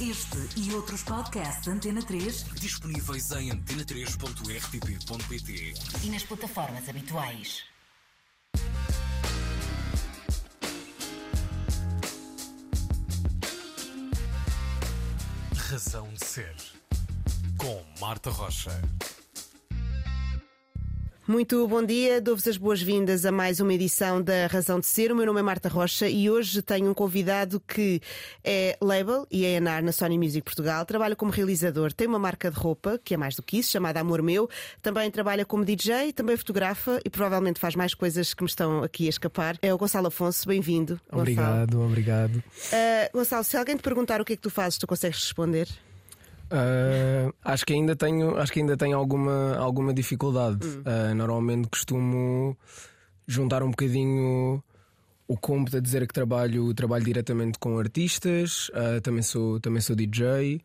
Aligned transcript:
Este 0.00 0.48
e 0.60 0.72
outros 0.74 1.02
podcasts 1.02 1.66
Antena 1.66 2.02
3 2.02 2.44
disponíveis 2.60 3.30
em 3.30 3.50
antena3.rtp.pt 3.50 5.74
e 6.04 6.10
nas 6.10 6.22
plataformas 6.22 6.86
habituais. 6.86 7.64
Razão 15.70 16.12
de 16.12 16.24
Ser 16.24 16.54
com 17.56 17.82
Marta 17.98 18.30
Rocha. 18.30 18.78
Muito 21.28 21.66
bom 21.66 21.82
dia, 21.82 22.20
dou-vos 22.20 22.46
as 22.46 22.56
boas-vindas 22.56 23.26
a 23.26 23.32
mais 23.32 23.58
uma 23.58 23.74
edição 23.74 24.22
da 24.22 24.46
Razão 24.46 24.78
de 24.78 24.86
Ser. 24.86 25.10
O 25.10 25.16
meu 25.16 25.26
nome 25.26 25.40
é 25.40 25.42
Marta 25.42 25.68
Rocha 25.68 26.08
e 26.08 26.30
hoje 26.30 26.62
tenho 26.62 26.88
um 26.88 26.94
convidado 26.94 27.58
que 27.58 28.00
é 28.44 28.78
label 28.80 29.26
e 29.28 29.44
é 29.44 29.56
ANAR 29.56 29.82
na 29.82 29.90
Sony 29.90 30.16
Music 30.16 30.42
Portugal. 30.42 30.86
Trabalha 30.86 31.16
como 31.16 31.32
realizador, 31.32 31.92
tem 31.92 32.06
uma 32.06 32.18
marca 32.20 32.48
de 32.48 32.56
roupa, 32.56 33.00
que 33.02 33.12
é 33.12 33.16
mais 33.16 33.34
do 33.34 33.42
que 33.42 33.58
isso, 33.58 33.72
chamada 33.72 33.98
Amor 33.98 34.22
Meu. 34.22 34.48
Também 34.80 35.10
trabalha 35.10 35.44
como 35.44 35.64
DJ, 35.64 36.12
também 36.12 36.36
fotografa 36.36 37.00
e 37.04 37.10
provavelmente 37.10 37.58
faz 37.58 37.74
mais 37.74 37.92
coisas 37.92 38.32
que 38.32 38.44
me 38.44 38.48
estão 38.48 38.84
aqui 38.84 39.06
a 39.06 39.10
escapar. 39.10 39.58
É 39.62 39.74
o 39.74 39.78
Gonçalo 39.78 40.06
Afonso, 40.06 40.46
bem-vindo. 40.46 41.00
Obrigado, 41.10 41.82
obrigado. 41.82 42.36
Uh, 42.36 43.12
Gonçalo, 43.12 43.42
se 43.42 43.56
alguém 43.56 43.76
te 43.76 43.82
perguntar 43.82 44.20
o 44.20 44.24
que 44.24 44.34
é 44.34 44.36
que 44.36 44.42
tu 44.42 44.50
fazes, 44.50 44.78
tu 44.78 44.86
consegues 44.86 45.24
responder? 45.24 45.66
Uh, 46.46 47.34
acho 47.44 47.66
que 47.66 47.72
ainda 47.72 47.96
tenho, 47.96 48.36
acho 48.36 48.52
que 48.52 48.60
ainda 48.60 48.76
tenho 48.76 48.96
alguma, 48.96 49.56
alguma 49.56 49.92
dificuldade. 49.92 50.66
Hum. 50.66 50.82
Uh, 50.86 51.14
normalmente 51.14 51.68
costumo 51.68 52.56
juntar 53.26 53.62
um 53.62 53.70
bocadinho 53.70 54.62
o 55.28 55.36
cômputo 55.36 55.76
a 55.76 55.80
dizer 55.80 56.06
que 56.06 56.14
trabalho, 56.14 56.72
trabalho 56.72 57.04
diretamente 57.04 57.58
com 57.58 57.78
artistas, 57.78 58.68
uh, 58.68 59.00
também, 59.02 59.22
sou, 59.22 59.58
também 59.58 59.80
sou 59.80 59.96
DJ, 59.96 60.60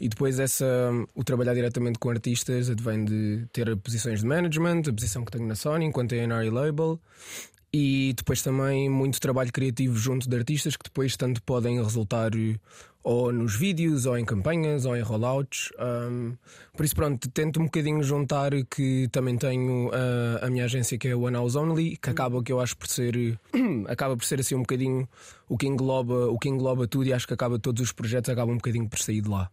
e 0.00 0.08
depois 0.08 0.38
essa, 0.38 0.66
o 1.14 1.24
trabalhar 1.24 1.54
diretamente 1.54 1.98
com 1.98 2.10
artistas 2.10 2.70
advém 2.70 3.04
de 3.04 3.46
ter 3.52 3.76
posições 3.78 4.20
de 4.20 4.26
management, 4.26 4.82
a 4.88 4.92
posição 4.92 5.24
que 5.24 5.32
tenho 5.32 5.46
na 5.46 5.56
Sony 5.56 5.86
enquanto 5.86 6.14
A&R 6.14 6.50
Label, 6.50 7.00
e 7.72 8.14
depois 8.16 8.42
também 8.42 8.88
muito 8.88 9.20
trabalho 9.20 9.52
criativo 9.52 9.96
junto 9.98 10.28
de 10.28 10.36
artistas 10.36 10.76
que 10.76 10.84
depois 10.84 11.16
tanto 11.16 11.42
podem 11.42 11.82
resultar 11.82 12.30
ou 13.06 13.30
nos 13.32 13.54
vídeos, 13.54 14.04
ou 14.04 14.18
em 14.18 14.24
campanhas, 14.24 14.84
ou 14.84 14.96
em 14.96 15.00
rollouts. 15.00 15.70
Um, 15.78 16.36
por 16.76 16.84
isso, 16.84 16.96
pronto, 16.96 17.30
tento 17.30 17.60
um 17.60 17.66
bocadinho 17.66 18.02
juntar 18.02 18.50
que 18.68 19.06
também 19.12 19.38
tenho 19.38 19.92
a, 19.92 20.44
a 20.44 20.50
minha 20.50 20.64
agência 20.64 20.98
que 20.98 21.06
é 21.06 21.14
One 21.14 21.36
House 21.36 21.54
Only, 21.54 21.96
que 21.98 22.10
acaba 22.10 22.42
que 22.42 22.50
eu 22.50 22.58
acho 22.58 22.76
por 22.76 22.88
ser 22.88 23.38
acaba 23.86 24.16
por 24.16 24.24
ser 24.24 24.40
assim 24.40 24.56
um 24.56 24.62
bocadinho 24.62 25.08
o 25.48 25.56
que 25.56 25.68
engloba, 25.68 26.26
o 26.26 26.36
que 26.36 26.48
engloba 26.48 26.88
tudo 26.88 27.06
e 27.06 27.12
acho 27.12 27.28
que 27.28 27.34
acaba 27.34 27.60
todos 27.60 27.80
os 27.80 27.92
projetos 27.92 28.28
acabam 28.28 28.54
um 28.54 28.58
bocadinho 28.58 28.88
por 28.88 28.98
sair 28.98 29.20
de 29.20 29.28
lá. 29.28 29.48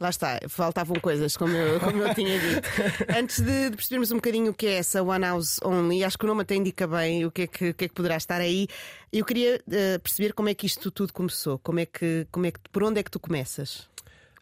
Lá 0.00 0.10
está, 0.10 0.40
faltavam 0.48 0.96
coisas, 0.96 1.36
como 1.36 1.56
eu, 1.56 1.78
como 1.78 2.02
eu 2.02 2.14
tinha 2.14 2.38
dito. 2.38 2.68
Antes 3.16 3.40
de, 3.40 3.70
de, 3.70 3.76
percebermos 3.76 4.10
um 4.10 4.16
bocadinho 4.16 4.50
o 4.50 4.54
que 4.54 4.66
é 4.66 4.74
essa 4.74 5.02
One 5.02 5.24
House 5.24 5.60
Only, 5.62 6.02
acho 6.02 6.18
que 6.18 6.24
o 6.24 6.28
nome 6.28 6.42
até 6.42 6.56
indica 6.56 6.86
bem 6.86 7.24
o 7.24 7.30
que 7.30 7.42
é 7.42 7.46
que, 7.46 7.72
que, 7.72 7.84
é 7.84 7.88
que 7.88 7.94
poderá 7.94 8.16
estar 8.16 8.40
aí. 8.40 8.66
Eu 9.12 9.24
queria 9.24 9.56
uh, 9.56 10.00
perceber 10.00 10.32
como 10.32 10.48
é 10.48 10.54
que 10.54 10.66
isto 10.66 10.90
tudo 10.90 11.12
começou, 11.12 11.58
como 11.60 11.78
é 11.78 11.86
que, 11.86 12.26
como 12.32 12.44
é 12.46 12.50
que, 12.50 12.58
por 12.72 12.82
onde 12.82 12.98
é 12.98 13.02
que 13.02 13.10
tu 13.10 13.20
começas? 13.20 13.88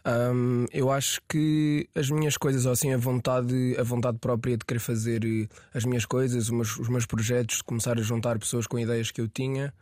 Um, 0.04 0.66
eu 0.72 0.90
acho 0.90 1.20
que 1.28 1.88
as 1.94 2.10
minhas 2.10 2.36
coisas, 2.36 2.66
ou 2.66 2.72
assim, 2.72 2.92
a 2.92 2.96
vontade, 2.96 3.76
a 3.78 3.82
vontade 3.84 4.18
própria 4.18 4.56
de 4.56 4.64
querer 4.64 4.80
fazer 4.80 5.24
eh, 5.24 5.48
as 5.72 5.84
minhas 5.84 6.04
coisas, 6.04 6.44
os 6.44 6.50
meus, 6.50 6.76
os 6.76 6.88
meus 6.88 7.06
projetos, 7.06 7.58
de 7.58 7.64
começar 7.64 7.96
a 7.98 8.02
juntar 8.02 8.36
pessoas 8.38 8.66
com 8.66 8.78
ideias 8.78 9.12
que 9.12 9.20
eu 9.20 9.28
tinha, 9.28 9.72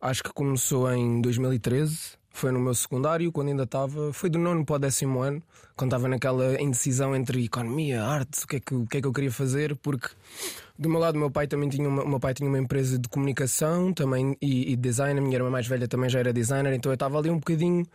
acho 0.00 0.22
que 0.24 0.32
começou 0.32 0.92
em 0.92 1.20
2013 1.20 2.21
foi 2.32 2.50
no 2.50 2.58
meu 2.58 2.74
secundário, 2.74 3.30
quando 3.30 3.48
ainda 3.48 3.64
estava. 3.64 4.12
Foi 4.12 4.30
do 4.30 4.38
nono 4.38 4.64
para 4.64 4.76
o 4.76 4.78
décimo 4.78 5.20
ano, 5.20 5.42
quando 5.76 5.90
estava 5.90 6.08
naquela 6.08 6.60
indecisão 6.60 7.14
entre 7.14 7.44
economia, 7.44 8.02
artes, 8.02 8.42
o 8.42 8.46
que, 8.46 8.56
é 8.56 8.60
que, 8.60 8.74
o 8.74 8.86
que 8.86 8.98
é 8.98 9.00
que 9.00 9.06
eu 9.06 9.12
queria 9.12 9.32
fazer, 9.32 9.76
porque 9.76 10.08
do 10.78 10.88
meu 10.88 10.98
lado, 10.98 11.18
meu 11.18 11.30
pai 11.30 11.46
também 11.46 11.68
tinha 11.68 11.88
uma, 11.88 12.04
meu 12.04 12.18
pai 12.18 12.34
tinha 12.34 12.48
uma 12.48 12.58
empresa 12.58 12.98
de 12.98 13.08
comunicação 13.08 13.92
também 13.92 14.36
e, 14.40 14.72
e 14.72 14.76
design. 14.76 15.18
A 15.18 15.22
minha 15.22 15.36
irmã 15.36 15.50
mais 15.50 15.66
velha 15.66 15.86
também 15.86 16.10
já 16.10 16.18
era 16.18 16.32
designer, 16.32 16.72
então 16.72 16.90
eu 16.90 16.94
estava 16.94 17.18
ali 17.18 17.30
um 17.30 17.38
bocadinho 17.38 17.86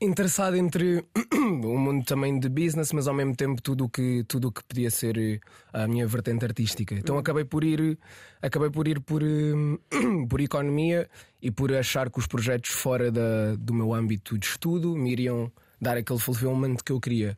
interessado 0.00 0.56
entre 0.56 1.04
o 1.32 1.78
mundo 1.78 2.04
também 2.04 2.38
de 2.38 2.48
business, 2.48 2.92
mas 2.92 3.08
ao 3.08 3.14
mesmo 3.14 3.34
tempo 3.34 3.62
tudo 3.62 3.88
que, 3.88 4.24
tudo 4.24 4.48
o 4.48 4.52
que 4.52 4.62
podia 4.64 4.90
ser 4.90 5.16
eh, 5.16 5.40
a 5.72 5.86
minha 5.88 6.06
vertente 6.06 6.44
artística. 6.44 6.94
Então 6.94 7.16
acabei 7.18 7.44
por 7.44 7.64
ir, 7.64 7.98
acabei 8.42 8.70
por 8.70 8.86
ir 8.86 9.00
por, 9.00 9.22
por 10.28 10.40
economia 10.40 11.08
e 11.40 11.50
por 11.50 11.72
achar 11.74 12.10
que 12.10 12.18
os 12.18 12.26
projetos 12.26 12.70
fora 12.70 13.10
da, 13.10 13.54
do 13.58 13.72
meu 13.72 13.94
âmbito 13.94 14.38
de 14.38 14.46
estudo 14.46 14.96
me 14.96 15.12
iriam 15.12 15.50
dar 15.80 15.96
aquele 15.96 16.18
fulfillment 16.18 16.76
que 16.84 16.92
eu 16.92 17.00
queria. 17.00 17.36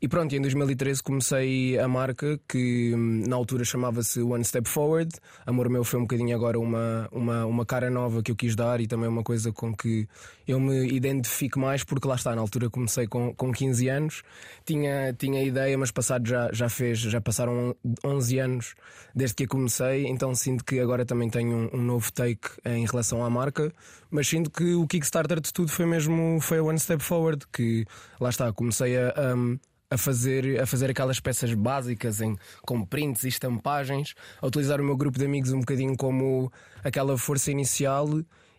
E 0.00 0.06
pronto, 0.06 0.32
em 0.32 0.40
2013 0.40 1.02
comecei 1.02 1.76
a 1.76 1.88
marca 1.88 2.38
que 2.48 2.94
hum, 2.94 3.24
na 3.26 3.34
altura 3.34 3.64
chamava-se 3.64 4.22
One 4.22 4.44
Step 4.44 4.68
Forward. 4.68 5.10
Amor 5.44 5.68
meu 5.68 5.82
foi 5.82 5.98
um 5.98 6.02
bocadinho 6.02 6.36
agora 6.36 6.58
uma, 6.58 7.08
uma, 7.10 7.44
uma 7.46 7.66
cara 7.66 7.90
nova 7.90 8.22
que 8.22 8.30
eu 8.30 8.36
quis 8.36 8.54
dar 8.54 8.80
e 8.80 8.86
também 8.86 9.08
uma 9.08 9.24
coisa 9.24 9.50
com 9.50 9.74
que 9.74 10.06
eu 10.46 10.60
me 10.60 10.86
identifico 10.86 11.58
mais, 11.58 11.82
porque 11.82 12.06
lá 12.06 12.14
está, 12.14 12.32
na 12.34 12.40
altura 12.40 12.70
comecei 12.70 13.08
com, 13.08 13.34
com 13.34 13.52
15 13.52 13.88
anos, 13.88 14.22
tinha, 14.64 15.12
tinha 15.12 15.42
ideia, 15.42 15.76
mas 15.76 15.90
passado 15.90 16.28
já, 16.28 16.48
já 16.52 16.68
fez, 16.68 17.00
já 17.00 17.20
passaram 17.20 17.74
11 18.04 18.38
anos 18.38 18.74
desde 19.14 19.34
que 19.34 19.46
comecei, 19.48 20.06
então 20.06 20.32
sinto 20.34 20.64
que 20.64 20.78
agora 20.78 21.04
também 21.04 21.28
tenho 21.28 21.54
um, 21.56 21.70
um 21.76 21.82
novo 21.82 22.12
take 22.12 22.48
em 22.64 22.86
relação 22.86 23.24
à 23.24 23.28
marca, 23.28 23.72
mas 24.10 24.28
sinto 24.28 24.48
que 24.48 24.74
o 24.74 24.86
Kickstarter 24.86 25.40
de 25.40 25.52
tudo 25.52 25.72
foi 25.72 25.86
mesmo 25.86 26.40
foi 26.40 26.58
a 26.58 26.62
One 26.62 26.78
Step 26.78 27.02
Forward, 27.02 27.44
que 27.52 27.84
lá 28.20 28.30
está, 28.30 28.52
comecei 28.52 28.96
a. 28.96 29.34
Um, 29.34 29.58
a 29.90 29.96
fazer, 29.96 30.60
a 30.60 30.66
fazer 30.66 30.90
aquelas 30.90 31.18
peças 31.18 31.54
básicas 31.54 32.20
em, 32.20 32.36
com 32.62 32.84
prints 32.84 33.24
e 33.24 33.28
estampagens, 33.28 34.14
a 34.40 34.46
utilizar 34.46 34.80
o 34.80 34.84
meu 34.84 34.96
grupo 34.96 35.18
de 35.18 35.24
amigos 35.24 35.52
um 35.52 35.60
bocadinho 35.60 35.96
como 35.96 36.52
aquela 36.84 37.16
força 37.16 37.50
inicial 37.50 38.06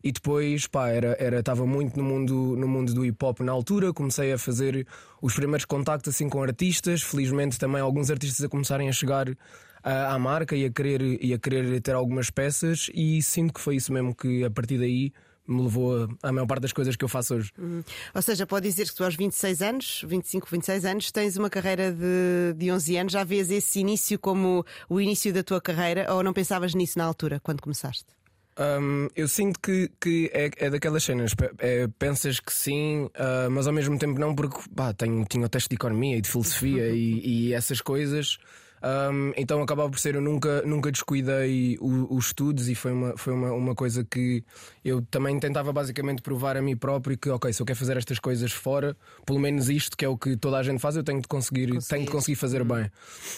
e 0.03 0.11
depois, 0.11 0.65
pá, 0.65 0.89
era, 0.89 1.15
era, 1.19 1.39
estava 1.39 1.65
muito 1.65 1.97
no 1.97 2.03
mundo, 2.03 2.55
no 2.57 2.67
mundo 2.67 2.93
do 2.93 3.05
hip 3.05 3.23
hop 3.23 3.41
na 3.41 3.51
altura. 3.51 3.93
Comecei 3.93 4.31
a 4.31 4.37
fazer 4.37 4.87
os 5.21 5.33
primeiros 5.33 5.65
contactos 5.65 6.15
assim 6.15 6.29
com 6.29 6.41
artistas. 6.41 7.01
Felizmente, 7.01 7.59
também 7.59 7.81
alguns 7.81 8.09
artistas 8.09 8.43
a 8.45 8.49
começarem 8.49 8.87
a 8.87 8.93
chegar 8.93 9.27
à, 9.83 10.13
à 10.13 10.19
marca 10.19 10.55
e 10.55 10.63
a, 10.63 10.71
querer, 10.71 11.01
e 11.21 11.33
a 11.33 11.37
querer 11.37 11.81
ter 11.81 11.95
algumas 11.95 12.29
peças. 12.29 12.89
E 12.93 13.21
sinto 13.21 13.53
que 13.53 13.59
foi 13.59 13.75
isso 13.75 13.91
mesmo 13.91 14.15
que 14.15 14.43
a 14.45 14.49
partir 14.49 14.77
daí 14.77 15.11
me 15.49 15.63
levou 15.63 16.07
à 16.21 16.31
maior 16.31 16.45
parte 16.45 16.61
das 16.61 16.73
coisas 16.73 16.95
que 16.95 17.03
eu 17.03 17.09
faço 17.09 17.35
hoje. 17.35 17.51
Uhum. 17.57 17.83
Ou 18.13 18.21
seja, 18.21 18.45
pode 18.45 18.67
dizer 18.67 18.87
que 18.87 18.95
tu 18.95 19.03
aos 19.03 19.15
26 19.15 19.61
anos, 19.61 20.05
25, 20.07 20.47
26 20.49 20.85
anos, 20.85 21.11
tens 21.11 21.37
uma 21.37 21.49
carreira 21.49 21.91
de, 21.91 22.53
de 22.55 22.71
11 22.71 22.97
anos, 22.97 23.13
já 23.13 23.23
vês 23.23 23.49
esse 23.49 23.79
início 23.79 24.19
como 24.19 24.65
o 24.87 25.01
início 25.01 25.33
da 25.33 25.43
tua 25.43 25.59
carreira 25.59 26.13
ou 26.13 26.23
não 26.23 26.33
pensavas 26.33 26.75
nisso 26.75 26.97
na 26.97 27.05
altura, 27.05 27.39
quando 27.39 27.61
começaste? 27.61 28.05
Um, 28.59 29.07
eu 29.15 29.27
sinto 29.29 29.57
que, 29.57 29.89
que 30.01 30.29
é, 30.33 30.51
é 30.57 30.69
daquelas 30.69 31.03
cenas, 31.03 31.33
é, 31.59 31.87
pensas 31.97 32.41
que 32.41 32.53
sim, 32.53 33.05
uh, 33.05 33.49
mas 33.49 33.67
ao 33.67 33.73
mesmo 33.73 33.97
tempo 33.97 34.19
não, 34.19 34.35
porque 34.35 34.59
tenho, 34.97 35.23
tinha 35.23 35.45
o 35.45 35.49
teste 35.49 35.69
de 35.69 35.75
economia 35.75 36.17
e 36.17 36.21
de 36.21 36.29
filosofia 36.29 36.89
e, 36.91 37.47
e 37.47 37.53
essas 37.53 37.79
coisas. 37.79 38.37
Um, 38.81 39.33
então 39.35 39.61
acabava 39.61 39.89
por 39.89 39.99
ser, 39.99 40.15
eu 40.15 40.21
nunca, 40.21 40.61
nunca 40.63 40.91
descuidei 40.91 41.77
os 41.81 42.27
estudos 42.27 42.69
e 42.69 42.75
foi, 42.75 42.91
uma, 42.91 43.17
foi 43.17 43.33
uma, 43.33 43.51
uma 43.51 43.75
coisa 43.75 44.03
que 44.03 44.43
eu 44.83 45.01
também 45.01 45.37
tentava 45.39 45.73
basicamente 45.73 46.21
provar 46.21 46.55
a 46.55 46.61
mim 46.61 46.77
próprio 46.77 47.17
que, 47.17 47.29
ok, 47.29 47.51
se 47.51 47.61
eu 47.61 47.65
quero 47.65 47.77
fazer 47.77 47.97
estas 47.97 48.19
coisas 48.19 48.51
fora, 48.51 48.95
pelo 49.25 49.39
menos 49.39 49.69
isto 49.69 49.97
que 49.97 50.05
é 50.05 50.07
o 50.07 50.17
que 50.17 50.37
toda 50.37 50.57
a 50.57 50.63
gente 50.63 50.79
faz, 50.79 50.95
eu 50.95 51.03
tenho 51.03 51.21
de 51.21 51.27
conseguir, 51.27 51.77
tenho 51.87 52.05
de 52.05 52.11
conseguir 52.11 52.35
fazer 52.35 52.61
uhum. 52.61 52.67
bem. 52.67 52.91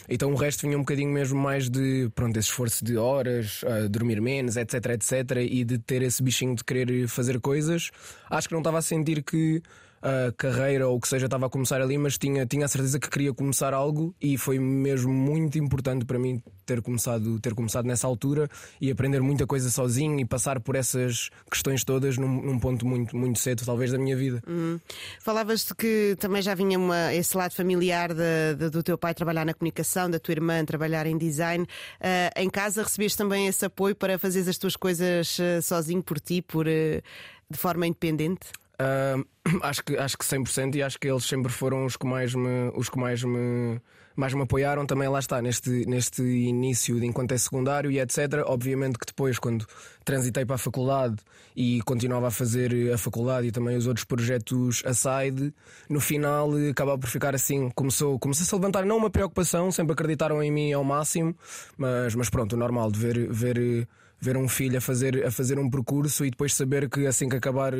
Então 0.08 0.32
o 0.32 0.36
resto 0.36 0.62
vinha 0.62 0.78
um 0.78 0.82
bocadinho 0.82 1.12
mesmo 1.12 1.40
mais 1.40 1.70
de 1.70 2.10
pronto, 2.14 2.38
esse 2.38 2.50
esforço 2.50 2.84
de 2.86 2.98
horas, 2.98 3.64
uh, 3.64 3.90
dormir 3.90 4.22
menos, 4.22 4.58
etc, 4.58 4.74
etc, 4.92 5.38
e 5.38 5.64
de 5.64 5.78
ter 5.80 6.02
esse 6.02 6.22
bichinho 6.22 6.56
de 6.56 6.64
querer 6.64 7.08
fazer 7.08 7.40
coisas. 7.40 7.90
Acho 8.30 8.48
que 8.48 8.54
não 8.54 8.62
estava 8.62 8.78
a 8.78 8.82
sentir 8.82 9.24
que 9.24 9.62
a 10.02 10.32
carreira 10.32 10.88
ou 10.88 10.98
o 10.98 11.00
que 11.00 11.08
seja 11.08 11.26
estava 11.26 11.46
a 11.46 11.50
começar 11.50 11.82
ali, 11.82 11.98
mas 11.98 12.18
tinha, 12.18 12.46
tinha 12.46 12.66
a 12.66 12.68
certeza 12.68 13.00
que 13.00 13.10
queria 13.10 13.34
começar 13.34 13.74
algo 13.74 14.16
e 14.20 14.38
foi 14.38 14.58
mesmo 14.60 15.14
muito 15.14 15.58
importante 15.58 16.06
para 16.06 16.18
mim 16.18 16.42
ter 16.66 16.82
começado, 16.82 17.40
ter 17.40 17.54
começado 17.54 17.86
nessa 17.86 18.08
altura 18.08 18.50
e 18.80 18.90
aprender 18.90 19.20
muita 19.22 19.46
coisa 19.46 19.70
sozinho 19.70 20.20
e 20.20 20.26
passar 20.26 20.60
por 20.60 20.76
essas 20.76 21.30
questões 21.50 21.84
todas 21.84 22.18
num, 22.18 22.42
num 22.42 22.60
ponto 22.60 22.86
muito, 22.86 23.16
muito 23.16 23.40
cedo, 23.40 23.64
talvez, 23.66 23.92
da 23.92 23.98
minha 23.98 24.16
vida. 24.16 24.42
Hum. 24.48 24.80
Falavas 25.20 25.66
de 25.66 25.76
que 25.76 26.16
também 26.20 26.42
já 26.42 26.56
vinha 26.56 26.80
uma, 26.80 27.14
esse 27.14 27.36
lado 27.36 27.54
familiar 27.54 28.14
de, 28.14 28.56
de, 28.58 28.70
do 28.70 28.82
teu 28.82 28.98
pai 28.98 29.14
trabalhar 29.14 29.46
na 29.46 29.54
comunicação, 29.54 30.10
da 30.10 30.20
tua 30.20 30.32
irmã 30.32 30.64
trabalhar 30.66 31.06
em 31.06 31.18
design. 31.18 31.64
Uh, 31.64 32.40
em 32.40 32.50
casa 32.50 32.84
recebeste 32.84 33.18
também 33.18 33.48
esse 33.48 33.66
apoio 33.66 33.96
para 33.96 34.18
fazer 34.18 34.48
as 34.50 34.58
tuas 34.58 34.76
coisas 34.76 35.38
uh, 35.40 35.62
sozinho 35.62 36.02
por 36.02 36.20
ti, 36.20 36.42
por, 36.42 36.68
uh, 36.68 37.02
de 37.50 37.58
forma 37.58 37.86
independente? 37.86 38.48
Uh, 38.82 39.26
acho 39.62 39.84
que, 39.84 39.98
acho 39.98 40.18
que 40.18 40.26
100% 40.26 40.76
e 40.76 40.84
acho 40.84 41.00
que 41.00 41.08
eles 41.08 41.26
sempre 41.26 41.52
foram 41.52 41.86
os 41.86 41.96
que 41.96 42.06
mais 42.06 42.34
me, 42.34 42.72
os 42.76 42.90
que 42.90 42.98
mais 42.98 43.24
me, 43.24 43.80
mais 44.16 44.34
me 44.34 44.42
apoiaram 44.42 44.86
também 44.86 45.08
lá 45.08 45.20
está, 45.20 45.42
neste, 45.42 45.86
neste 45.86 46.22
início 46.22 47.00
de 47.00 47.06
enquanto 47.06 47.32
é 47.32 47.38
secundário 47.38 47.92
e 47.92 48.00
etc. 48.00 48.44
Obviamente 48.46 48.98
que 48.98 49.06
depois, 49.06 49.40
quando 49.40 49.66
transitei 50.04 50.46
para 50.46 50.56
a 50.56 50.60
faculdade 50.60 51.18
e 51.56 51.82
continuava 51.82 52.28
a 52.28 52.32
fazer 52.32 52.94
a 52.94 52.98
faculdade 52.98 53.48
e 53.48 53.52
também 53.52 53.76
os 53.78 53.88
outros 53.88 54.06
projetos 54.06 54.84
aside, 54.86 55.54
no 55.90 56.00
final 56.00 56.58
eh, 56.58 56.70
acabava 56.70 56.98
por 56.98 57.10
ficar 57.10 57.36
assim, 57.36 57.70
começou, 57.72 58.18
começou 58.20 58.46
-se 58.46 58.56
a 58.56 58.58
levantar 58.58 58.86
não 58.86 58.98
uma 58.98 59.10
preocupação, 59.10 59.72
sempre 59.72 59.94
acreditaram 59.94 60.42
em 60.42 60.52
mim 60.52 60.74
ao 60.74 60.84
máximo, 60.84 61.36
mas, 61.78 62.16
mas 62.16 62.30
pronto, 62.30 62.56
normal 62.56 62.92
de 62.92 63.00
ver, 63.00 63.32
ver 63.32 63.88
ver 64.22 64.38
um 64.38 64.48
filho 64.48 64.78
a 64.78 64.82
fazer, 64.82 65.26
a 65.26 65.32
fazer 65.32 65.58
um 65.58 65.70
percurso 65.70 66.24
e 66.24 66.30
depois 66.30 66.54
saber 66.54 66.88
que 66.88 67.08
assim 67.08 67.28
que 67.28 67.36
acabar 67.36 67.74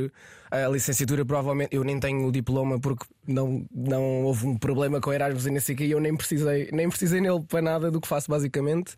a 0.50 0.68
licenciatura, 0.68 1.24
provavelmente 1.24 1.76
eu 1.76 1.84
nem 1.84 2.00
tenho 2.00 2.26
o 2.26 2.32
diploma 2.32 2.80
porque 2.80 3.06
não, 3.28 3.66
não 3.74 4.24
houve 4.24 4.48
um 4.48 4.58
problema 4.58 5.00
com 5.00 5.14
Erasmus 5.14 5.46
e 5.46 5.52
nesse 5.52 5.72
aqui 5.74 5.90
eu 5.90 6.00
nem 6.00 6.16
precisei, 6.16 6.70
nem 6.72 6.90
precisei 6.90 7.22
nele 7.22 7.42
para 7.48 7.62
nada 7.62 7.92
do 7.92 8.02
que 8.02 8.08
faço 8.08 8.30
basicamente. 8.30 8.96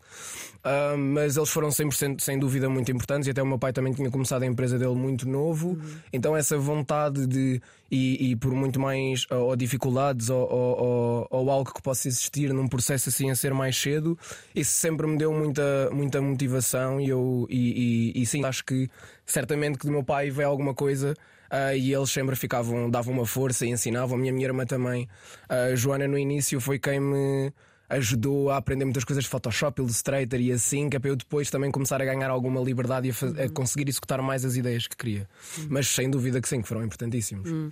Uh, 0.64 0.96
mas 0.96 1.36
eles 1.36 1.50
foram 1.50 1.68
100% 1.68 2.20
sem 2.20 2.38
dúvida 2.38 2.68
muito 2.70 2.90
importantes 2.90 3.28
e 3.28 3.30
até 3.30 3.42
o 3.42 3.46
meu 3.46 3.58
pai 3.58 3.72
também 3.72 3.92
tinha 3.92 4.10
começado 4.10 4.42
a 4.42 4.46
empresa 4.46 4.78
dele 4.78 4.94
muito 4.94 5.28
novo. 5.28 5.70
Uhum. 5.70 5.96
Então 6.12 6.36
essa 6.36 6.56
vontade 6.56 7.26
de 7.26 7.60
e, 7.90 8.30
e 8.30 8.36
por 8.36 8.52
muito 8.54 8.80
mais 8.80 9.26
ou, 9.30 9.48
ou 9.48 9.56
dificuldades 9.56 10.30
ou, 10.30 10.50
ou, 10.50 11.26
ou, 11.30 11.50
algo 11.50 11.72
que 11.72 11.82
possa 11.82 12.08
existir 12.08 12.52
num 12.52 12.66
processo 12.66 13.10
assim 13.10 13.30
a 13.30 13.36
ser 13.36 13.52
mais 13.52 13.76
cedo, 13.76 14.18
isso 14.54 14.72
sempre 14.72 15.06
me 15.06 15.18
deu 15.18 15.32
muita, 15.32 15.90
muita 15.92 16.20
motivação 16.20 16.98
e 17.00 17.10
eu 17.10 17.46
e, 17.50 18.12
e, 18.16 18.22
e 18.22 18.26
sim, 18.26 18.44
acho 18.44 18.64
que 18.64 18.88
certamente 19.26 19.78
que 19.78 19.86
do 19.86 19.92
meu 19.92 20.02
pai 20.02 20.30
veio 20.30 20.48
alguma 20.48 20.74
coisa 20.74 21.14
Uh, 21.54 21.76
e 21.76 21.94
eles 21.94 22.10
sempre 22.10 22.34
ficavam, 22.34 22.90
davam 22.90 23.14
uma 23.14 23.26
força 23.26 23.64
e 23.64 23.70
ensinavam. 23.70 24.16
A 24.16 24.20
minha, 24.20 24.32
minha 24.32 24.46
irmã 24.46 24.66
também, 24.66 25.08
a 25.48 25.72
Joana, 25.76 26.08
no 26.08 26.18
início, 26.18 26.60
foi 26.60 26.80
quem 26.80 26.98
me 26.98 27.52
ajudou 27.88 28.50
a 28.50 28.56
aprender 28.56 28.84
muitas 28.84 29.04
coisas 29.04 29.22
de 29.22 29.30
Photoshop, 29.30 29.80
Illustrator 29.80 30.40
e 30.40 30.50
assim, 30.50 30.88
que 30.88 30.96
é 30.96 31.00
para 31.00 31.10
eu 31.10 31.16
depois 31.16 31.50
também 31.50 31.70
começar 31.70 32.00
a 32.02 32.04
ganhar 32.04 32.28
alguma 32.28 32.60
liberdade 32.60 33.08
e 33.08 33.10
a, 33.10 33.42
a 33.42 33.46
uhum. 33.46 33.48
conseguir 33.50 33.88
executar 33.88 34.20
mais 34.20 34.44
as 34.44 34.56
ideias 34.56 34.88
que 34.88 34.96
queria. 34.96 35.28
Uhum. 35.58 35.66
Mas 35.70 35.86
sem 35.86 36.10
dúvida 36.10 36.40
que 36.40 36.48
sim, 36.48 36.60
que 36.60 36.66
foram 36.66 36.82
importantíssimos. 36.82 37.48
Uhum. 37.48 37.70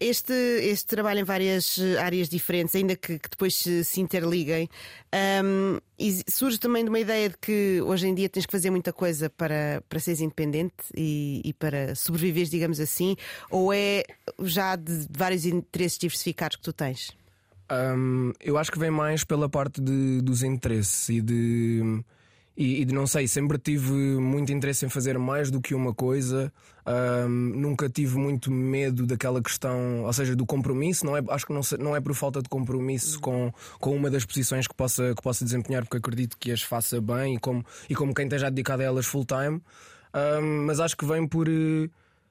Este, 0.00 0.32
este 0.32 0.86
trabalho 0.86 1.20
em 1.20 1.24
várias 1.24 1.78
eh, 1.78 1.98
áreas 1.98 2.28
diferentes, 2.28 2.74
ainda 2.74 2.96
que, 2.96 3.18
que 3.18 3.30
depois 3.30 3.54
se, 3.54 3.84
se 3.84 4.00
interliguem, 4.00 4.68
um, 5.42 5.78
surge 6.28 6.58
também 6.58 6.82
de 6.82 6.90
uma 6.90 6.98
ideia 6.98 7.30
de 7.30 7.38
que 7.38 7.80
hoje 7.80 8.08
em 8.08 8.14
dia 8.14 8.28
tens 8.28 8.44
que 8.44 8.50
fazer 8.50 8.70
muita 8.70 8.92
coisa 8.92 9.30
para, 9.30 9.82
para 9.88 10.00
seres 10.00 10.20
independente 10.20 10.74
e, 10.96 11.40
e 11.44 11.52
para 11.52 11.94
sobreviveres, 11.94 12.50
digamos 12.50 12.80
assim, 12.80 13.16
ou 13.48 13.72
é 13.72 14.02
já 14.42 14.74
de 14.74 15.06
vários 15.10 15.46
interesses 15.46 15.96
diversificados 15.96 16.56
que 16.56 16.62
tu 16.62 16.72
tens? 16.72 17.16
Um, 17.70 18.32
eu 18.40 18.58
acho 18.58 18.70
que 18.70 18.78
vem 18.78 18.90
mais 18.90 19.24
pela 19.24 19.48
parte 19.48 19.80
de, 19.80 20.20
dos 20.20 20.42
interesses 20.42 21.08
e 21.08 21.20
de 21.20 22.04
e, 22.56 22.82
e 22.82 22.84
não 22.86 23.06
sei, 23.06 23.26
sempre 23.26 23.58
tive 23.58 23.92
muito 23.92 24.52
interesse 24.52 24.86
em 24.86 24.88
fazer 24.88 25.18
mais 25.18 25.50
do 25.50 25.60
que 25.60 25.74
uma 25.74 25.92
coisa. 25.92 26.52
Um, 26.86 27.28
nunca 27.28 27.88
tive 27.88 28.16
muito 28.16 28.50
medo 28.50 29.06
daquela 29.06 29.42
questão, 29.42 30.02
ou 30.04 30.12
seja, 30.12 30.36
do 30.36 30.46
compromisso. 30.46 31.04
Não 31.04 31.16
é, 31.16 31.22
acho 31.30 31.46
que 31.46 31.52
não, 31.52 31.62
não 31.80 31.96
é 31.96 32.00
por 32.00 32.14
falta 32.14 32.40
de 32.40 32.48
compromisso 32.48 33.18
com, 33.20 33.52
com 33.80 33.96
uma 33.96 34.08
das 34.08 34.24
posições 34.24 34.68
que 34.68 34.74
possa, 34.74 35.14
que 35.14 35.22
possa 35.22 35.44
desempenhar, 35.44 35.82
porque 35.82 35.96
acredito 35.96 36.36
que 36.38 36.52
as 36.52 36.62
faça 36.62 37.00
bem 37.00 37.34
e 37.34 37.38
como, 37.40 37.64
e 37.88 37.94
como 37.94 38.14
quem 38.14 38.26
esteja 38.26 38.50
dedicado 38.50 38.82
a 38.82 38.86
elas 38.86 39.06
full 39.06 39.24
time. 39.24 39.60
Um, 40.14 40.66
mas 40.66 40.78
acho 40.78 40.96
que 40.96 41.04
vem 41.04 41.26
por 41.26 41.48
eh, 41.48 41.88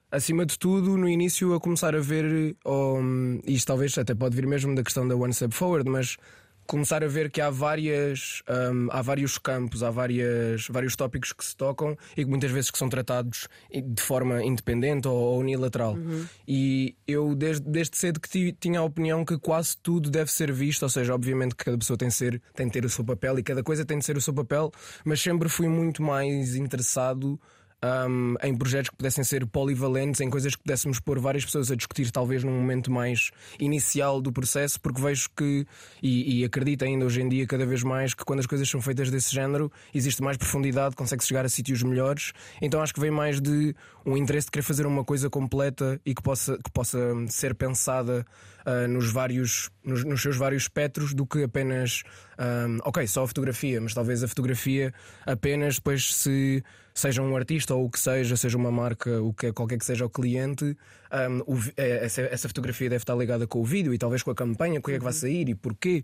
acima 0.10 0.46
de 0.46 0.58
tudo, 0.58 0.96
no 0.96 1.10
início, 1.10 1.54
a 1.54 1.60
começar 1.60 1.94
a 1.94 2.00
ver, 2.00 2.56
um, 2.66 3.42
isto 3.46 3.68
talvez 3.68 3.98
até 3.98 4.16
pode 4.16 4.36
vir 4.36 4.48
mesmo 4.48 4.74
da 4.74 4.84
questão 4.84 5.06
da 5.06 5.18
One 5.18 5.34
Step 5.34 5.54
Forward, 5.54 5.90
mas 5.90 6.16
começar 6.65 7.04
a 7.04 7.07
ver 7.07 7.30
que 7.30 7.42
há 7.42 7.50
várias 7.50 8.42
um, 8.50 8.88
há 8.92 9.01
vários 9.01 9.38
campos 9.38 9.83
há 9.83 9.92
várias 9.92 10.68
vários 10.68 10.95
tópicos 10.95 11.33
que 11.33 11.44
se 11.44 11.56
tocam 11.56 11.98
e 12.15 12.24
que 12.24 12.30
muitas 12.30 12.51
vezes 12.51 12.71
que 12.71 12.77
são 12.77 12.89
tratados 12.89 13.48
de 13.71 14.01
forma 14.01 14.44
independente 14.44 15.07
ou, 15.07 15.15
ou 15.15 15.39
unilateral 15.39 15.94
uhum. 15.94 16.25
e 16.48 16.95
eu 17.07 17.36
desde, 17.36 17.65
desde 17.69 17.98
cedo 17.98 18.19
que 18.19 18.54
tinha 18.54 18.80
a 18.80 18.83
opinião 18.83 19.25
que 19.25 19.38
quase 19.38 19.77
tudo 19.77 20.10
deve 20.10 20.31
ser 20.31 20.51
visto 20.51 20.83
ou 20.83 20.89
seja 20.89 21.13
obviamente 21.13 21.56
que 21.56 21.65
cada 21.65 21.77
pessoa 21.77 21.98
tem 21.98 22.07
de 22.07 22.13
ser 22.13 22.42
tem 22.56 22.68
de 22.68 22.74
ter 22.74 22.86
o 22.86 22.89
seu 22.89 23.04
papel 23.04 23.39
e 23.39 23.44
cada 23.44 23.63
coisa 23.63 23.86
tem 23.86 24.00
de 24.00 24.06
ser 24.06 24.18
o 24.18 24.21
seu 24.21 24.33
papel 24.33 24.71
mas 25.04 25.21
sempre 25.21 25.50
fui 25.50 25.68
muito 25.68 26.01
mais 26.01 26.56
interessado 26.56 27.39
um, 27.84 28.36
em 28.42 28.56
projetos 28.56 28.90
que 28.90 28.96
pudessem 28.96 29.24
ser 29.24 29.46
polivalentes, 29.46 30.22
em 30.22 30.30
coisas 30.30 30.56
que 30.56 30.64
pudéssemos 30.64 31.00
pôr 31.00 31.20
várias 31.20 31.44
pessoas 31.44 31.70
a 31.70 31.76
discutir, 31.76 32.10
talvez 32.12 32.44
num 32.44 32.54
momento 32.54 32.90
mais 32.90 33.32
inicial 33.60 34.22
do 34.22 34.32
processo, 34.32 34.80
porque 34.80 35.02
vejo 35.02 35.30
que, 35.36 35.66
e, 36.02 36.40
e 36.40 36.46
acredito 36.46 36.86
ainda 36.86 37.06
hoje 37.06 37.22
em 37.22 37.28
dia 37.28 37.46
cada 37.46 37.66
vez 37.66 37.84
mais, 37.84 38.14
que 38.14 38.24
quando 38.24 38.40
as 38.40 38.46
coisas 38.46 38.70
são 38.70 38.82
feitas 38.82 39.12
desse 39.12 39.34
género, 39.34 39.72
existe 39.94 40.24
mais 40.24 40.38
profundidade, 40.38 40.96
consegue-se 40.96 41.28
chegar 41.28 41.46
a 41.46 41.50
sítios 41.50 41.84
melhores. 41.84 42.32
Então 42.62 42.82
acho 42.82 42.94
que 42.94 43.02
vem 43.02 43.12
mais 43.12 43.42
de 43.42 43.76
um 44.06 44.16
interesse 44.16 44.46
de 44.46 44.52
querer 44.52 44.64
fazer 44.64 44.86
uma 44.86 45.04
coisa 45.04 45.30
completa 45.30 46.00
e 46.06 46.16
que 46.16 46.22
possa, 46.22 46.58
que 46.58 46.72
possa 46.72 47.00
ser 47.28 47.54
pensada 47.56 48.26
uh, 48.66 48.88
nos 48.88 49.12
vários 49.12 49.70
nos, 49.84 50.04
nos, 50.04 50.22
seus 50.22 50.38
vários 50.38 50.64
espectros 50.64 51.14
do 51.14 51.26
que 51.26 51.44
apenas 51.44 52.04
um, 52.40 52.78
ok, 52.84 53.06
só 53.08 53.24
a 53.24 53.28
fotografia, 53.28 53.80
mas 53.82 53.94
talvez 53.94 54.24
a 54.24 54.28
fotografia 54.28 54.94
apenas 55.26 55.76
depois 55.76 56.16
se 56.16 56.64
seja 56.94 57.22
um 57.22 57.36
artista 57.36 57.74
ou 57.74 57.86
o 57.86 57.90
que 57.90 58.00
seja, 58.00 58.38
seja 58.38 58.57
uma 58.57 58.72
marca, 58.72 59.22
o 59.22 59.34
que 59.34 59.51
qualquer 59.51 59.78
que 59.78 59.86
seja 59.86 60.06
o 60.06 60.10
cliente, 60.10 60.78
um, 61.12 61.54
o, 61.54 61.60
é, 61.75 62.06
essa, 62.06 62.22
essa, 62.22 62.48
fotografia 62.48 62.90
deve 62.90 63.01
estar 63.01 63.16
ligada 63.16 63.48
com 63.48 63.60
o 63.60 63.63
vídeo 63.63 63.94
e 63.94 63.98
talvez 63.98 64.24
com 64.24 64.31
a 64.31 64.36
campanha, 64.36 64.80
com 64.80 64.88
o 64.88 64.92
que 64.92 64.95
é 64.95 64.98
que 65.00 65.04
vai 65.04 65.13
sair 65.13 65.50
e 65.50 65.56
porquê. 65.56 66.04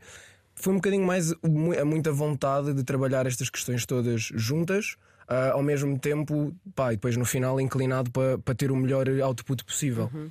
Foi 0.56 0.74
um 0.74 0.78
bocadinho 0.78 1.06
mais 1.06 1.32
a 1.32 1.86
muita 1.86 2.12
vontade 2.12 2.74
de 2.74 2.84
trabalhar 2.84 3.26
estas 3.26 3.50
questões 3.50 3.86
todas 3.86 4.30
juntas. 4.34 4.96
Uh, 5.30 5.54
ao 5.54 5.62
mesmo 5.62 5.98
tempo, 5.98 6.56
pá, 6.76 6.92
e 6.92 6.96
depois 6.96 7.16
no 7.16 7.24
final 7.24 7.62
inclinado 7.62 8.10
para, 8.10 8.40
para 8.40 8.56
ter 8.56 8.72
o 8.72 8.76
melhor 8.76 9.08
output 9.22 9.64
possível. 9.64 10.10
Uhum. 10.12 10.30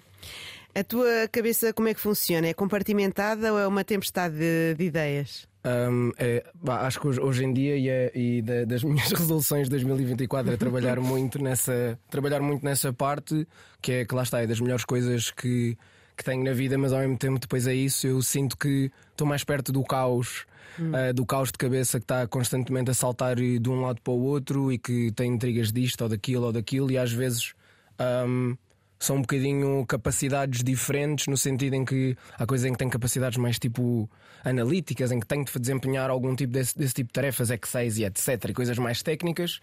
A 0.74 0.84
tua 0.84 1.28
cabeça 1.30 1.72
como 1.72 1.88
é 1.88 1.94
que 1.94 2.00
funciona? 2.00 2.48
É 2.48 2.52
compartimentada 2.52 3.52
ou 3.52 3.58
é 3.58 3.66
uma 3.66 3.84
tempestade 3.84 4.36
de, 4.36 4.74
de 4.76 4.84
ideias? 4.84 5.47
Um, 5.64 6.12
é, 6.16 6.44
bah, 6.54 6.86
acho 6.86 7.00
que 7.00 7.08
hoje, 7.08 7.20
hoje, 7.20 7.44
em 7.44 7.52
dia 7.52 7.76
e, 7.76 7.88
é, 7.88 8.12
e 8.14 8.42
da, 8.42 8.64
das 8.64 8.82
minhas 8.84 9.10
resoluções 9.10 9.64
de 9.64 9.70
2024 9.70 10.52
é 10.52 10.56
trabalhar 10.56 11.00
muito 11.00 11.42
nessa 11.42 11.98
trabalhar 12.08 12.40
muito 12.40 12.64
nessa 12.64 12.92
parte 12.92 13.46
que 13.82 13.92
é 13.92 14.04
que 14.04 14.14
lá 14.14 14.22
está 14.22 14.40
é 14.40 14.46
das 14.46 14.60
melhores 14.60 14.84
coisas 14.84 15.32
que, 15.32 15.76
que 16.16 16.24
tenho 16.24 16.44
na 16.44 16.52
vida, 16.52 16.78
mas 16.78 16.92
ao 16.92 17.00
mesmo 17.00 17.18
tempo 17.18 17.40
depois 17.40 17.66
é 17.66 17.74
isso 17.74 18.06
eu 18.06 18.22
sinto 18.22 18.56
que 18.56 18.90
estou 19.10 19.26
mais 19.26 19.42
perto 19.42 19.72
do 19.72 19.82
caos 19.82 20.46
hum. 20.78 20.92
uh, 20.92 21.12
do 21.12 21.26
caos 21.26 21.50
de 21.50 21.58
cabeça 21.58 21.98
que 21.98 22.04
está 22.04 22.24
constantemente 22.28 22.92
a 22.92 22.94
saltar 22.94 23.34
de 23.34 23.68
um 23.68 23.80
lado 23.80 24.00
para 24.00 24.12
o 24.12 24.20
outro 24.20 24.72
e 24.72 24.78
que 24.78 25.10
tem 25.10 25.32
intrigas 25.32 25.72
disto 25.72 26.02
ou 26.02 26.08
daquilo 26.08 26.46
ou 26.46 26.52
daquilo 26.52 26.88
e 26.92 26.96
às 26.96 27.10
vezes 27.10 27.52
um, 28.00 28.56
são 28.98 29.16
um 29.16 29.20
bocadinho 29.20 29.84
capacidades 29.86 30.62
diferentes, 30.62 31.26
no 31.26 31.36
sentido 31.36 31.74
em 31.74 31.84
que 31.84 32.16
há 32.36 32.44
coisas 32.46 32.66
em 32.66 32.72
que 32.72 32.78
tem 32.78 32.88
capacidades 32.88 33.38
mais 33.38 33.58
tipo 33.58 34.10
analíticas, 34.44 35.12
em 35.12 35.20
que 35.20 35.26
tenho 35.26 35.44
de 35.44 35.58
desempenhar 35.58 36.10
algum 36.10 36.34
tipo 36.34 36.52
desse, 36.52 36.76
desse 36.76 36.94
tipo 36.94 37.08
de 37.08 37.12
tarefas, 37.12 37.50
X6 37.50 37.98
e 37.98 38.04
etc. 38.04 38.50
e 38.50 38.52
coisas 38.52 38.78
mais 38.78 39.02
técnicas. 39.02 39.60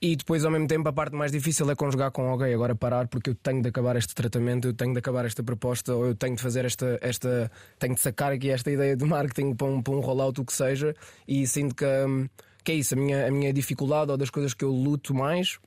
E 0.00 0.14
depois, 0.14 0.44
ao 0.44 0.50
mesmo 0.50 0.66
tempo, 0.66 0.88
a 0.88 0.92
parte 0.92 1.14
mais 1.16 1.32
difícil 1.32 1.70
é 1.70 1.74
conjugar 1.74 2.10
com 2.10 2.28
alguém. 2.28 2.52
Agora 2.52 2.74
parar, 2.74 3.08
porque 3.08 3.30
eu 3.30 3.34
tenho 3.34 3.62
de 3.62 3.68
acabar 3.68 3.96
este 3.96 4.14
tratamento, 4.14 4.68
eu 4.68 4.74
tenho 4.74 4.92
de 4.92 4.98
acabar 4.98 5.24
esta 5.24 5.42
proposta, 5.42 5.94
ou 5.94 6.06
eu 6.08 6.14
tenho 6.14 6.36
de 6.36 6.42
fazer 6.42 6.64
esta. 6.66 6.98
esta 7.00 7.50
tenho 7.78 7.94
de 7.94 8.00
sacar 8.00 8.32
aqui 8.32 8.50
esta 8.50 8.70
ideia 8.70 8.94
de 8.94 9.04
marketing 9.04 9.54
para 9.54 9.66
um, 9.66 9.80
para 9.82 9.94
um 9.94 10.00
rollout, 10.00 10.38
o 10.40 10.44
que 10.44 10.52
seja. 10.52 10.94
E 11.26 11.46
sinto 11.46 11.74
que, 11.74 11.86
hum, 11.86 12.28
que 12.62 12.72
é 12.72 12.74
isso. 12.74 12.94
A 12.94 12.96
minha, 12.98 13.26
a 13.26 13.30
minha 13.30 13.52
dificuldade, 13.52 14.10
ou 14.10 14.18
das 14.18 14.28
coisas 14.28 14.52
que 14.52 14.64
eu 14.64 14.70
luto 14.70 15.14
mais, 15.14 15.58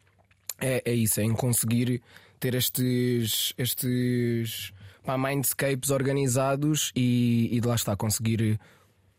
é, 0.62 0.84
é 0.86 0.94
isso, 0.94 1.20
é 1.20 1.24
em 1.24 1.34
conseguir 1.34 2.01
ter 2.39 2.55
estes, 2.55 3.53
estes 3.58 4.72
pá, 5.03 5.17
mindscapes 5.17 5.89
organizados 5.89 6.91
e, 6.96 7.50
e 7.51 7.60
de 7.60 7.67
lá 7.67 7.75
está, 7.75 7.96
conseguir 7.96 8.60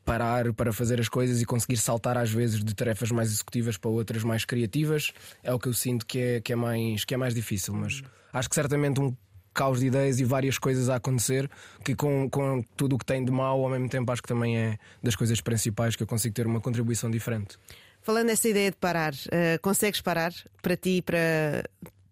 parar 0.04 0.52
para 0.52 0.72
fazer 0.72 0.98
as 1.00 1.08
coisas 1.08 1.40
e 1.40 1.44
conseguir 1.44 1.76
saltar 1.76 2.16
às 2.16 2.30
vezes 2.30 2.64
de 2.64 2.74
tarefas 2.74 3.10
mais 3.10 3.30
executivas 3.30 3.76
para 3.76 3.90
outras 3.90 4.24
mais 4.24 4.44
criativas 4.44 5.12
é 5.42 5.52
o 5.52 5.58
que 5.58 5.68
eu 5.68 5.74
sinto 5.74 6.04
que 6.06 6.18
é, 6.18 6.40
que 6.40 6.52
é, 6.52 6.56
mais, 6.56 7.04
que 7.04 7.14
é 7.14 7.16
mais 7.16 7.34
difícil. 7.34 7.74
Mas 7.74 8.02
acho 8.32 8.48
que 8.48 8.54
certamente 8.54 9.00
um 9.00 9.14
caos 9.52 9.80
de 9.80 9.86
ideias 9.86 10.20
e 10.20 10.24
várias 10.24 10.58
coisas 10.58 10.88
a 10.88 10.96
acontecer 10.96 11.50
que 11.84 11.94
com, 11.94 12.28
com 12.30 12.62
tudo 12.76 12.96
o 12.96 12.98
que 12.98 13.04
tem 13.04 13.24
de 13.24 13.30
mal 13.30 13.62
ao 13.62 13.70
mesmo 13.70 13.88
tempo 13.88 14.10
acho 14.10 14.22
que 14.22 14.28
também 14.28 14.56
é 14.56 14.78
das 15.02 15.16
coisas 15.16 15.40
principais 15.40 15.96
que 15.96 16.02
eu 16.02 16.06
consigo 16.06 16.34
ter 16.34 16.46
uma 16.46 16.60
contribuição 16.60 17.10
diferente. 17.10 17.58
Falando 18.02 18.28
nessa 18.28 18.48
ideia 18.48 18.70
de 18.70 18.76
parar, 18.78 19.12
uh, 19.12 19.60
consegues 19.60 20.00
parar 20.00 20.32
para 20.62 20.76
ti 20.76 21.02
para, 21.02 21.68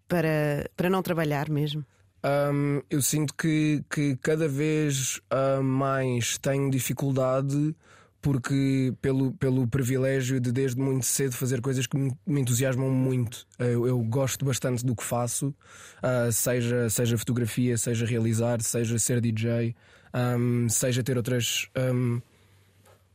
para, 0.09 0.69
para 0.75 0.89
não 0.89 1.01
trabalhar 1.01 1.49
mesmo? 1.49 1.85
Um, 2.21 2.81
eu 2.89 3.01
sinto 3.01 3.33
que, 3.33 3.81
que 3.89 4.17
cada 4.17 4.47
vez 4.47 5.21
uh, 5.31 5.63
mais 5.63 6.37
tenho 6.37 6.69
dificuldade 6.69 7.73
porque 8.21 8.93
pelo, 9.01 9.31
pelo 9.31 9.65
privilégio 9.65 10.41
de 10.41 10.51
desde 10.51 10.77
muito 10.77 11.05
cedo 11.05 11.31
fazer 11.31 11.61
coisas 11.61 11.87
que 11.87 11.97
me, 11.97 12.11
entusiasmam 12.27 12.89
muito. 12.89 13.47
Eu, 13.57 13.87
eu, 13.87 13.99
gosto 13.99 14.43
bastante 14.43 14.85
do 14.85 14.93
que 14.93 15.03
faço, 15.03 15.55
uh, 16.03 16.29
seja, 16.29 16.89
seja 16.89 17.17
fotografia, 17.17 17.77
seja 17.77 18.05
realizar, 18.05 18.61
seja 18.61 18.99
ser 18.99 19.21
DJ, 19.21 19.73
um, 20.13 20.67
seja 20.67 21.01
ter 21.01 21.15
outras. 21.15 21.69
Um, 21.77 22.21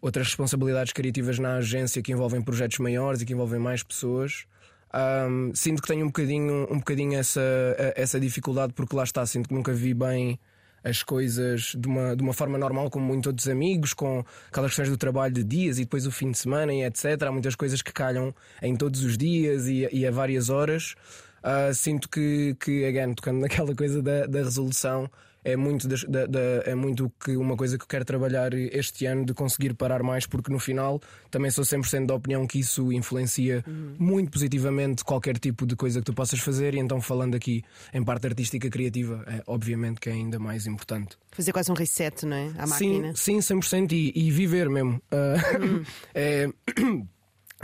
outras 0.00 0.26
responsabilidades 0.26 0.92
criativas 0.92 1.38
na 1.38 1.56
agência 1.56 2.02
que 2.02 2.12
envolvem 2.12 2.42
projetos 2.42 2.78
maiores 2.78 3.22
e 3.22 3.24
que 3.24 3.32
envolvem 3.32 3.58
mais 3.58 3.82
pessoas. 3.82 4.44
Um, 4.94 5.52
sinto 5.54 5.82
que 5.82 5.88
tenho 5.88 6.04
um 6.04 6.08
bocadinho, 6.08 6.68
um 6.70 6.78
bocadinho 6.78 7.18
essa, 7.18 7.40
essa 7.96 8.20
dificuldade, 8.20 8.72
porque 8.74 8.94
lá 8.94 9.02
está, 9.02 9.26
sinto 9.26 9.48
que 9.48 9.54
nunca 9.54 9.72
vi 9.72 9.92
bem 9.92 10.38
as 10.84 11.02
coisas 11.02 11.74
de 11.76 11.88
uma, 11.88 12.14
de 12.14 12.22
uma 12.22 12.32
forma 12.32 12.58
normal, 12.58 12.90
como 12.90 13.06
muitos 13.06 13.26
outros 13.26 13.48
amigos, 13.48 13.94
com 13.94 14.22
aquelas 14.48 14.70
questões 14.70 14.90
do 14.90 14.98
trabalho 14.98 15.32
de 15.32 15.42
dias 15.42 15.78
e 15.78 15.82
depois 15.82 16.06
o 16.06 16.12
fim 16.12 16.30
de 16.30 16.38
semana 16.38 16.72
e 16.72 16.84
etc. 16.84 17.22
Há 17.26 17.32
muitas 17.32 17.56
coisas 17.56 17.80
que 17.80 17.92
calham 17.92 18.34
em 18.62 18.76
todos 18.76 19.02
os 19.02 19.16
dias 19.16 19.66
e, 19.66 19.88
e 19.90 20.06
a 20.06 20.10
várias 20.10 20.50
horas. 20.50 20.94
Uh, 21.42 21.74
sinto 21.74 22.08
que, 22.08 22.54
que, 22.60 22.84
again, 22.84 23.14
tocando 23.14 23.40
naquela 23.40 23.74
coisa 23.74 24.02
da, 24.02 24.26
da 24.26 24.38
resolução, 24.40 25.10
é 25.44 25.56
muito, 25.56 25.86
da, 25.86 26.26
da, 26.26 26.40
é 26.64 26.74
muito 26.74 27.12
que 27.22 27.36
uma 27.36 27.56
coisa 27.56 27.76
que 27.76 27.84
eu 27.84 27.88
quero 27.88 28.04
trabalhar 28.04 28.54
este 28.54 29.04
ano 29.06 29.26
de 29.26 29.34
conseguir 29.34 29.74
parar 29.74 30.02
mais, 30.02 30.26
porque 30.26 30.50
no 30.50 30.58
final 30.58 31.00
também 31.30 31.50
sou 31.50 31.64
100% 31.64 32.06
da 32.06 32.14
opinião 32.14 32.46
que 32.46 32.58
isso 32.58 32.90
influencia 32.92 33.62
uhum. 33.66 33.94
muito 33.98 34.30
positivamente 34.30 35.04
qualquer 35.04 35.38
tipo 35.38 35.66
de 35.66 35.76
coisa 35.76 36.00
que 36.00 36.06
tu 36.06 36.14
possas 36.14 36.40
fazer. 36.40 36.74
E 36.74 36.78
então, 36.78 37.00
falando 37.00 37.34
aqui 37.34 37.62
em 37.92 38.02
parte 38.02 38.26
artística 38.26 38.70
criativa, 38.70 39.22
é, 39.26 39.42
obviamente 39.46 40.00
que 40.00 40.08
é 40.08 40.12
ainda 40.12 40.38
mais 40.38 40.66
importante. 40.66 41.16
Fazer 41.32 41.52
quase 41.52 41.70
um 41.70 41.74
reset, 41.74 42.24
não 42.24 42.36
é? 42.36 42.52
À 42.58 42.66
máquina. 42.66 43.12
Sim, 43.14 43.40
sim 43.40 43.54
100% 43.56 43.92
e, 43.92 44.12
e 44.14 44.30
viver 44.30 44.70
mesmo. 44.70 45.00
Uh, 45.12 45.62
uhum. 45.62 45.84
é 46.14 46.48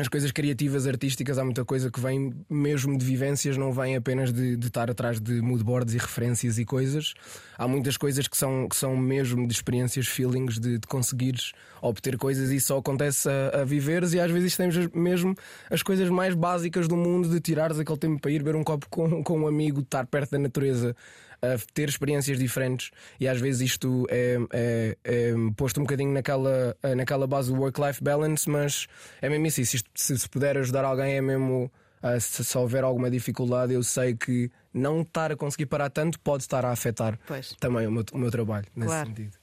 as 0.00 0.08
coisas 0.08 0.32
criativas, 0.32 0.86
artísticas, 0.86 1.38
há 1.38 1.44
muita 1.44 1.64
coisa 1.64 1.90
que 1.90 2.00
vem 2.00 2.34
mesmo 2.48 2.96
de 2.96 3.04
vivências, 3.04 3.56
não 3.56 3.72
vem 3.72 3.96
apenas 3.96 4.32
de, 4.32 4.56
de 4.56 4.66
estar 4.66 4.90
atrás 4.90 5.20
de 5.20 5.40
moodboards 5.40 5.94
e 5.94 5.98
referências 5.98 6.58
e 6.58 6.64
coisas. 6.64 7.14
Há 7.56 7.68
muitas 7.68 7.96
coisas 7.96 8.26
que 8.26 8.36
são, 8.36 8.68
que 8.68 8.76
são 8.76 8.96
mesmo 8.96 9.46
de 9.46 9.52
experiências, 9.52 10.06
feelings, 10.06 10.58
de, 10.58 10.78
de 10.78 10.86
conseguires 10.86 11.52
obter 11.82 12.16
coisas 12.18 12.50
e 12.50 12.60
só 12.60 12.78
acontece 12.78 13.28
a, 13.28 13.60
a 13.60 13.64
viveres. 13.64 14.12
E 14.12 14.20
às 14.20 14.30
vezes 14.30 14.56
temos 14.56 14.76
mesmo 14.94 15.34
as 15.70 15.82
coisas 15.82 16.08
mais 16.08 16.34
básicas 16.34 16.88
do 16.88 16.96
mundo 16.96 17.28
de 17.28 17.40
tirares 17.40 17.78
aquele 17.78 17.98
tempo 17.98 18.20
para 18.20 18.30
ir 18.30 18.42
beber 18.42 18.56
um 18.56 18.64
copo 18.64 18.86
com, 18.88 19.22
com 19.22 19.40
um 19.40 19.46
amigo, 19.46 19.80
estar 19.80 20.06
perto 20.06 20.32
da 20.32 20.38
natureza 20.38 20.96
a 21.42 21.56
ter 21.72 21.88
experiências 21.88 22.38
diferentes 22.38 22.90
e 23.18 23.26
às 23.26 23.40
vezes 23.40 23.72
isto 23.72 24.06
é, 24.10 24.36
é, 24.52 24.96
é 25.04 25.32
posto 25.56 25.80
um 25.80 25.84
bocadinho 25.84 26.12
naquela, 26.12 26.76
naquela 26.96 27.26
base 27.26 27.52
do 27.52 27.58
work-life 27.58 28.02
balance, 28.02 28.48
mas 28.48 28.86
é 29.20 29.28
mesmo 29.28 29.46
isso. 29.46 29.64
Se, 29.64 29.82
se, 29.94 30.18
se 30.18 30.28
puder 30.28 30.56
ajudar 30.58 30.84
alguém, 30.84 31.14
é 31.14 31.20
mesmo. 31.20 31.70
Uh, 32.02 32.18
se, 32.18 32.42
se, 32.42 32.56
houver 32.56 32.82
alguma 32.82 33.10
dificuldade, 33.10 33.74
eu 33.74 33.82
sei 33.82 34.16
que 34.16 34.50
não 34.72 35.02
estar 35.02 35.32
a 35.32 35.36
conseguir 35.36 35.66
parar 35.66 35.90
tanto 35.90 36.18
pode 36.20 36.42
estar 36.42 36.64
a 36.64 36.70
afetar 36.70 37.18
pois. 37.26 37.54
também 37.60 37.86
o 37.86 37.90
meu, 37.90 38.02
o 38.12 38.18
meu 38.18 38.30
trabalho 38.30 38.66
nesse 38.74 38.88
claro. 38.88 39.08
sentido. 39.08 39.36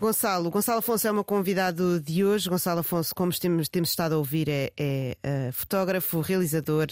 Gonçalo, 0.00 0.50
Gonçalo 0.50 0.78
Afonso 0.78 1.06
é 1.06 1.10
o 1.10 1.14
meu 1.14 1.22
convidado 1.22 2.00
de 2.00 2.24
hoje. 2.24 2.48
Gonçalo 2.48 2.80
Afonso, 2.80 3.14
como 3.14 3.30
temos, 3.38 3.68
temos 3.68 3.90
estado 3.90 4.14
a 4.14 4.16
ouvir, 4.16 4.48
é, 4.48 4.72
é 4.74 5.16
uh, 5.50 5.52
fotógrafo, 5.52 6.20
realizador, 6.22 6.86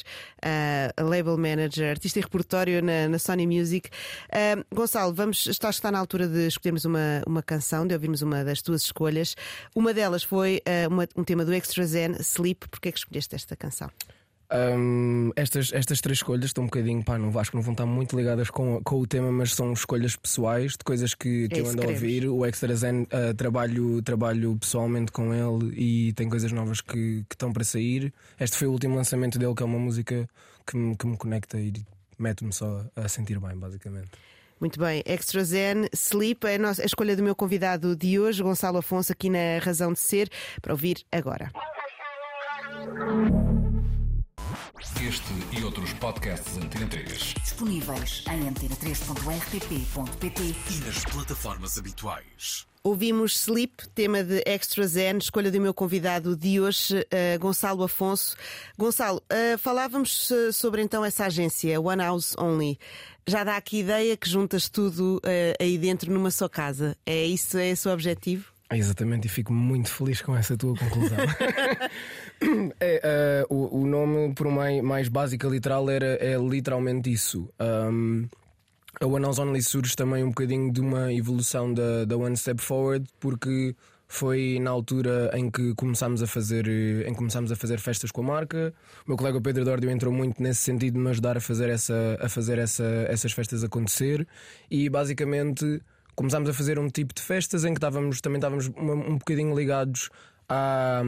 uh, 0.44 1.02
label 1.02 1.38
manager, 1.38 1.88
artista 1.88 2.18
e 2.18 2.22
repertório 2.22 2.82
na, 2.82 3.08
na 3.08 3.18
Sony 3.18 3.46
Music. 3.46 3.88
Uh, 4.28 4.62
Gonçalo, 4.76 5.14
vamos, 5.14 5.46
está, 5.46 5.70
está 5.70 5.90
na 5.90 5.98
altura 5.98 6.28
de 6.28 6.48
escolhermos 6.48 6.84
uma, 6.84 7.22
uma 7.26 7.42
canção, 7.42 7.86
de 7.86 7.94
ouvirmos 7.94 8.20
uma 8.20 8.44
das 8.44 8.60
tuas 8.60 8.82
escolhas. 8.82 9.34
Uma 9.74 9.94
delas 9.94 10.22
foi 10.22 10.60
uma, 10.90 11.08
um 11.16 11.24
tema 11.24 11.46
do 11.46 11.54
Extra 11.54 11.86
Zen, 11.86 12.12
Sleep. 12.20 12.68
Porquê 12.68 12.90
é 12.90 12.92
que 12.92 12.98
escolheste 12.98 13.34
esta 13.34 13.56
canção? 13.56 13.90
Um, 14.50 15.30
estas, 15.36 15.72
estas 15.74 16.00
três 16.00 16.18
escolhas 16.18 16.46
estão 16.46 16.64
um 16.64 16.68
bocadinho, 16.68 17.04
pá, 17.04 17.18
não 17.18 17.36
acho 17.38 17.50
que 17.50 17.56
não 17.56 17.62
vão 17.62 17.72
estar 17.72 17.84
muito 17.84 18.16
ligadas 18.16 18.48
com, 18.48 18.82
com 18.82 18.96
o 18.96 19.06
tema, 19.06 19.30
mas 19.30 19.54
são 19.54 19.72
escolhas 19.72 20.16
pessoais 20.16 20.72
de 20.72 20.78
coisas 20.78 21.14
que, 21.14 21.48
que 21.48 21.56
é 21.56 21.60
eu 21.60 21.68
ando 21.68 21.82
a 21.82 21.86
ouvir. 21.86 22.26
O 22.26 22.46
Extra 22.46 22.74
Zen 22.74 23.02
uh, 23.02 23.34
trabalho, 23.36 24.00
trabalho 24.02 24.56
pessoalmente 24.56 25.12
com 25.12 25.34
ele 25.34 25.74
e 25.76 26.12
tem 26.14 26.30
coisas 26.30 26.50
novas 26.50 26.80
que, 26.80 27.24
que 27.28 27.34
estão 27.34 27.52
para 27.52 27.62
sair. 27.62 28.12
Este 28.40 28.56
foi 28.56 28.68
o 28.68 28.72
último 28.72 28.96
lançamento 28.96 29.38
dele, 29.38 29.54
que 29.54 29.62
é 29.62 29.66
uma 29.66 29.78
música 29.78 30.28
que 30.66 30.76
me, 30.76 30.96
que 30.96 31.06
me 31.06 31.16
conecta 31.18 31.60
e 31.60 31.72
mete-me 32.18 32.52
só 32.52 32.86
a 32.96 33.06
sentir 33.06 33.38
bem, 33.38 33.56
basicamente. 33.56 34.08
Muito 34.58 34.80
bem, 34.80 35.02
Extra 35.06 35.44
Zen 35.44 35.88
Sleep 35.94 36.44
é 36.46 36.56
a, 36.56 36.84
escolha 36.84 37.14
do 37.14 37.22
meu 37.22 37.36
convidado 37.36 37.94
de 37.94 38.18
hoje, 38.18 38.42
Gonçalo 38.42 38.78
Afonso, 38.78 39.12
aqui 39.12 39.30
na 39.30 39.58
Razão 39.62 39.92
de 39.92 40.00
Ser, 40.00 40.28
para 40.60 40.72
ouvir 40.72 41.04
agora. 41.12 41.52
Este 44.80 45.58
e 45.58 45.64
outros 45.64 45.92
podcasts 45.94 46.56
Antena 46.56 46.86
3 46.86 47.34
disponíveis 47.42 48.22
em 48.28 48.48
antena3.rtp.pt 48.48 50.42
e 50.42 50.84
nas 50.86 51.04
plataformas 51.04 51.76
habituais. 51.76 52.64
Ouvimos 52.84 53.32
Sleep, 53.40 53.88
tema 53.88 54.22
de 54.22 54.40
Extra 54.46 54.86
Zen, 54.86 55.18
escolha 55.18 55.50
do 55.50 55.60
meu 55.60 55.74
convidado 55.74 56.36
de 56.36 56.60
hoje, 56.60 57.00
uh, 57.00 57.38
Gonçalo 57.40 57.82
Afonso. 57.82 58.36
Gonçalo, 58.78 59.18
uh, 59.18 59.58
falávamos 59.58 60.30
uh, 60.30 60.52
sobre 60.52 60.80
então 60.80 61.04
essa 61.04 61.26
agência, 61.26 61.80
One 61.80 62.00
House 62.00 62.36
Only. 62.38 62.78
Já 63.26 63.42
dá 63.42 63.56
aqui 63.56 63.80
ideia 63.80 64.16
que 64.16 64.30
juntas 64.30 64.68
tudo 64.68 65.20
aí 65.60 65.76
dentro 65.76 66.10
numa 66.10 66.30
só 66.30 66.48
casa. 66.48 66.96
É 67.04 67.26
isso? 67.26 67.58
É 67.58 67.68
esse 67.70 67.86
o 67.86 67.92
objetivo? 67.92 68.57
Exatamente, 68.70 69.26
e 69.26 69.28
fico 69.30 69.52
muito 69.52 69.90
feliz 69.90 70.20
com 70.20 70.36
essa 70.36 70.56
tua 70.56 70.74
conclusão. 70.76 71.16
é, 72.78 73.46
uh, 73.48 73.54
o, 73.54 73.80
o, 73.80 73.86
nome, 73.86 74.34
por 74.34 74.50
mais, 74.50 74.82
mais 74.82 75.08
básico 75.08 75.48
literal, 75.48 75.88
era, 75.88 76.22
é 76.22 76.36
literalmente 76.36 77.10
isso. 77.10 77.48
Um, 77.58 78.28
a 79.00 79.06
One 79.06 79.24
House 79.24 79.38
Only 79.38 79.62
surge 79.62 79.96
também 79.96 80.22
um 80.22 80.28
bocadinho 80.28 80.70
de 80.70 80.80
uma 80.80 81.12
evolução 81.12 81.72
da, 81.72 82.04
da 82.04 82.16
One 82.16 82.36
Step 82.36 82.60
Forward, 82.60 83.08
porque 83.18 83.74
foi 84.08 84.58
na 84.60 84.70
altura 84.70 85.30
em 85.34 85.50
que 85.50 85.74
começámos 85.74 86.22
a 86.22 86.26
fazer 86.26 86.66
em 87.06 87.12
que 87.12 87.18
começámos 87.18 87.52
a 87.52 87.56
fazer 87.56 87.78
festas 87.78 88.10
com 88.10 88.22
a 88.22 88.24
marca. 88.24 88.72
O 89.06 89.10
meu 89.10 89.16
colega 89.16 89.40
Pedro 89.40 89.64
Dórdio 89.64 89.90
entrou 89.90 90.12
muito 90.12 90.42
nesse 90.42 90.62
sentido 90.62 90.94
de 90.94 91.00
me 91.00 91.10
ajudar 91.10 91.36
a 91.36 91.40
fazer, 91.40 91.68
essa, 91.68 92.18
a 92.20 92.28
fazer 92.28 92.58
essa, 92.58 92.84
essas 93.08 93.32
festas 93.32 93.62
acontecer 93.62 94.26
e 94.70 94.88
basicamente 94.88 95.82
começámos 96.18 96.50
a 96.50 96.52
fazer 96.52 96.80
um 96.80 96.88
tipo 96.88 97.14
de 97.14 97.22
festas 97.22 97.64
em 97.64 97.72
que 97.72 97.78
estávamos, 97.78 98.20
também 98.20 98.38
estávamos 98.38 98.68
um, 98.76 99.12
um 99.12 99.18
bocadinho 99.18 99.54
ligados 99.54 100.10
a, 100.48 101.00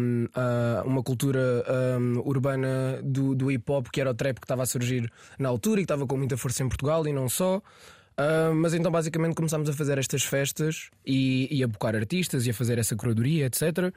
uma 0.85 1.03
cultura 1.03 1.65
um, 1.99 2.21
urbana 2.21 3.01
do, 3.03 3.35
do 3.35 3.51
hip 3.51 3.65
hop, 3.73 3.89
que 3.93 4.01
era 4.01 4.11
o 4.11 4.15
trap 4.15 4.39
que 4.39 4.45
estava 4.45 4.63
a 4.63 4.67
surgir 4.67 5.11
na 5.37 5.49
altura 5.49 5.81
e 5.81 5.83
que 5.83 5.87
estava 5.87 6.07
com 6.07 6.17
muita 6.17 6.37
força 6.37 6.63
em 6.63 6.69
Portugal 6.69 7.09
e 7.09 7.13
não 7.13 7.29
só. 7.29 7.57
Uh, 7.57 8.55
mas 8.55 8.73
então 8.73 8.93
basicamente 8.93 9.35
começámos 9.35 9.69
a 9.69 9.73
fazer 9.73 9.99
estas 9.99 10.23
festas 10.23 10.91
e, 11.05 11.49
e, 11.51 11.65
a 11.65 11.67
bocar 11.67 11.97
artistas 11.97 12.47
e 12.47 12.51
a 12.51 12.55
fazer 12.55 12.79
essa 12.79 12.95
curadoria, 12.95 13.47
etc. 13.47 13.93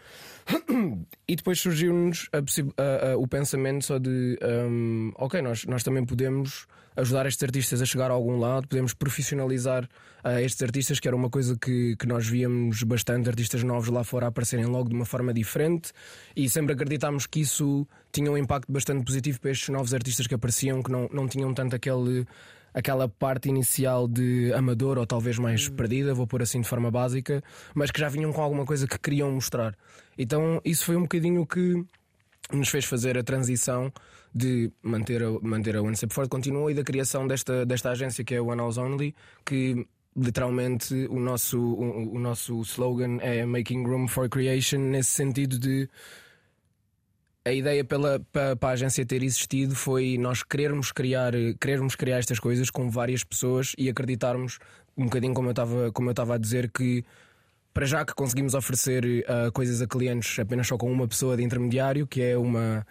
e 1.27 1.35
depois 1.35 1.59
surgiu-nos 1.59 2.27
o 3.19 3.27
pensamento 3.27 3.85
só 3.85 3.99
de 3.99 4.39
um, 4.41 5.11
ok, 5.15 5.41
nós, 5.41 5.65
nós 5.65 5.83
também 5.83 6.05
podemos 6.05 6.65
ajudar 6.95 7.25
estes 7.25 7.43
artistas 7.43 7.81
a 7.81 7.85
chegar 7.85 8.11
a 8.11 8.13
algum 8.13 8.37
lado, 8.37 8.67
podemos 8.67 8.93
profissionalizar 8.93 9.85
uh, 10.23 10.39
estes 10.39 10.61
artistas, 10.61 10.99
que 10.99 11.07
era 11.07 11.15
uma 11.15 11.29
coisa 11.29 11.57
que, 11.59 11.95
que 11.97 12.05
nós 12.05 12.27
víamos 12.27 12.83
bastante, 12.83 13.29
artistas 13.29 13.63
novos 13.63 13.89
lá 13.89 14.03
fora 14.03 14.27
aparecerem 14.27 14.65
logo 14.65 14.89
de 14.89 14.95
uma 14.95 15.05
forma 15.05 15.33
diferente 15.33 15.91
e 16.35 16.49
sempre 16.49 16.73
acreditámos 16.73 17.25
que 17.25 17.41
isso 17.41 17.87
tinha 18.11 18.31
um 18.31 18.37
impacto 18.37 18.71
bastante 18.71 19.03
positivo 19.03 19.39
para 19.39 19.51
estes 19.51 19.69
novos 19.69 19.93
artistas 19.93 20.27
que 20.27 20.35
apareciam, 20.35 20.81
que 20.81 20.91
não, 20.91 21.09
não 21.11 21.27
tinham 21.27 21.53
tanto 21.53 21.75
aquele 21.75 22.25
aquela 22.73 23.07
parte 23.07 23.49
inicial 23.49 24.07
de 24.07 24.51
amador 24.53 24.97
ou 24.97 25.05
talvez 25.05 25.37
mais 25.37 25.67
hum. 25.67 25.75
perdida, 25.75 26.13
vou 26.13 26.25
pôr 26.25 26.41
assim 26.41 26.59
de 26.59 26.67
forma 26.67 26.89
básica, 26.89 27.43
mas 27.73 27.91
que 27.91 27.99
já 27.99 28.09
vinham 28.09 28.33
com 28.33 28.41
alguma 28.41 28.65
coisa 28.65 28.87
que 28.87 28.97
queriam 28.97 29.31
mostrar. 29.31 29.75
Então 30.17 30.59
isso 30.65 30.85
foi 30.85 30.95
um 30.95 31.03
bocadinho 31.03 31.45
que 31.45 31.85
nos 32.51 32.69
fez 32.69 32.85
fazer 32.85 33.17
a 33.17 33.23
transição 33.23 33.91
de 34.33 34.71
manter 34.81 35.23
a, 35.23 35.31
manter 35.41 35.75
a 35.75 35.81
One 35.81 35.95
Step 35.95 36.13
Forward 36.13 36.29
continuou 36.29 36.69
e 36.69 36.73
da 36.73 36.83
criação 36.83 37.27
desta, 37.27 37.65
desta 37.65 37.91
agência 37.91 38.23
que 38.23 38.35
é 38.35 38.41
o 38.41 38.47
One 38.47 38.61
House 38.61 38.77
Only, 38.77 39.15
que 39.45 39.87
literalmente 40.15 40.93
o 41.09 41.19
nosso, 41.19 41.59
o, 41.59 42.15
o 42.15 42.19
nosso 42.19 42.61
slogan 42.61 43.17
é 43.21 43.45
Making 43.45 43.83
Room 43.85 44.07
for 44.07 44.29
Creation, 44.29 44.79
nesse 44.79 45.11
sentido 45.11 45.57
de 45.59 45.89
a 47.45 47.51
ideia 47.51 47.83
pela, 47.83 48.19
para, 48.31 48.55
para, 48.55 48.69
a 48.69 48.71
agência 48.73 49.05
ter 49.05 49.21
existido 49.21 49.75
foi 49.75 50.17
nós 50.17 50.43
querermos 50.43 50.91
criar, 50.91 51.33
querermos 51.59 51.95
criar 51.95 52.19
estas 52.19 52.39
coisas 52.39 52.69
com 52.69 52.89
várias 52.89 53.23
pessoas 53.23 53.73
e 53.77 53.89
acreditarmos, 53.89 54.59
um 54.95 55.05
bocadinho 55.05 55.33
como 55.33 55.49
eu 55.49 55.51
estava, 55.51 55.91
como 55.91 56.09
eu 56.09 56.11
estava 56.11 56.35
a 56.35 56.37
dizer, 56.37 56.71
que 56.71 57.03
para 57.73 57.85
já 57.85 58.05
que 58.05 58.13
conseguimos 58.13 58.53
oferecer 58.53 59.03
uh, 59.05 59.51
coisas 59.51 59.81
a 59.81 59.87
clientes 59.87 60.37
apenas 60.37 60.67
só 60.67 60.77
com 60.77 60.91
uma 60.91 61.07
pessoa 61.07 61.35
de 61.35 61.43
intermediário, 61.43 62.05
que 62.05 62.21
é 62.21 62.37
uma, 62.37 62.85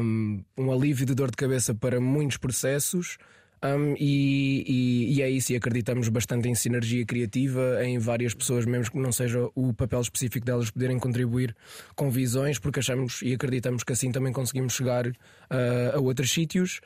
um, 0.00 0.44
um 0.56 0.72
alívio 0.72 1.04
de 1.04 1.14
dor 1.14 1.30
de 1.30 1.36
cabeça 1.36 1.74
para 1.74 2.00
muitos 2.00 2.36
processos. 2.36 3.18
Um, 3.64 3.94
e, 3.98 4.62
e, 4.68 5.14
e, 5.14 5.22
é 5.22 5.30
isso, 5.30 5.52
e 5.52 5.56
acreditamos 5.56 6.10
bastante 6.10 6.46
em 6.50 6.54
sinergia 6.54 7.04
criativa, 7.06 7.82
em 7.82 7.98
várias 7.98 8.34
pessoas, 8.34 8.66
mesmo 8.66 8.92
que 8.92 8.98
não 8.98 9.10
seja 9.10 9.48
o 9.54 9.72
papel 9.72 10.02
específico 10.02 10.44
delas, 10.44 10.70
poderem 10.70 10.98
contribuir 10.98 11.56
com 11.94 12.10
visões, 12.10 12.58
porque 12.58 12.80
achamos 12.80 13.22
e 13.22 13.32
acreditamos 13.32 13.82
que 13.82 13.90
assim 13.90 14.12
também 14.12 14.34
conseguimos 14.34 14.74
chegar 14.74 15.10
a 15.94 16.00
outros 16.00 16.30
sítios. 16.30 16.80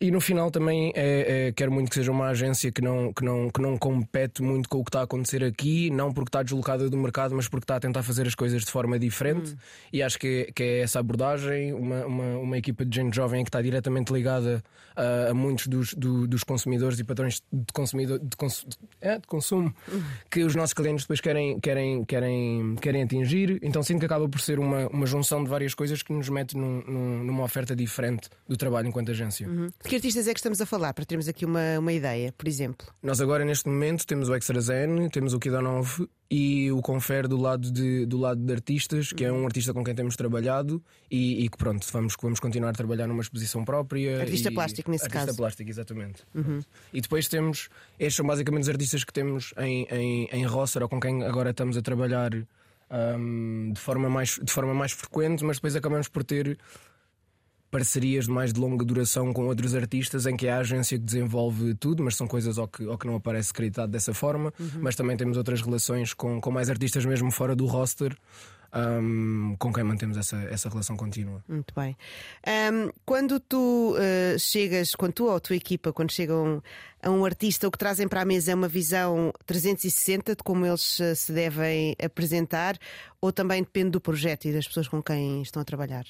E 0.00 0.10
no 0.10 0.20
final 0.20 0.50
também 0.50 0.92
é, 0.94 1.48
é, 1.48 1.52
quero 1.52 1.72
muito 1.72 1.88
que 1.88 1.94
seja 1.94 2.10
uma 2.10 2.28
agência 2.28 2.70
que 2.70 2.82
não, 2.82 3.12
que, 3.12 3.24
não, 3.24 3.50
que 3.50 3.60
não 3.60 3.76
compete 3.76 4.42
muito 4.42 4.68
com 4.68 4.78
o 4.78 4.84
que 4.84 4.90
está 4.90 5.00
a 5.00 5.04
acontecer 5.04 5.44
aqui, 5.44 5.90
não 5.90 6.12
porque 6.12 6.28
está 6.28 6.42
deslocada 6.42 6.88
do 6.88 6.96
mercado, 6.96 7.34
mas 7.34 7.48
porque 7.48 7.64
está 7.64 7.76
a 7.76 7.80
tentar 7.80 8.02
fazer 8.02 8.26
as 8.26 8.34
coisas 8.34 8.64
de 8.64 8.70
forma 8.70 8.98
diferente. 8.98 9.52
Hum. 9.52 9.56
E 9.92 10.02
acho 10.02 10.18
que, 10.18 10.50
que 10.54 10.62
é 10.62 10.80
essa 10.80 11.00
abordagem, 11.00 11.72
uma, 11.72 12.06
uma, 12.06 12.36
uma 12.38 12.58
equipa 12.58 12.84
de 12.84 12.94
gente 12.94 13.14
jovem 13.14 13.44
que 13.44 13.48
está 13.48 13.60
diretamente 13.60 14.12
ligada 14.12 14.62
a, 14.96 15.30
a 15.30 15.34
muitos 15.34 15.66
dos, 15.66 15.94
do, 15.94 16.26
dos 16.26 16.44
consumidores 16.44 16.98
e 16.98 17.04
padrões 17.04 17.42
de, 17.52 17.72
consumidor, 17.72 18.18
de, 18.18 18.36
cons, 18.36 18.66
é, 19.00 19.18
de 19.18 19.26
consumo 19.26 19.74
que 20.30 20.44
os 20.44 20.54
nossos 20.54 20.74
clientes 20.74 21.04
depois 21.04 21.20
querem, 21.20 21.58
querem, 21.60 22.04
querem, 22.04 22.76
querem 22.76 23.02
atingir. 23.02 23.58
Então 23.62 23.82
sinto 23.82 24.00
que 24.00 24.06
acaba 24.06 24.28
por 24.28 24.40
ser 24.40 24.58
uma, 24.58 24.86
uma 24.88 25.06
junção 25.06 25.42
de 25.42 25.50
várias 25.50 25.74
coisas 25.74 26.02
que 26.02 26.12
nos 26.12 26.28
mete 26.28 26.56
num, 26.56 26.82
num, 26.86 27.24
numa 27.24 27.44
oferta 27.44 27.74
diferente 27.74 28.13
do 28.48 28.56
trabalho 28.56 28.88
enquanto 28.88 29.10
agência. 29.10 29.48
Uhum. 29.48 29.66
De 29.66 29.88
que 29.88 29.94
artistas 29.94 30.26
é 30.28 30.32
que 30.32 30.38
estamos 30.38 30.60
a 30.60 30.66
falar? 30.66 30.92
Para 30.94 31.04
termos 31.04 31.28
aqui 31.28 31.44
uma, 31.44 31.78
uma 31.78 31.92
ideia, 31.92 32.32
por 32.36 32.48
exemplo. 32.48 32.86
Nós 33.02 33.20
agora, 33.20 33.44
neste 33.44 33.68
momento, 33.68 34.06
temos 34.06 34.28
o 34.28 34.34
Extra 34.34 34.60
Zen, 34.60 35.08
temos 35.10 35.32
o 35.32 35.38
Kida 35.38 35.60
9 35.60 36.08
e 36.30 36.72
o 36.72 36.80
Confere 36.80 37.28
do 37.28 37.36
lado 37.36 37.70
de, 37.70 38.06
do 38.06 38.18
lado 38.18 38.40
de 38.40 38.52
artistas, 38.52 39.12
que 39.12 39.24
é 39.24 39.32
um 39.32 39.44
artista 39.44 39.72
com 39.72 39.84
quem 39.84 39.94
temos 39.94 40.16
trabalhado 40.16 40.82
e, 41.10 41.44
e 41.44 41.48
que 41.48 41.56
pronto, 41.56 41.86
vamos, 41.92 42.14
vamos 42.20 42.40
continuar 42.40 42.70
a 42.70 42.72
trabalhar 42.72 43.06
numa 43.06 43.22
exposição 43.22 43.64
própria. 43.64 44.20
Artista 44.20 44.50
e, 44.50 44.54
plástico 44.54 44.90
nesse 44.90 45.04
artista 45.04 45.18
caso. 45.18 45.30
Artista 45.30 45.42
plástico, 45.42 45.70
exatamente. 45.70 46.22
Uhum. 46.34 46.60
E 46.92 47.00
depois 47.00 47.28
temos, 47.28 47.68
estes 47.98 48.16
são 48.16 48.26
basicamente 48.26 48.62
os 48.62 48.68
artistas 48.68 49.04
que 49.04 49.12
temos 49.12 49.54
em, 49.58 49.86
em, 49.90 50.28
em 50.32 50.44
roster 50.44 50.82
ou 50.82 50.88
com 50.88 50.98
quem 50.98 51.22
agora 51.22 51.50
estamos 51.50 51.76
a 51.76 51.82
trabalhar 51.82 52.32
um, 52.90 53.72
de, 53.72 53.80
forma 53.80 54.08
mais, 54.08 54.40
de 54.42 54.52
forma 54.52 54.74
mais 54.74 54.92
frequente, 54.92 55.44
mas 55.44 55.56
depois 55.56 55.76
acabamos 55.76 56.08
por 56.08 56.24
ter 56.24 56.58
parcerias 57.74 58.26
de 58.26 58.30
mais 58.30 58.52
de 58.52 58.60
longa 58.60 58.84
duração 58.84 59.32
com 59.32 59.46
outros 59.46 59.74
artistas 59.74 60.26
em 60.26 60.36
que 60.36 60.46
a 60.46 60.58
agência 60.58 60.96
que 60.96 61.04
desenvolve 61.04 61.74
tudo, 61.74 62.04
mas 62.04 62.14
são 62.14 62.24
coisas 62.24 62.56
ao 62.56 62.68
que, 62.68 62.84
ao 62.86 62.96
que 62.96 63.04
não 63.04 63.16
aparece 63.16 63.50
acreditado 63.50 63.90
dessa 63.90 64.14
forma. 64.14 64.54
Uhum. 64.60 64.80
Mas 64.80 64.94
também 64.94 65.16
temos 65.16 65.36
outras 65.36 65.60
relações 65.60 66.14
com, 66.14 66.40
com 66.40 66.52
mais 66.52 66.70
artistas 66.70 67.04
mesmo 67.04 67.32
fora 67.32 67.56
do 67.56 67.66
roster. 67.66 68.16
Um, 68.76 69.54
com 69.56 69.72
quem 69.72 69.84
mantemos 69.84 70.16
essa, 70.16 70.36
essa 70.50 70.68
relação 70.68 70.96
contínua. 70.96 71.44
Muito 71.48 71.72
bem. 71.76 71.96
Um, 72.72 72.90
quando 73.04 73.38
tu 73.38 73.94
uh, 73.94 74.38
chegas, 74.38 74.96
quando 74.96 75.12
tu 75.12 75.24
ou 75.26 75.36
a 75.36 75.40
tua 75.40 75.54
equipa, 75.54 75.92
quando 75.92 76.10
chegam 76.10 76.60
a 77.00 77.08
um 77.08 77.24
artista, 77.24 77.68
o 77.68 77.70
que 77.70 77.78
trazem 77.78 78.08
para 78.08 78.22
a 78.22 78.24
mesa 78.24 78.50
é 78.50 78.54
uma 78.54 78.66
visão 78.66 79.32
360 79.46 80.34
de 80.34 80.42
como 80.42 80.66
eles 80.66 80.98
uh, 80.98 81.14
se 81.14 81.32
devem 81.32 81.94
apresentar, 82.04 82.76
ou 83.20 83.32
também 83.32 83.62
depende 83.62 83.90
do 83.90 84.00
projeto 84.00 84.46
e 84.46 84.52
das 84.52 84.66
pessoas 84.66 84.88
com 84.88 85.00
quem 85.00 85.42
estão 85.42 85.62
a 85.62 85.64
trabalhar? 85.64 86.04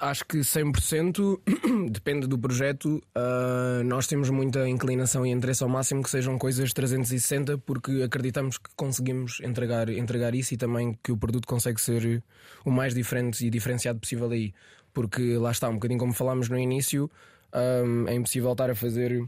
Ah, 0.00 0.10
acho 0.10 0.24
que 0.24 0.38
100% 0.38 1.40
depende 1.90 2.26
do 2.26 2.38
projeto. 2.38 3.02
Uh, 3.16 3.82
nós 3.84 4.06
temos 4.06 4.30
muita 4.30 4.68
inclinação 4.68 5.26
e 5.26 5.30
interesse 5.30 5.62
ao 5.62 5.68
máximo 5.68 6.02
que 6.02 6.10
sejam 6.10 6.38
coisas 6.38 6.72
360, 6.72 7.58
porque 7.58 8.02
acreditamos 8.02 8.58
que 8.58 8.70
conseguimos 8.76 9.40
entregar, 9.40 9.88
entregar 9.88 10.34
isso 10.34 10.54
e 10.54 10.56
também 10.56 10.96
que 11.02 11.12
o 11.12 11.16
produto 11.16 11.46
consegue 11.46 11.80
ser 11.80 12.22
o 12.64 12.70
mais 12.70 12.94
diferente 12.94 13.46
e 13.46 13.50
diferenciado 13.50 13.98
possível 13.98 14.30
aí. 14.30 14.54
Porque 14.92 15.36
lá 15.36 15.50
está, 15.50 15.68
um 15.68 15.74
bocadinho 15.74 15.98
como 15.98 16.12
falámos 16.12 16.48
no 16.48 16.58
início, 16.58 17.10
um, 17.54 18.08
é 18.08 18.14
impossível 18.14 18.52
estar 18.52 18.70
a 18.70 18.74
fazer 18.74 19.22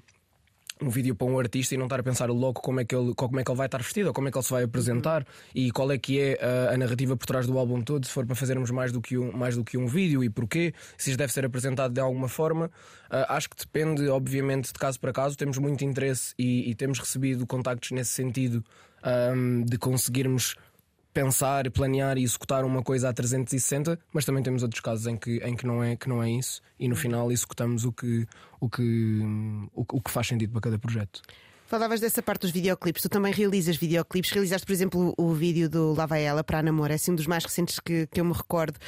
um 0.82 0.90
vídeo 0.90 1.14
para 1.14 1.26
um 1.26 1.38
artista 1.38 1.74
e 1.74 1.78
não 1.78 1.86
estar 1.86 2.00
a 2.00 2.02
pensar 2.02 2.28
logo 2.30 2.60
como 2.60 2.80
é 2.80 2.84
que 2.84 2.94
ele, 2.94 3.14
como 3.14 3.38
é 3.38 3.44
que 3.44 3.50
ele 3.50 3.56
vai 3.56 3.66
estar 3.66 3.80
vestido 3.80 4.08
ou 4.08 4.12
como 4.12 4.28
é 4.28 4.30
que 4.30 4.36
ele 4.36 4.44
se 4.44 4.50
vai 4.50 4.64
apresentar 4.64 5.22
uhum. 5.22 5.26
e 5.54 5.70
qual 5.70 5.90
é 5.92 5.98
que 5.98 6.20
é 6.20 6.38
a, 6.42 6.74
a, 6.74 6.76
narrativa 6.76 7.16
por 7.16 7.26
trás 7.26 7.46
do 7.46 7.56
álbum 7.58 7.80
todo, 7.80 8.04
se 8.04 8.12
for 8.12 8.26
para 8.26 8.34
fazermos 8.34 8.70
mais 8.70 8.90
do 8.90 9.00
que 9.00 9.16
um, 9.16 9.32
mais 9.32 9.56
do 9.56 9.64
que 9.64 9.78
um 9.78 9.86
vídeo 9.86 10.24
e 10.24 10.28
porquê, 10.28 10.74
se 10.98 11.10
isto 11.10 11.18
deve 11.18 11.32
ser 11.32 11.44
apresentado 11.44 11.92
de 11.92 12.00
alguma 12.00 12.28
forma. 12.28 12.66
Uh, 13.06 13.24
acho 13.28 13.48
que 13.48 13.56
depende, 13.56 14.08
obviamente, 14.08 14.72
de 14.72 14.78
caso 14.78 14.98
para 14.98 15.12
caso. 15.12 15.36
Temos 15.36 15.58
muito 15.58 15.84
interesse 15.84 16.34
e, 16.38 16.70
e 16.70 16.74
temos 16.74 16.98
recebido 16.98 17.46
contactos 17.46 17.92
nesse 17.92 18.10
sentido 18.10 18.64
um, 19.04 19.62
de 19.62 19.78
conseguirmos 19.78 20.56
pensar, 21.14 21.70
planear 21.70 22.18
e 22.18 22.24
executar 22.24 22.64
uma 22.64 22.82
coisa 22.82 23.08
a 23.08 23.12
360, 23.12 23.98
mas 24.12 24.24
também 24.24 24.42
temos 24.42 24.62
outros 24.64 24.80
casos 24.80 25.06
em 25.06 25.16
que, 25.16 25.38
em 25.38 25.54
que, 25.54 25.64
não, 25.64 25.82
é, 25.82 25.96
que 25.96 26.08
não 26.08 26.22
é 26.22 26.30
isso 26.30 26.60
e 26.78 26.88
no 26.88 26.96
final 26.96 27.30
executamos 27.30 27.84
o 27.84 27.92
que, 27.92 28.26
o 28.60 28.68
que, 28.68 29.20
o, 29.72 29.86
o 29.92 30.00
que 30.00 30.10
faz 30.10 30.26
sentido 30.26 30.50
para 30.50 30.60
cada 30.60 30.78
projeto. 30.78 31.22
Falavas 31.66 31.98
dessa 31.98 32.22
parte 32.22 32.42
dos 32.42 32.50
videoclipes, 32.50 33.02
tu 33.02 33.08
também 33.08 33.32
realizas 33.32 33.76
videoclipes. 33.76 34.30
Realizaste, 34.30 34.66
por 34.66 34.72
exemplo, 34.72 35.14
o, 35.16 35.32
vídeo 35.32 35.68
do 35.68 35.94
Lava 35.94 36.18
Ela 36.18 36.44
para 36.44 36.58
a 36.58 36.62
Namor, 36.62 36.90
é 36.90 36.94
assim 36.94 37.12
um 37.12 37.14
dos 37.14 37.26
mais 37.26 37.44
recentes 37.44 37.80
que, 37.80 38.06
que 38.06 38.20
eu 38.20 38.24
me 38.24 38.34
recordo. 38.34 38.78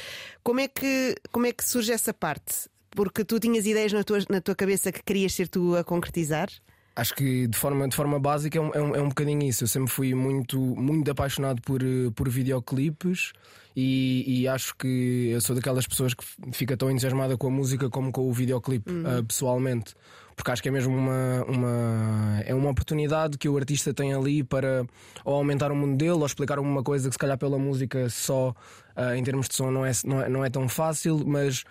Como 0.43 0.59
é 0.59 0.67
que, 0.67 1.15
como 1.31 1.47
é 1.47 1.51
que 1.51 1.67
surge 1.67 1.91
essa 1.91 2.13
parte? 2.13 2.69
Porque 2.91 3.25
tu 3.25 3.39
tinhas 3.39 3.65
ideias 3.65 3.91
na 3.93 4.03
tua, 4.03 4.19
na 4.29 4.39
tua 4.39 4.55
cabeça 4.55 4.91
que 4.91 5.01
querias 5.03 5.33
ser 5.33 5.47
tu 5.47 5.75
a 5.75 5.83
concretizar? 5.83 6.49
Acho 6.97 7.13
que 7.13 7.45
de 7.45 7.55
forma, 7.55 7.87
de 7.87 7.95
forma 7.95 8.19
básica 8.19 8.57
é 8.57 8.61
um, 8.61 8.73
é 8.73 8.81
um, 8.81 8.95
é 8.95 9.01
um 9.03 9.09
bocadinho 9.09 9.43
isso. 9.43 9.65
Eu 9.65 9.67
sempre 9.67 9.91
fui 9.91 10.15
muito, 10.15 10.59
muito 10.59 11.11
apaixonado 11.11 11.61
por, 11.61 11.79
por 12.15 12.27
videoclipes 12.27 13.33
e, 13.75 14.23
e, 14.25 14.47
acho 14.47 14.75
que 14.75 15.29
eu 15.31 15.39
sou 15.39 15.55
daquelas 15.55 15.85
pessoas 15.85 16.15
que 16.15 16.23
fica 16.51 16.75
tão 16.75 16.89
entusiasmada 16.89 17.37
com 17.37 17.45
a 17.45 17.51
música 17.51 17.87
como 17.87 18.11
com 18.11 18.27
o 18.27 18.33
videoclipe, 18.33 18.91
uhum. 18.91 19.19
uh, 19.19 19.23
pessoalmente. 19.23 19.93
Porque 20.35 20.49
acho 20.49 20.63
que 20.63 20.69
é 20.69 20.71
mesmo 20.71 20.97
uma, 20.97 21.43
uma, 21.47 22.41
é 22.43 22.55
uma 22.55 22.71
oportunidade 22.71 23.37
que 23.37 23.47
o 23.47 23.55
artista 23.55 23.93
tem 23.93 24.15
ali 24.15 24.43
para 24.43 24.83
ou 25.23 25.35
aumentar 25.35 25.71
o 25.71 25.75
mundo 25.75 25.97
dele 25.97 26.13
ou 26.13 26.25
explicar 26.25 26.57
alguma 26.57 26.81
coisa 26.81 27.09
que 27.09 27.13
se 27.13 27.19
calhar 27.19 27.37
pela 27.37 27.59
música 27.59 28.09
só 28.09 28.55
uh, 28.95 29.13
em 29.15 29.23
termos 29.23 29.47
de 29.47 29.53
som 29.53 29.69
não 29.69 29.85
é, 29.85 29.91
não 30.03 30.21
é, 30.23 30.29
não 30.29 30.43
é 30.43 30.49
tão 30.49 30.67
fácil, 30.67 31.23
mas 31.27 31.63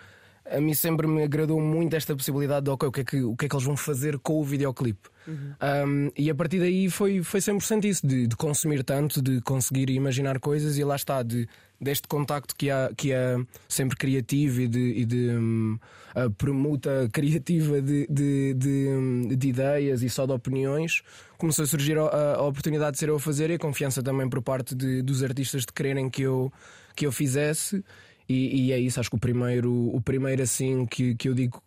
a 0.51 0.61
mim 0.61 0.73
sempre 0.73 1.07
me 1.07 1.23
agradou 1.23 1.59
muito 1.59 1.95
esta 1.95 2.15
possibilidade 2.15 2.65
de 2.65 2.71
o, 2.71 2.77
que 2.77 3.01
é 3.01 3.03
que, 3.03 3.23
o 3.23 3.35
que 3.35 3.45
é 3.45 3.49
que 3.49 3.55
eles 3.55 3.65
vão 3.65 3.75
fazer 3.77 4.17
com 4.19 4.39
o 4.39 4.43
videoclipe. 4.43 5.09
Uhum. 5.27 5.53
Um, 5.87 6.11
e 6.17 6.29
a 6.29 6.35
partir 6.35 6.59
daí 6.59 6.89
foi, 6.89 7.21
foi 7.21 7.41
100% 7.41 7.83
isso, 7.83 8.07
de, 8.07 8.27
de, 8.27 8.35
consumir 8.35 8.83
tanto, 8.83 9.21
de 9.21 9.41
conseguir 9.41 9.89
imaginar 9.89 10.39
coisas 10.39 10.77
e 10.77 10.83
lá 10.85 10.95
está, 10.95 11.21
de, 11.21 11.49
deste 11.81 12.07
contacto 12.07 12.55
que 12.55 12.71
há, 12.71 12.91
que 12.95 13.11
é 13.11 13.35
sempre 13.67 13.97
criativo 13.97 14.61
e 14.61 14.67
de, 14.67 14.93
e 14.93 15.05
de 15.05 15.29
um, 15.31 15.77
a 16.15 16.29
permuta 16.29 17.09
criativa 17.11 17.81
de, 17.81 18.07
de, 18.09 18.53
de, 18.53 19.35
de, 19.35 19.47
ideias 19.49 20.01
e 20.01 20.09
só 20.09 20.25
de 20.25 20.31
opiniões, 20.31 21.01
começou 21.37 21.63
a 21.63 21.67
surgir 21.67 21.97
a, 21.97 22.35
a, 22.35 22.41
oportunidade 22.43 22.93
de 22.93 22.99
ser 22.99 23.09
eu 23.09 23.17
a 23.17 23.19
fazer 23.19 23.49
e 23.49 23.55
a 23.55 23.59
confiança 23.59 24.01
também 24.01 24.29
por 24.29 24.41
parte 24.41 24.73
de, 24.73 25.01
dos 25.01 25.23
artistas 25.23 25.65
de 25.65 25.73
quererem 25.73 26.09
que 26.09 26.21
eu, 26.21 26.51
que 26.95 27.05
eu 27.05 27.11
fizesse. 27.11 27.83
E, 28.29 28.67
e, 28.67 28.71
é 28.71 28.79
isso, 28.79 28.99
acho 28.99 29.09
que 29.09 29.15
o 29.15 29.19
primeiro, 29.19 29.71
o 29.71 30.01
primeiro 30.01 30.43
assim 30.43 30.85
que, 30.85 31.15
que 31.15 31.29
eu 31.29 31.33
digo 31.33 31.61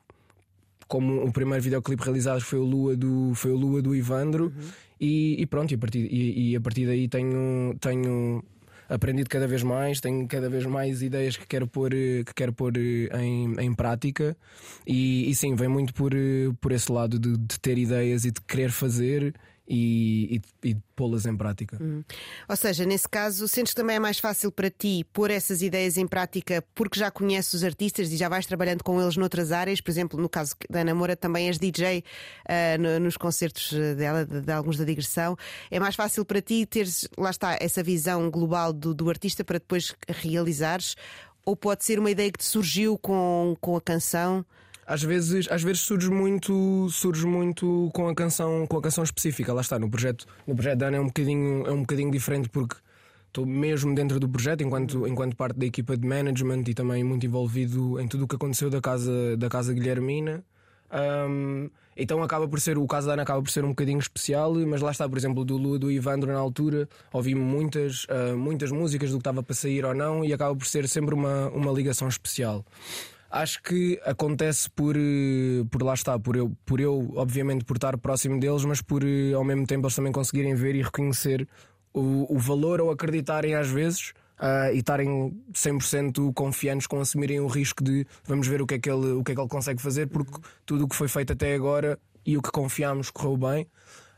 como 0.87 1.25
o 1.25 1.33
primeiro 1.33 1.63
videoclipe 1.63 2.03
realizado 2.03 2.41
foi 2.41 2.59
o 2.59 2.65
Lua 2.65 2.97
do, 2.97 3.33
foi 3.35 3.53
o 3.53 3.57
Lua 3.57 3.81
do 3.81 3.95
Ivandro 3.95 4.47
uhum. 4.47 4.69
e, 5.01 5.41
e, 5.41 5.47
pronto, 5.47 5.71
e 5.71 5.77
a 5.77 5.79
partir, 5.79 6.01
e, 6.11 6.51
e, 6.51 6.57
a 6.57 6.61
partir 6.61 6.85
daí 6.85 7.07
tenho, 7.07 7.77
tenho 7.81 8.45
aprendido 8.89 9.31
cada 9.31 9.47
vez 9.47 9.63
mais, 9.63 10.01
tenho 10.01 10.27
cada 10.27 10.51
vez 10.51 10.67
mais 10.67 11.01
ideias 11.01 11.37
que 11.37 11.47
quero 11.47 11.67
pôr, 11.69 11.93
que 11.93 12.35
quero 12.35 12.53
pôr 12.53 12.77
em, 12.77 13.55
em 13.61 13.73
prática 13.73 14.37
e, 14.85 15.31
e 15.31 15.35
sim, 15.35 15.55
vem 15.55 15.69
muito 15.69 15.95
por, 15.95 16.13
por 16.61 16.73
esse 16.73 16.91
lado 16.91 17.21
de, 17.21 17.37
de 17.39 17.61
ter 17.61 17.79
ideias 17.79 18.25
e 18.25 18.33
de 18.33 18.41
querer 18.41 18.73
fazer 18.73 19.33
e, 19.71 20.43
e, 20.65 20.71
e 20.71 20.77
pô-las 20.97 21.27
em 21.27 21.37
prática. 21.37 21.79
Hum. 21.81 22.03
Ou 22.49 22.57
seja, 22.57 22.85
nesse 22.85 23.09
caso, 23.09 23.47
sentes 23.47 23.73
também 23.73 23.97
é 23.97 23.99
mais 24.01 24.19
fácil 24.19 24.51
para 24.51 24.69
ti 24.69 25.07
pôr 25.13 25.31
essas 25.31 25.63
ideias 25.63 25.97
em 25.97 26.09
prática 26.09 26.65
porque 26.75 26.99
já 26.99 27.09
conheces 27.09 27.55
os 27.55 27.63
artistas 27.65 28.11
e 28.11 28.17
já 28.17 28.29
vais 28.29 28.45
trabalhando 28.47 28.83
com 28.83 29.01
eles 29.01 29.17
noutras 29.17 29.53
áreas? 29.53 29.81
Por 29.81 29.93
exemplo, 29.93 30.21
no 30.21 30.29
caso 30.29 30.57
da 30.69 30.81
Ana 30.81 30.93
Moura, 30.93 31.15
também 31.15 31.47
és 31.47 31.57
DJ 31.57 32.01
uh, 32.01 32.83
no, 32.83 32.99
nos 32.99 33.17
concertos 33.17 33.73
dela, 33.97 34.27
de, 34.27 34.41
de, 34.41 34.53
alguns 34.53 34.77
da 34.77 34.85
digressão. 34.85 35.37
É 35.71 35.79
mais 35.79 35.95
fácil 35.95 36.25
para 36.25 36.43
ti 36.43 36.67
teres, 36.67 37.09
lá 37.17 37.31
está, 37.31 37.57
essa 37.61 37.81
visão 37.81 38.29
global 38.29 38.73
do, 38.73 38.93
do 38.93 39.09
artista 39.09 39.45
para 39.45 39.59
depois 39.59 39.95
realizares? 40.09 40.97
Ou 41.47 41.55
pode 41.55 41.85
ser 41.85 42.01
uma 42.01 42.11
ideia 42.11 42.31
que 42.31 42.39
te 42.39 42.45
surgiu 42.45 42.99
com, 42.99 43.57
com 43.61 43.77
a 43.77 43.81
canção? 43.81 44.45
Às 44.87 45.03
vezes, 45.03 45.47
às 45.51 45.63
vezes 45.63 45.81
surge 45.83 46.11
muito, 46.11 46.89
surge 46.91 47.27
muito 47.27 47.91
com 47.95 48.09
a 48.09 48.15
canção, 48.15 48.67
com 48.67 48.77
a 48.77 48.83
canção 48.83 49.05
específica. 49.05 49.53
Lá 49.53 49.61
está, 49.61 49.79
no 49.79 49.91
projeto, 49.91 50.27
no 50.47 50.55
projeto 50.55 50.79
da 50.79 50.87
Ana 50.89 50.97
é 50.97 51.01
um 51.01 51.07
bocadinho, 51.07 51.67
é 51.67 51.73
um 51.73 51.81
bocadinho 51.81 52.11
diferente 52.11 52.49
porque 52.49 52.77
estou 53.29 53.47
mesmo 53.47 53.95
dentro 53.95 54.19
do 54.19 54.29
projeto 54.29 54.63
enquanto, 54.63 55.07
enquanto 55.07 55.37
parte 55.37 55.59
da 55.59 55.67
equipa 55.67 55.97
de 55.97 56.07
management 56.07 56.65
e 56.67 56.75
também 56.75 57.05
muito 57.05 57.25
envolvido 57.25 58.01
em 58.01 58.09
tudo 58.09 58.25
o 58.25 58.29
que 58.29 58.37
aconteceu 58.37 58.69
da 58.69 58.81
casa, 58.81 59.37
da 59.37 59.49
casa 59.49 59.73
Guilhermina. 59.73 60.45
Um, 60.93 61.71
então 61.97 62.23
acaba 62.23 62.49
por 62.49 62.61
ser, 62.61 62.79
o 62.79 62.87
caso 62.87 63.07
da 63.07 63.13
Ana 63.13 63.23
acaba 63.23 63.43
por 63.43 63.51
ser 63.51 63.65
um 63.65 63.69
bocadinho 63.69 63.99
especial, 63.99 64.55
mas 64.67 64.81
lá 64.81 64.91
está, 64.91 65.09
por 65.09 65.19
exemplo, 65.19 65.45
do 65.45 65.57
Lua 65.57 65.79
do 65.79 65.91
Ivandro 65.91 66.33
na 66.33 66.39
altura, 66.39 66.89
ouvi 67.13 67.35
muitas, 67.35 68.05
uh, 68.05 68.37
muitas 68.37 68.71
músicas 68.73 69.11
do 69.11 69.17
que 69.17 69.21
estava 69.21 69.43
para 69.43 69.55
sair 69.55 69.85
ou 69.85 69.95
não, 69.95 70.25
e 70.25 70.33
acaba 70.33 70.57
por 70.57 70.67
ser 70.67 70.89
sempre 70.89 71.15
uma, 71.15 71.49
uma 71.51 71.71
ligação 71.71 72.09
especial. 72.09 72.65
Acho 73.31 73.63
que 73.63 74.01
acontece 74.05 74.69
por, 74.69 74.97
eh, 74.97 75.65
por 75.71 75.85
lá 75.85 75.95
está, 75.95 76.19
por 76.19 76.35
eu, 76.35 76.51
por 76.67 76.81
eu, 76.81 77.13
obviamente, 77.15 77.65
por 77.65 77.77
estar 77.77 77.97
próximo 77.97 78.41
deles, 78.41 78.65
mas 78.65 78.83
por 78.83 79.05
eh, 79.05 79.33
ao 79.33 79.45
mesmo 79.45 79.67
tempo 79.67 79.87
eles 79.87 79.95
também 79.95 80.11
conseguirem 80.11 80.55
ver 80.57 80.75
e 80.75 80.83
reconhecer 80.83 81.47
o, 81.95 82.35
o 82.35 82.39
valor 82.39 82.81
ou 82.81 82.91
acreditarem 82.91 83.55
às 83.55 83.69
vezes 83.69 84.13
uh, 84.41 84.75
e 84.75 84.79
estarem 84.79 85.33
100% 85.53 86.33
confiantes 86.35 86.87
com 86.87 87.01
assumirem 87.01 87.41
o 87.41 87.47
risco 87.47 87.85
de 87.85 88.07
vamos 88.25 88.49
ver 88.49 88.63
o 88.63 88.67
que 88.67 88.75
é 88.75 88.79
que 88.79 88.91
ele, 88.91 89.13
o 89.13 89.23
que 89.23 89.33
é 89.33 89.35
que 89.35 89.41
ele 89.41 89.49
consegue 89.49 89.81
fazer, 89.81 90.09
porque 90.09 90.33
tudo 90.67 90.85
o 90.85 90.89
que 90.89 90.97
foi 90.97 91.09
feito 91.09 91.33
até 91.33 91.55
agora 91.55 91.99
e 92.25 92.37
o 92.37 92.43
que 92.43 92.51
confiámos 92.51 93.11
correu 93.11 93.37
bem. 93.37 93.67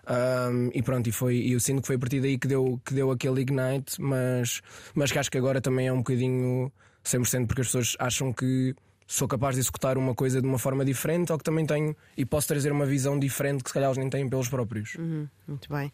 Um, 0.05 0.70
e 0.75 0.83
pronto, 0.83 1.09
e 1.09 1.12
foi, 1.12 1.38
eu 1.48 1.61
sinto 1.61 1.83
que 1.83 1.87
foi 1.87 1.96
a 1.96 1.98
partir 1.98 2.20
daí 2.20 2.37
que 2.37 2.48
deu, 2.48 2.81
que 2.85 2.92
deu 2.92 3.11
aquele 3.11 3.42
ignite, 3.42 4.01
mas, 4.01 4.61
mas 4.94 5.12
que 5.12 5.18
acho 5.18 5.31
que 5.31 5.38
agora 5.38 5.61
também 5.61 5.87
é 5.87 5.92
um 5.92 5.98
bocadinho 5.98 6.72
100% 7.05 7.46
porque 7.46 7.61
as 7.61 7.68
pessoas 7.68 7.96
acham 8.01 8.33
que 8.33 8.75
sou 9.12 9.29
capaz 9.29 9.57
de 9.57 9.61
executar 9.61 9.98
uma 9.98 10.14
coisa 10.14 10.40
de 10.40 10.48
uma 10.48 10.59
forma 10.59 10.87
diferente 10.87 11.31
ou 11.31 11.37
que 11.37 11.44
também 11.44 11.66
tenho 11.66 11.94
e 12.16 12.25
posso 12.25 12.48
trazer 12.48 12.72
uma 12.72 12.87
visão 12.87 13.18
diferente 13.18 13.62
que 13.62 13.68
se 13.68 13.75
calhar 13.75 13.90
eles 13.90 13.98
nem 13.98 14.09
têm 14.09 14.27
pelos 14.27 14.48
próprios. 14.48 14.94
Uhum, 14.94 15.29
muito 15.46 15.70
bem. 15.70 15.92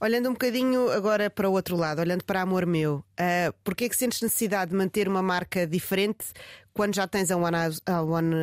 Olhando 0.00 0.30
um 0.30 0.32
bocadinho 0.32 0.90
agora 0.90 1.28
para 1.28 1.46
o 1.46 1.52
outro 1.52 1.76
lado, 1.76 2.00
olhando 2.00 2.24
para 2.24 2.40
Amor 2.40 2.64
Meu, 2.64 3.04
uh, 3.20 3.54
porquê 3.62 3.84
é 3.84 3.88
que 3.90 3.96
sentes 3.96 4.22
necessidade 4.22 4.70
de 4.70 4.76
manter 4.78 5.06
uma 5.06 5.20
marca 5.20 5.66
diferente 5.66 6.24
quando 6.72 6.94
já 6.94 7.06
tens 7.06 7.30
a 7.30 7.36
One 7.36 7.54
House, 7.54 7.82
a 7.84 8.02
one 8.02 8.34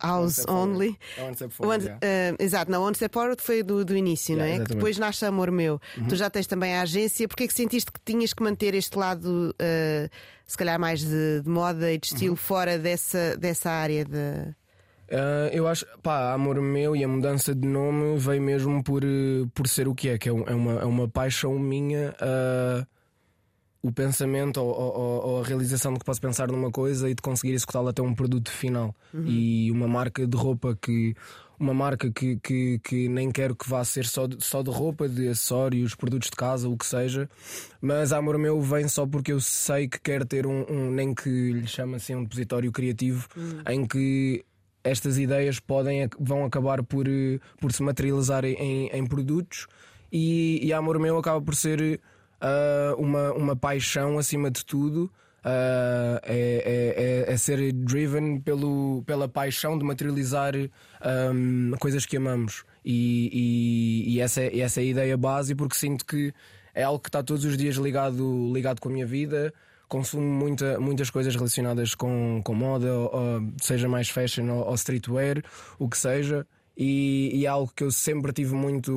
house 0.00 0.44
Only? 0.46 0.98
One 1.18 1.34
Step 1.34 1.50
Forward, 1.50 1.86
one, 1.86 1.94
uh, 1.96 2.36
exato, 2.38 2.70
na 2.70 2.78
One 2.78 2.94
Step 2.94 3.12
Forward 3.12 3.42
foi 3.42 3.62
do, 3.62 3.84
do 3.86 3.96
início, 3.96 4.34
yeah, 4.34 4.44
não 4.44 4.44
é? 4.44 4.48
Exatamente. 4.56 4.68
Que 4.68 4.74
depois 4.74 4.98
nasce 4.98 5.24
Amor 5.24 5.50
Meu. 5.50 5.80
Uhum. 5.96 6.08
Tu 6.08 6.14
já 6.14 6.28
tens 6.28 6.46
também 6.46 6.74
a 6.74 6.82
agência, 6.82 7.26
porquê 7.26 7.44
é 7.44 7.46
que 7.48 7.54
sentiste 7.54 7.90
que 7.90 8.00
tinhas 8.04 8.34
que 8.34 8.42
manter 8.42 8.74
este 8.74 8.96
lado, 8.98 9.50
uh, 9.50 10.10
se 10.46 10.56
calhar 10.56 10.78
mais 10.78 11.00
de, 11.00 11.42
de, 11.42 11.48
moda 11.48 11.92
e 11.92 11.98
de 11.98 12.06
estilo, 12.06 12.30
uhum. 12.30 12.36
fora 12.36 12.78
dessa, 12.78 13.36
dessa 13.36 13.70
área 13.70 14.04
de. 14.04 14.54
Uh, 15.08 15.48
eu 15.52 15.68
acho, 15.68 15.86
pá, 16.02 16.32
amor 16.32 16.60
meu 16.60 16.96
e 16.96 17.04
a 17.04 17.08
mudança 17.08 17.54
de 17.54 17.66
nome 17.66 18.18
veio 18.18 18.42
mesmo 18.42 18.82
por, 18.82 19.02
por 19.54 19.68
ser 19.68 19.86
o 19.86 19.94
que 19.94 20.08
é, 20.08 20.18
que 20.18 20.28
é, 20.28 20.32
uma, 20.32 20.80
é 20.80 20.84
uma 20.84 21.08
paixão 21.08 21.58
minha. 21.58 22.14
Uh, 22.20 22.86
o 23.82 23.92
pensamento 23.92 24.56
ou, 24.56 24.68
ou, 24.68 25.26
ou, 25.26 25.40
a 25.40 25.46
realização 25.46 25.92
de 25.92 26.00
que 26.00 26.04
posso 26.04 26.20
pensar 26.20 26.48
numa 26.48 26.72
coisa 26.72 27.08
e 27.08 27.14
de 27.14 27.22
conseguir 27.22 27.52
executá-la 27.52 27.90
até 27.90 28.02
um 28.02 28.14
produto 28.14 28.50
final. 28.50 28.92
Uhum. 29.14 29.24
E 29.26 29.70
uma 29.70 29.86
marca 29.86 30.26
de 30.26 30.36
roupa 30.36 30.76
que. 30.80 31.14
Uma 31.58 31.72
marca 31.72 32.10
que, 32.10 32.36
que, 32.36 32.78
que, 32.80 33.08
nem 33.08 33.30
quero 33.30 33.56
que 33.56 33.68
vá 33.68 33.82
ser 33.84 34.04
só 34.04 34.26
de, 34.26 34.44
só 34.44 34.62
de 34.62 34.70
roupa, 34.70 35.08
de 35.08 35.28
acessórios, 35.28 35.94
produtos 35.94 36.28
de 36.30 36.36
casa, 36.36 36.68
o 36.68 36.76
que 36.76 36.84
seja, 36.84 37.28
mas 37.80 38.12
amor 38.12 38.36
meu 38.38 38.60
vem 38.60 38.86
só 38.88 39.06
porque 39.06 39.32
eu 39.32 39.40
sei 39.40 39.88
que 39.88 39.98
quero 40.00 40.26
ter 40.26 40.46
um, 40.46 40.64
um 40.68 40.90
nem 40.90 41.14
que 41.14 41.52
lhe 41.52 41.66
chama 41.66 41.96
assim 41.96 42.14
um 42.14 42.22
depositório 42.22 42.70
criativo 42.70 43.26
uhum. 43.36 43.62
em 43.72 43.86
que 43.86 44.44
estas 44.84 45.18
ideias 45.18 45.58
podem, 45.58 46.08
vão 46.18 46.44
acabar 46.44 46.82
por, 46.82 47.06
por 47.60 47.72
se 47.72 47.82
materializar 47.82 48.44
em, 48.44 48.88
em 48.88 49.06
produtos 49.06 49.66
e, 50.12 50.60
e 50.62 50.72
Amor 50.72 50.98
Meu 50.98 51.18
acaba 51.18 51.40
por 51.40 51.54
ser 51.54 52.00
uh, 52.40 53.00
uma, 53.00 53.32
uma 53.32 53.56
paixão 53.56 54.18
acima 54.18 54.50
de 54.50 54.64
tudo. 54.64 55.10
Uh, 55.46 56.18
é, 56.24 57.24
é, 57.28 57.32
é, 57.32 57.36
ser 57.36 57.72
driven 57.72 58.40
pelo, 58.40 59.04
pela 59.06 59.28
paixão 59.28 59.78
de 59.78 59.84
materializar 59.84 60.54
um, 61.32 61.70
coisas 61.78 62.04
que 62.04 62.16
amamos. 62.16 62.64
E, 62.84 63.30
e, 63.32 64.14
e 64.14 64.20
essa, 64.20 64.42
essa 64.42 64.80
é 64.80 64.82
a 64.82 64.86
ideia 64.86 65.16
base, 65.16 65.54
porque 65.54 65.76
sinto 65.76 66.04
que 66.04 66.34
é 66.74 66.82
algo 66.82 66.98
que 66.98 67.08
está 67.08 67.22
todos 67.22 67.44
os 67.44 67.56
dias 67.56 67.76
ligado, 67.76 68.52
ligado 68.52 68.80
com 68.80 68.88
a 68.88 68.92
minha 68.92 69.06
vida 69.06 69.54
consumo 69.88 70.26
muita, 70.26 70.78
muitas 70.80 71.10
coisas 71.10 71.34
relacionadas 71.34 71.94
com, 71.94 72.40
com 72.44 72.54
moda, 72.54 72.92
ou, 72.92 73.42
seja 73.60 73.88
mais 73.88 74.08
fashion 74.08 74.48
ou, 74.50 74.66
ou 74.66 74.74
streetwear, 74.74 75.42
o 75.78 75.88
que 75.88 75.96
seja. 75.96 76.46
E, 76.76 77.30
e, 77.32 77.46
é 77.46 77.48
algo 77.48 77.72
que 77.74 77.84
eu 77.84 77.90
sempre 77.90 78.32
tive 78.32 78.54
muito, 78.54 78.92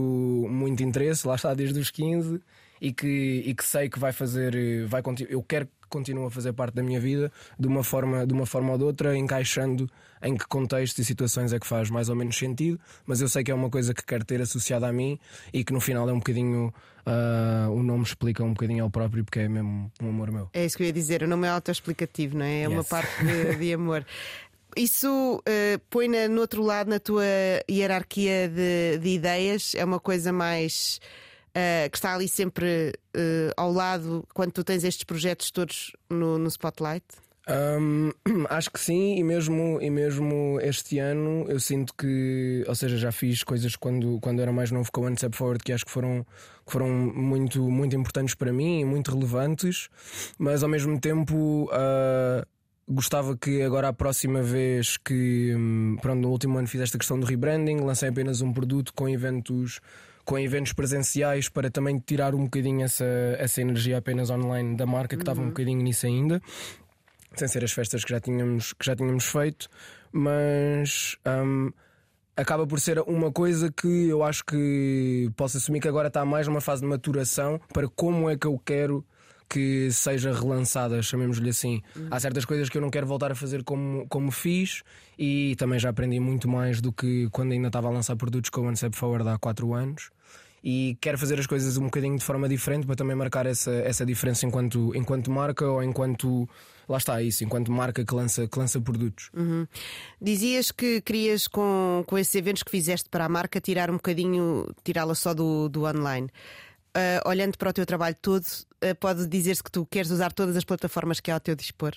muito 0.49 0.83
interesse, 0.83 1.25
lá 1.25 1.35
está 1.35 1.53
desde 1.53 1.79
os 1.79 1.89
15, 1.89 2.41
e 2.81 2.93
que, 2.93 3.43
e 3.45 3.53
que 3.53 3.63
sei 3.63 3.89
que 3.89 3.99
vai 3.99 4.11
fazer, 4.11 4.85
vai, 4.87 5.01
eu 5.29 5.43
quero 5.43 5.65
que 5.65 5.87
continue 5.89 6.27
a 6.27 6.29
fazer 6.29 6.53
parte 6.53 6.75
da 6.75 6.83
minha 6.83 6.99
vida 6.99 7.31
de 7.59 7.67
uma 7.67 7.83
forma, 7.83 8.25
de 8.25 8.33
uma 8.33 8.45
forma 8.45 8.71
ou 8.71 8.77
de 8.77 8.83
outra, 8.83 9.17
encaixando 9.17 9.89
em 10.21 10.35
que 10.35 10.45
contexto 10.47 10.99
e 10.99 11.05
situações 11.05 11.53
é 11.53 11.59
que 11.59 11.65
faz 11.65 11.89
mais 11.89 12.09
ou 12.09 12.15
menos 12.15 12.37
sentido, 12.37 12.79
mas 13.05 13.21
eu 13.21 13.29
sei 13.29 13.43
que 13.43 13.51
é 13.51 13.55
uma 13.55 13.69
coisa 13.69 13.93
que 13.93 14.05
quero 14.05 14.25
ter 14.25 14.41
associada 14.41 14.87
a 14.87 14.93
mim 14.93 15.17
e 15.53 15.63
que 15.63 15.73
no 15.73 15.79
final 15.79 16.09
é 16.09 16.13
um 16.13 16.19
bocadinho. 16.19 16.73
Uh, 17.05 17.71
o 17.71 17.81
nome 17.81 18.03
explica 18.03 18.43
um 18.43 18.53
bocadinho 18.53 18.83
ao 18.83 18.89
próprio, 18.89 19.23
porque 19.23 19.39
é 19.39 19.47
mesmo 19.47 19.91
um 20.01 20.09
amor 20.09 20.31
meu. 20.31 20.49
É 20.53 20.65
isso 20.65 20.77
que 20.77 20.83
eu 20.83 20.87
ia 20.87 20.93
dizer, 20.93 21.23
o 21.23 21.27
nome 21.27 21.47
é 21.47 21.49
autoexplicativo, 21.49 22.37
não 22.37 22.45
é? 22.45 22.59
É 22.59 22.63
yes. 22.63 22.71
uma 22.71 22.83
parte 22.83 23.25
de, 23.25 23.55
de 23.55 23.73
amor. 23.73 24.05
Isso 24.75 25.37
uh, 25.37 25.79
põe 25.89 26.07
na, 26.07 26.27
no 26.27 26.41
outro 26.41 26.61
lado 26.61 26.89
na 26.89 26.99
tua 26.99 27.23
hierarquia 27.69 28.47
de, 28.47 28.99
de 28.99 29.09
ideias, 29.09 29.73
é 29.73 29.83
uma 29.83 29.99
coisa 29.99 30.31
mais. 30.31 30.99
Uh, 31.59 31.89
que 31.89 31.97
está 31.97 32.13
ali 32.13 32.27
sempre 32.29 32.93
uh, 33.17 33.51
ao 33.57 33.73
lado 33.73 34.25
quando 34.33 34.51
tu 34.53 34.63
tens 34.63 34.85
estes 34.85 35.03
projetos 35.03 35.51
todos 35.51 35.91
no, 36.09 36.37
no 36.37 36.47
spotlight? 36.47 37.03
Um, 37.49 38.11
acho 38.49 38.71
que 38.71 38.79
sim, 38.79 39.17
e 39.17 39.23
mesmo, 39.23 39.81
e 39.81 39.89
mesmo 39.89 40.59
este 40.61 40.99
ano 40.99 41.45
eu 41.49 41.59
sinto 41.59 41.93
que, 41.95 42.63
ou 42.65 42.75
seja, 42.75 42.97
já 42.97 43.11
fiz 43.11 43.43
coisas 43.43 43.75
quando, 43.75 44.19
quando 44.21 44.41
era 44.41 44.53
mais 44.53 44.71
novo 44.71 44.89
com 44.89 45.01
o 45.01 45.05
One 45.05 45.17
Step 45.17 45.35
Forward 45.35 45.61
que 45.61 45.73
acho 45.73 45.85
que 45.85 45.91
foram, 45.91 46.25
que 46.65 46.71
foram 46.71 46.87
muito, 46.87 47.69
muito 47.69 47.95
importantes 47.95 48.35
para 48.35 48.53
mim 48.53 48.79
e 48.81 48.85
muito 48.85 49.11
relevantes, 49.11 49.89
mas 50.37 50.63
ao 50.63 50.69
mesmo 50.69 50.99
tempo. 50.99 51.69
Uh, 51.73 52.45
gostava 52.91 53.37
que 53.37 53.61
agora 53.61 53.89
a 53.89 53.93
próxima 53.93 54.41
vez 54.41 54.97
que 54.97 55.53
hum, 55.55 55.95
pronto, 56.01 56.21
no 56.21 56.29
último 56.31 56.57
ano 56.57 56.67
fiz 56.67 56.81
esta 56.81 56.97
questão 56.97 57.19
do 57.19 57.25
rebranding, 57.27 57.81
lancei 57.81 58.09
apenas 58.09 58.41
um 58.41 58.51
produto 58.51 58.91
com 58.95 59.07
eventos 59.07 59.79
com 60.29 60.37
eventos 60.37 60.73
presenciais 60.73 61.49
para 61.49 61.71
também 61.71 61.97
tirar 61.97 62.35
um 62.35 62.43
bocadinho 62.43 62.83
essa, 62.83 63.03
essa 63.39 63.61
energia 63.61 63.97
apenas 63.97 64.29
online 64.29 64.77
da 64.77 64.85
marca 64.85 65.09
que 65.09 65.15
uhum. 65.15 65.21
estava 65.21 65.41
um 65.41 65.47
bocadinho 65.47 65.81
nisso 65.81 66.05
ainda 66.05 66.39
sem 67.35 67.47
ser 67.47 67.63
as 67.63 67.71
festas 67.71 68.03
que 68.03 68.11
já 68.11 68.19
tínhamos, 68.19 68.73
que 68.73 68.85
já 68.85 68.95
tínhamos 68.95 69.25
feito, 69.25 69.67
mas 70.11 71.17
um, 71.25 71.71
acaba 72.37 72.67
por 72.67 72.79
ser 72.79 72.99
uma 73.01 73.31
coisa 73.31 73.71
que 73.71 74.07
eu 74.07 74.23
acho 74.23 74.45
que 74.45 75.31
posso 75.35 75.57
assumir 75.57 75.79
que 75.79 75.87
agora 75.87 76.09
está 76.09 76.23
mais 76.23 76.47
numa 76.47 76.61
fase 76.61 76.81
de 76.81 76.87
maturação 76.87 77.59
para 77.73 77.87
como 77.87 78.29
é 78.29 78.37
que 78.37 78.45
eu 78.45 78.61
quero 78.63 79.03
que 79.49 79.91
seja 79.91 80.33
relançada, 80.33 81.01
chamemos-lhe 81.01 81.49
assim. 81.49 81.81
Uhum. 81.95 82.07
Há 82.11 82.19
certas 82.19 82.45
coisas 82.45 82.69
que 82.69 82.77
eu 82.77 82.81
não 82.81 82.89
quero 82.89 83.07
voltar 83.07 83.31
a 83.31 83.35
fazer 83.35 83.63
como, 83.63 84.05
como 84.07 84.31
fiz 84.31 84.83
e 85.17 85.55
também 85.57 85.79
já 85.79 85.89
aprendi 85.89 86.19
muito 86.19 86.47
mais 86.47 86.79
do 86.79 86.93
que 86.93 87.27
quando 87.31 87.51
ainda 87.51 87.67
estava 87.67 87.87
a 87.87 87.91
lançar 87.91 88.15
produtos 88.15 88.49
com 88.49 88.67
o 88.67 88.75
Step 88.75 88.95
Forward 88.95 89.27
há 89.27 89.37
4 89.37 89.73
anos 89.73 90.11
e 90.63 90.97
quero 90.99 91.17
fazer 91.17 91.39
as 91.39 91.47
coisas 91.47 91.77
um 91.77 91.85
bocadinho 91.85 92.17
de 92.17 92.23
forma 92.23 92.47
diferente 92.47 92.85
para 92.85 92.95
também 92.95 93.15
marcar 93.15 93.45
essa, 93.45 93.71
essa 93.71 94.05
diferença 94.05 94.45
enquanto, 94.45 94.91
enquanto 94.95 95.31
marca 95.31 95.65
ou 95.65 95.83
enquanto. 95.83 96.47
Lá 96.87 96.97
está 96.97 97.21
isso, 97.21 97.43
enquanto 97.43 97.71
marca 97.71 98.03
que 98.03 98.15
lança, 98.15 98.47
que 98.47 98.57
lança 98.57 98.81
produtos. 98.81 99.29
Uhum. 99.35 99.67
Dizias 100.19 100.71
que 100.71 101.01
querias, 101.01 101.47
com, 101.47 102.03
com 102.07 102.17
esses 102.17 102.33
eventos 102.33 102.63
que 102.63 102.71
fizeste 102.71 103.07
para 103.07 103.25
a 103.25 103.29
marca, 103.29 103.61
tirar 103.61 103.91
um 103.91 103.97
bocadinho, 103.97 104.67
tirá-la 104.83 105.13
só 105.13 105.35
do, 105.35 105.69
do 105.69 105.83
online. 105.83 106.31
Uh, 106.89 107.29
olhando 107.29 107.57
para 107.57 107.69
o 107.69 107.73
teu 107.73 107.85
trabalho 107.85 108.15
todo, 108.21 108.43
uh, 108.43 108.95
pode 108.99 109.27
dizer-se 109.27 109.63
que 109.63 109.71
tu 109.71 109.85
queres 109.85 110.09
usar 110.09 110.33
todas 110.33 110.55
as 110.57 110.63
plataformas 110.63 111.19
que 111.19 111.29
há 111.29 111.35
ao 111.35 111.39
teu 111.39 111.55
dispor, 111.55 111.93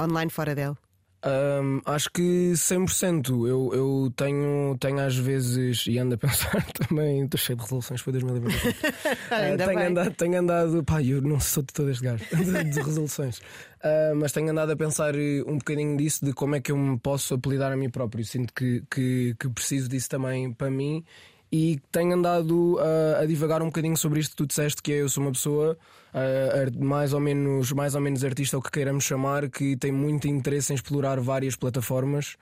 online 0.00 0.30
fora 0.30 0.54
dela? 0.54 0.78
Um, 1.22 1.82
acho 1.84 2.10
que 2.10 2.52
100%. 2.54 3.28
Eu, 3.46 3.70
eu 3.74 4.12
tenho, 4.16 4.76
tenho 4.80 5.00
às 5.00 5.14
vezes, 5.14 5.86
e 5.86 5.98
ando 5.98 6.14
a 6.14 6.18
pensar 6.18 6.64
também, 6.72 7.24
estou 7.24 7.38
cheio 7.38 7.56
de 7.56 7.62
resoluções 7.62 8.02
para 8.02 8.12
2020. 8.12 8.54
uh, 8.56 8.80
tenho, 9.66 9.88
andado, 9.88 10.14
tenho 10.14 10.38
andado, 10.38 10.84
pá, 10.84 11.02
eu 11.02 11.20
não 11.20 11.38
sou 11.38 11.62
de 11.62 11.74
todo 11.74 11.90
este 11.90 12.02
gajo 12.02 12.24
de, 12.34 12.70
de 12.70 12.80
resoluções, 12.80 13.38
uh, 13.38 14.16
mas 14.16 14.32
tenho 14.32 14.50
andado 14.50 14.72
a 14.72 14.76
pensar 14.76 15.14
eh, 15.14 15.42
um 15.46 15.58
bocadinho 15.58 15.96
disso, 15.98 16.24
de 16.24 16.32
como 16.32 16.54
é 16.54 16.60
que 16.60 16.72
eu 16.72 16.76
me 16.76 16.98
posso 16.98 17.34
apelidar 17.34 17.70
a 17.70 17.76
mim 17.76 17.90
próprio. 17.90 18.24
Sinto 18.24 18.54
que, 18.54 18.82
que, 18.90 19.36
que 19.38 19.48
preciso 19.50 19.88
disso 19.90 20.08
também 20.08 20.50
para 20.52 20.70
mim 20.70 21.04
e 21.52 21.80
tenho 21.90 22.14
andado 22.14 22.76
uh, 22.76 23.20
a 23.20 23.26
divagar 23.26 23.62
um 23.62 23.66
bocadinho 23.66 23.96
sobre 23.96 24.20
isto 24.20 24.30
que 24.30 24.36
tu 24.36 24.46
disseste, 24.46 24.80
que 24.82 24.92
é 24.92 25.02
eu 25.02 25.08
sou 25.08 25.24
uma 25.24 25.32
pessoa 25.32 25.76
uh, 26.14 26.84
mais, 26.84 27.12
ou 27.12 27.20
menos, 27.20 27.72
mais 27.72 27.94
ou 27.94 28.00
menos 28.00 28.24
artista, 28.24 28.56
o 28.56 28.62
que 28.62 28.70
queiramos 28.70 29.04
chamar, 29.04 29.48
que 29.48 29.76
tem 29.76 29.90
muito 29.90 30.28
interesse 30.28 30.72
em 30.72 30.76
explorar 30.76 31.18
várias 31.20 31.56
plataformas 31.56 32.36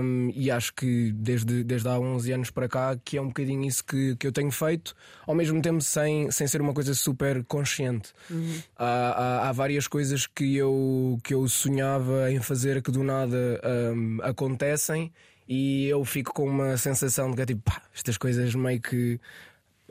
um, 0.00 0.30
e 0.34 0.50
acho 0.50 0.74
que 0.74 1.12
desde, 1.12 1.62
desde 1.62 1.88
há 1.88 1.98
11 1.98 2.32
anos 2.32 2.50
para 2.50 2.68
cá 2.68 2.96
que 3.04 3.16
é 3.16 3.22
um 3.22 3.28
bocadinho 3.28 3.64
isso 3.64 3.84
que, 3.84 4.16
que 4.16 4.26
eu 4.26 4.32
tenho 4.32 4.50
feito, 4.50 4.94
ao 5.26 5.34
mesmo 5.34 5.62
tempo 5.62 5.80
sem, 5.80 6.30
sem 6.30 6.46
ser 6.46 6.60
uma 6.60 6.74
coisa 6.74 6.94
super 6.94 7.44
consciente. 7.44 8.12
Uhum. 8.28 8.58
Há, 8.76 8.86
há, 8.86 9.48
há, 9.48 9.52
várias 9.52 9.86
coisas 9.86 10.26
que 10.26 10.56
eu, 10.56 11.18
que 11.22 11.32
eu 11.32 11.48
sonhava 11.48 12.30
em 12.30 12.40
fazer 12.40 12.82
que 12.82 12.90
do 12.90 13.04
nada 13.04 13.60
um, 13.94 14.18
acontecem 14.22 15.12
e 15.54 15.86
eu 15.86 16.02
fico 16.02 16.32
com 16.32 16.48
uma 16.48 16.78
sensação 16.78 17.28
de 17.28 17.36
que 17.36 17.42
é 17.42 17.44
tipo, 17.44 17.60
pá, 17.60 17.82
estas 17.94 18.16
coisas 18.16 18.54
meio 18.54 18.80
que 18.80 19.20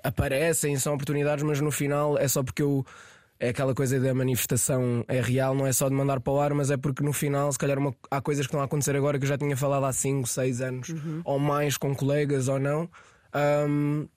aparecem, 0.04 0.76
são 0.78 0.96
oportunidades, 0.96 1.44
mas 1.44 1.62
no 1.62 1.70
final 1.70 2.18
é 2.18 2.28
só 2.28 2.42
porque 2.42 2.64
eu 2.64 2.84
é 3.40 3.50
aquela 3.50 3.76
coisa 3.76 4.00
da 4.00 4.12
manifestação 4.12 5.06
é 5.08 5.22
real, 5.22 5.54
não 5.54 5.68
é 5.68 5.72
só 5.72 5.88
de 5.88 5.94
mandar 5.94 6.20
para 6.20 6.34
o 6.34 6.40
ar, 6.40 6.52
mas 6.56 6.72
é 6.72 6.78
porque 6.78 7.04
no 7.04 7.14
final, 7.14 7.52
se 7.52 7.60
calhar, 7.60 7.78
uma, 7.78 7.94
há 8.10 8.20
coisas 8.20 8.48
que 8.48 8.50
estão 8.50 8.60
a 8.60 8.64
acontecer 8.66 8.96
agora 8.96 9.20
que 9.20 9.26
eu 9.26 9.30
já 9.30 9.38
tinha 9.38 9.56
falado 9.56 9.86
há 9.86 9.94
5, 9.94 10.28
6 10.28 10.62
anos 10.62 10.90
ou 11.24 11.38
mais 11.38 11.78
com 11.78 11.96
colegas 11.96 12.48
ou 12.48 12.60
não. 12.60 12.90
Um, 13.68 14.08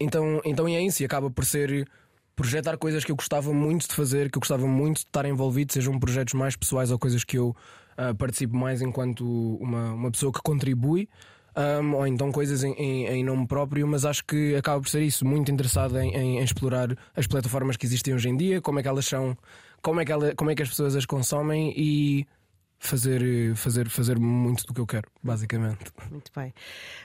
então, 0.00 0.40
então 0.44 0.66
é 0.66 0.82
isso, 0.82 1.00
e 1.00 1.06
acaba 1.06 1.30
por 1.30 1.44
ser 1.44 1.88
projetar 2.34 2.76
coisas 2.76 3.04
que 3.04 3.12
eu 3.12 3.16
gostava 3.16 3.52
muito 3.52 3.88
de 3.88 3.94
fazer, 3.94 4.32
que 4.32 4.38
eu 4.38 4.40
gostava 4.40 4.66
muito 4.66 4.96
de 4.96 5.04
estar 5.04 5.24
envolvido, 5.26 5.72
sejam 5.72 5.96
projetos 6.00 6.34
mais 6.34 6.56
pessoais 6.56 6.90
ou 6.90 6.98
coisas 6.98 7.22
que 7.22 7.38
eu 7.38 7.54
uh, 7.98 8.14
participo 8.14 8.56
mais 8.56 8.82
enquanto 8.82 9.24
uma, 9.60 9.92
uma 9.92 10.10
pessoa 10.10 10.32
que 10.32 10.40
contribui. 10.42 11.08
Um, 11.54 11.96
ou 11.96 12.06
então 12.06 12.32
coisas 12.32 12.64
em, 12.64 12.72
em, 12.72 13.06
em, 13.08 13.22
nome 13.22 13.46
próprio, 13.46 13.86
mas 13.86 14.06
acho 14.06 14.24
que 14.24 14.56
acaba 14.56 14.80
por 14.80 14.88
ser 14.88 15.02
isso, 15.02 15.22
muito 15.22 15.52
interessado 15.52 15.98
em, 15.98 16.14
em, 16.16 16.38
explorar 16.42 16.96
as 17.14 17.26
plataformas 17.26 17.76
que 17.76 17.84
existem 17.84 18.14
hoje 18.14 18.30
em 18.30 18.36
dia, 18.38 18.62
como 18.62 18.78
é 18.78 18.82
que 18.82 18.88
elas 18.88 19.04
são, 19.04 19.36
como 19.82 20.00
é 20.00 20.04
que, 20.06 20.10
ela, 20.10 20.34
como 20.34 20.50
é 20.50 20.54
que 20.54 20.62
as 20.62 20.70
pessoas 20.70 20.96
as 20.96 21.04
consomem 21.04 21.74
e 21.76 22.26
fazer, 22.82 23.54
fazer, 23.54 23.88
fazer 23.88 24.18
muito 24.18 24.66
do 24.66 24.74
que 24.74 24.80
eu 24.80 24.86
quero, 24.86 25.08
basicamente. 25.22 25.78
Muito 26.10 26.30
bem. 26.34 26.52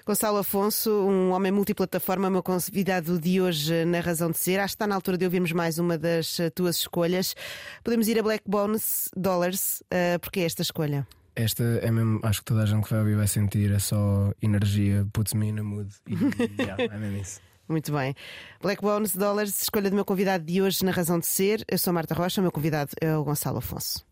Gonçalo 0.06 0.40
Afonso, 0.40 0.90
um 0.92 1.32
homem 1.32 1.52
multiplataforma, 1.52 2.30
meu 2.30 2.42
convidado 2.42 3.20
de 3.20 3.40
hoje 3.40 3.86
na 3.86 4.00
Razão 4.00 4.32
de 4.32 4.40
Ser. 4.40 4.60
Acho 4.60 4.74
que 4.74 4.76
está 4.76 4.88
na 4.88 4.96
altura 4.96 5.18
de 5.18 5.26
ouvirmos 5.26 5.52
mais 5.52 5.78
uma 5.78 5.98
das 5.98 6.38
tuas 6.56 6.78
escolhas. 6.78 7.36
Podemos 7.84 8.08
ir 8.08 8.20
a 8.20 8.24
Black 8.24 8.44
Bones 8.50 9.10
Dollars, 9.16 9.82
uh, 9.82 10.20
porque 10.20 10.40
é 10.40 10.46
esta 10.46 10.64
escolha? 10.64 11.08
Esta 11.36 11.64
é 11.64 11.92
mesmo, 11.92 12.20
acho 12.24 12.40
que 12.40 12.46
toda 12.46 12.64
a 12.64 12.66
gente 12.66 12.84
que 12.84 12.90
vai 12.90 13.00
ouvir 13.00 13.16
vai 13.16 13.28
sentir, 13.28 13.72
é 13.72 13.78
só 13.78 14.34
energia, 14.42 15.08
puts 15.14 15.36
me 15.36 15.50
in 15.50 15.60
a 15.60 15.64
mood. 15.64 15.94
E, 16.08 16.62
yeah, 16.62 16.84
é 16.84 16.98
mesmo 16.98 17.18
isso. 17.18 17.40
Muito 17.70 17.92
bem. 17.92 18.16
Black 18.62 18.82
Bones 18.82 19.16
Dollars, 19.16 19.62
escolha 19.62 19.90
do 19.92 19.96
meu 19.96 20.06
convidado 20.06 20.44
de 20.44 20.62
hoje 20.62 20.84
na 20.84 20.92
Razão 20.92 21.20
de 21.20 21.28
Ser. 21.28 21.64
Eu 21.70 21.78
sou 21.78 21.94
Marta 21.94 22.16
Rocha, 22.16 22.42
o 22.42 22.44
meu 22.44 22.52
convidado 22.52 22.92
é 23.00 23.16
o 23.16 23.24
Gonçalo 23.24 23.60
Afonso. 23.60 24.04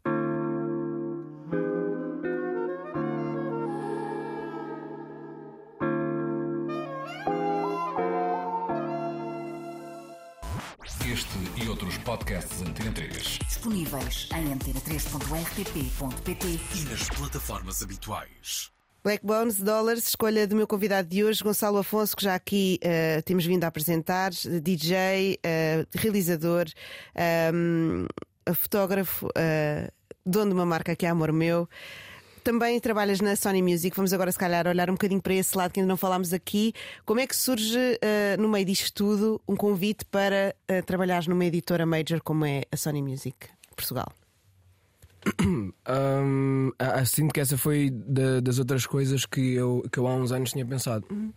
Podcasts 12.06 12.62
Antena 12.62 12.92
3. 12.92 13.40
Disponíveis 13.48 14.30
em 14.36 14.54
antena3.rtp.pt 14.54 16.48
e 16.48 16.84
nas 16.90 17.10
plataformas 17.10 17.82
habituais. 17.82 18.72
Black 19.04 19.26
Bones 19.26 19.60
Dollars, 19.60 20.08
escolha 20.08 20.48
do 20.48 20.56
meu 20.56 20.68
convidado 20.68 21.08
de 21.10 21.24
hoje, 21.24 21.44
Gonçalo 21.44 21.80
Afonso, 21.80 22.16
que 22.16 22.24
já 22.24 22.36
aqui 22.36 22.80
uh, 22.84 23.24
temos 23.24 23.46
vindo 23.46 23.64
a 23.64 23.68
apresentar, 23.68 24.32
DJ, 24.62 25.40
uh, 25.40 25.88
realizador, 25.96 26.66
um, 27.54 28.06
fotógrafo, 28.54 29.26
uh, 29.28 29.92
dono 30.24 30.52
de 30.52 30.56
uma 30.56 30.66
marca 30.66 30.96
que 30.96 31.08
é 31.08 31.10
Amor 31.10 31.32
Meu. 31.32 31.68
Também 32.46 32.80
trabalhas 32.80 33.22
na 33.22 33.36
Sony 33.36 33.60
Music. 33.60 33.96
Vamos 33.96 34.14
agora, 34.14 34.32
se 34.32 34.38
calhar, 34.38 34.68
olhar 34.68 34.88
um 34.88 34.94
bocadinho 34.94 35.20
para 35.20 35.34
esse 35.34 35.58
lado 35.58 35.72
que 35.72 35.80
ainda 35.80 35.90
não 35.90 35.98
falámos 35.98 36.32
aqui. 36.32 36.74
Como 37.04 37.20
é 37.20 37.26
que 37.26 37.36
surge, 37.36 37.76
uh, 37.76 38.40
no 38.40 38.48
meio 38.48 38.64
disto 38.64 38.94
tudo, 38.94 39.42
um 39.48 39.56
convite 39.56 40.06
para 40.06 40.56
uh, 40.70 40.86
trabalhares 40.86 41.26
numa 41.26 41.44
editora 41.44 41.88
major 41.88 42.22
como 42.22 42.46
é 42.46 42.62
a 42.72 42.78
Sony 42.78 43.02
Music 43.02 43.36
Portugal? 43.76 44.14
Um, 45.88 46.72
sinto 47.06 47.34
que 47.34 47.40
essa 47.40 47.58
foi 47.58 47.90
da, 47.90 48.40
das 48.40 48.60
outras 48.60 48.86
coisas 48.86 49.26
que 49.26 49.54
eu, 49.54 49.84
que 49.92 49.98
eu 49.98 50.08
há 50.08 50.14
uns 50.14 50.32
anos 50.32 50.52
tinha 50.52 50.66
pensado. 50.66 51.06
Uhum. 51.10 51.34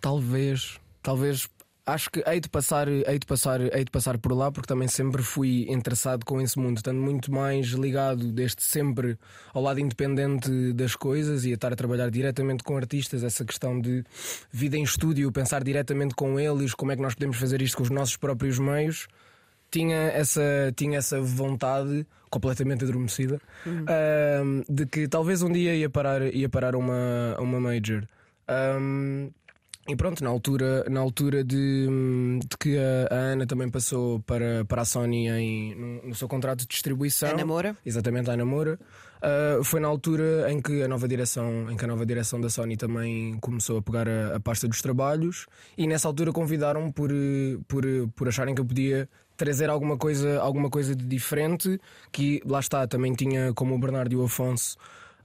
Talvez, 0.00 0.78
talvez 1.02 1.48
acho 1.86 2.10
que 2.10 2.22
hei 2.26 2.40
de, 2.40 2.48
passar, 2.48 2.88
hei, 2.88 3.18
de 3.18 3.26
passar, 3.26 3.60
hei 3.60 3.84
de 3.84 3.90
passar 3.90 4.18
por 4.18 4.32
lá 4.32 4.50
porque 4.50 4.66
também 4.66 4.88
sempre 4.88 5.22
fui 5.22 5.66
interessado 5.68 6.24
com 6.24 6.40
esse 6.40 6.58
mundo, 6.58 6.78
estando 6.78 7.00
muito 7.00 7.32
mais 7.32 7.68
ligado 7.68 8.32
desde 8.32 8.62
sempre 8.62 9.18
ao 9.52 9.62
lado 9.62 9.80
independente 9.80 10.72
das 10.72 10.94
coisas 10.94 11.44
e 11.44 11.50
a 11.50 11.54
estar 11.54 11.72
a 11.72 11.76
trabalhar 11.76 12.10
diretamente 12.10 12.62
com 12.62 12.76
artistas, 12.76 13.24
essa 13.24 13.44
questão 13.44 13.80
de 13.80 14.04
vida 14.50 14.76
em 14.76 14.82
estúdio, 14.82 15.30
pensar 15.32 15.64
diretamente 15.64 16.14
com 16.14 16.38
eles, 16.38 16.74
como 16.74 16.92
é 16.92 16.96
que 16.96 17.02
nós 17.02 17.14
podemos 17.14 17.36
fazer 17.36 17.60
isto 17.62 17.76
com 17.76 17.82
os 17.82 17.90
nossos 17.90 18.16
próprios 18.16 18.58
meios. 18.58 19.06
Tinha 19.70 19.96
essa, 19.96 20.72
tinha 20.74 20.98
essa 20.98 21.20
vontade 21.20 22.04
completamente 22.28 22.84
adormecida 22.84 23.40
Uhum. 23.66 23.84
um, 23.88 24.64
de 24.68 24.86
que 24.86 25.06
talvez 25.08 25.42
um 25.42 25.52
dia 25.52 25.74
ia 25.74 25.88
parar, 25.90 26.22
ia 26.34 26.48
parar 26.48 26.74
uma, 26.74 27.36
uma 27.38 27.60
major. 27.60 28.04
Um, 28.48 29.30
e 29.88 29.96
pronto, 29.96 30.22
na 30.22 30.30
altura, 30.30 30.84
na 30.88 31.00
altura 31.00 31.42
de, 31.42 31.88
de 32.46 32.56
que 32.58 32.76
a, 32.78 33.14
a 33.14 33.16
Ana 33.16 33.46
também 33.46 33.68
passou 33.68 34.20
para, 34.20 34.64
para 34.66 34.82
a 34.82 34.84
Sony 34.84 35.28
em, 35.28 35.74
no, 35.74 36.08
no 36.08 36.14
seu 36.14 36.28
contrato 36.28 36.60
de 36.60 36.66
distribuição. 36.66 37.30
Ana 37.30 37.44
Moura? 37.44 37.76
Exatamente, 37.84 38.30
a 38.30 38.34
Ana 38.34 38.44
Moura. 38.44 38.78
Uh, 39.20 39.62
foi 39.64 39.80
na 39.80 39.88
altura 39.88 40.50
em 40.50 40.62
que 40.62 40.82
a 40.82 40.88
nova 40.88 41.06
direção, 41.08 41.70
em 41.70 41.76
que 41.76 41.84
a 41.84 41.88
nova 41.88 42.06
direção 42.06 42.40
da 42.40 42.48
Sony 42.48 42.76
também 42.76 43.36
começou 43.40 43.78
a 43.78 43.82
pegar 43.82 44.08
a, 44.08 44.36
a 44.36 44.40
pasta 44.40 44.68
dos 44.68 44.80
trabalhos 44.80 45.46
e 45.76 45.86
nessa 45.86 46.08
altura 46.08 46.32
convidaram 46.32 46.90
por, 46.90 47.10
por, 47.66 47.84
por 48.14 48.28
acharem 48.28 48.54
que 48.54 48.60
eu 48.60 48.64
podia 48.64 49.08
trazer 49.36 49.70
alguma 49.70 49.96
coisa, 49.96 50.38
alguma 50.40 50.68
coisa 50.68 50.94
de 50.94 51.04
diferente, 51.04 51.80
que 52.12 52.42
lá 52.44 52.60
está, 52.60 52.86
também 52.86 53.14
tinha 53.14 53.52
como 53.54 53.74
o 53.74 53.78
Bernardo 53.78 54.12
e 54.12 54.16
o 54.16 54.24
Afonso. 54.24 54.76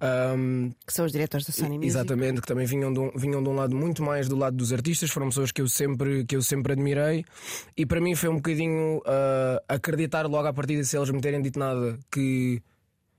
Um, 0.01 0.71
que 0.85 0.93
são 0.93 1.05
os 1.05 1.11
diretores 1.11 1.45
da 1.45 1.53
Sony 1.53 1.77
Music. 1.77 1.87
Exatamente, 1.87 2.41
que 2.41 2.47
também 2.47 2.65
vinham 2.65 2.91
de, 2.91 2.99
um, 2.99 3.11
vinham 3.15 3.41
de 3.41 3.49
um 3.49 3.55
lado 3.55 3.75
muito 3.75 4.03
mais 4.03 4.27
do 4.27 4.35
lado 4.35 4.55
dos 4.55 4.73
artistas, 4.73 5.09
foram 5.09 5.29
pessoas 5.29 5.51
que 5.51 5.61
eu 5.61 5.67
sempre, 5.67 6.25
que 6.25 6.35
eu 6.35 6.41
sempre 6.41 6.73
admirei, 6.73 7.23
e 7.77 7.85
para 7.85 8.01
mim 8.01 8.15
foi 8.15 8.29
um 8.29 8.35
bocadinho 8.35 8.97
uh, 8.97 9.63
acreditar 9.67 10.25
logo 10.27 10.47
à 10.47 10.53
partida, 10.53 10.83
se 10.83 10.97
eles 10.97 11.09
me 11.09 11.21
terem 11.21 11.41
dito 11.41 11.57
nada, 11.57 11.97
que 12.11 12.61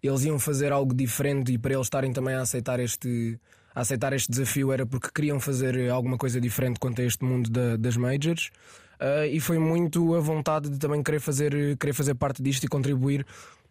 eles 0.03 0.25
iam 0.25 0.39
fazer 0.39 0.73
algo 0.73 0.95
diferente 0.95 1.53
e 1.53 1.59
para 1.59 1.73
eles 1.73 1.87
estarem 1.87 2.12
também 2.12 2.35
a 2.35 2.43
aceitar 2.43 2.79
este, 2.79 3.39
a 3.75 3.81
aceitar 3.81 4.12
este 4.12 4.31
desafio 4.31 4.73
era 4.73 4.87
porque 4.87 5.09
queriam 5.15 5.41
fazer 5.41 5.91
alguma 5.91 6.17
coisa 6.17 6.41
diferente 6.41 6.79
quanto 6.79 7.01
a 7.01 7.05
este 7.05 7.25
mundo 7.25 7.51
da, 7.51 7.77
das 7.77 7.97
majors. 7.97 8.51
Uh, 8.99 9.27
e 9.31 9.41
foi 9.41 9.59
muito 9.59 10.15
a 10.15 10.21
vontade 10.21 10.71
de 10.71 10.79
também 10.79 11.03
querer 11.03 11.21
fazer, 11.21 11.77
querer 11.77 11.93
fazer 11.93 12.15
parte 12.15 12.43
disto 12.43 12.65
e 12.65 12.69
contribuir 12.69 13.27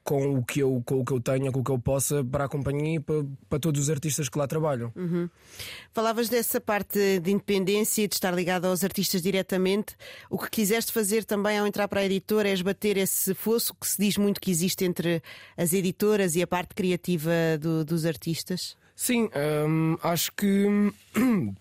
com 0.06 0.38
o 0.38 0.46
que 0.46 0.60
eu, 0.60 0.84
com 0.86 1.00
o 1.00 1.04
que 1.04 1.12
eu 1.12 1.20
tenho, 1.20 1.52
com 1.52 1.62
o 1.62 1.64
que 1.64 1.72
eu 1.72 1.80
possa 1.80 2.24
para 2.24 2.46
a 2.46 2.48
companhia 2.48 2.98
e 2.98 3.00
para, 3.00 3.26
para 3.50 3.60
todos 3.60 3.82
os 3.82 3.90
artistas 3.90 4.30
que 4.30 4.38
lá 4.38 4.48
trabalham. 4.48 4.94
Uhum. 4.96 5.28
Falavas 5.92 6.30
dessa 6.30 6.62
parte 6.62 7.20
de 7.20 7.32
independência 7.32 8.04
e 8.04 8.08
de 8.08 8.14
estar 8.14 8.32
ligado 8.32 8.66
aos 8.66 8.84
artistas 8.84 9.20
diretamente. 9.20 9.96
O 10.30 10.38
que 10.38 10.48
quiseste 10.50 10.94
fazer 10.94 11.26
também 11.26 11.58
ao 11.58 11.66
entrar 11.66 11.88
para 11.88 12.02
a 12.02 12.06
editora 12.06 12.48
é 12.48 12.54
esbater 12.54 12.98
esse 12.98 13.34
fosso 13.34 13.74
que 13.74 13.88
se 13.88 14.00
diz 14.00 14.16
muito 14.16 14.40
que 14.40 14.52
existe 14.52 14.86
entre 14.86 15.24
as 15.58 15.74
editoras 15.74 16.36
e 16.36 16.44
a 16.44 16.48
parte 16.48 16.76
criativa 16.76 17.32
do, 17.60 17.84
dos 17.84 18.06
artistas? 18.06 18.78
Sim, 18.96 19.28
hum, 19.68 19.98
acho 20.04 20.32
que. 20.34 20.94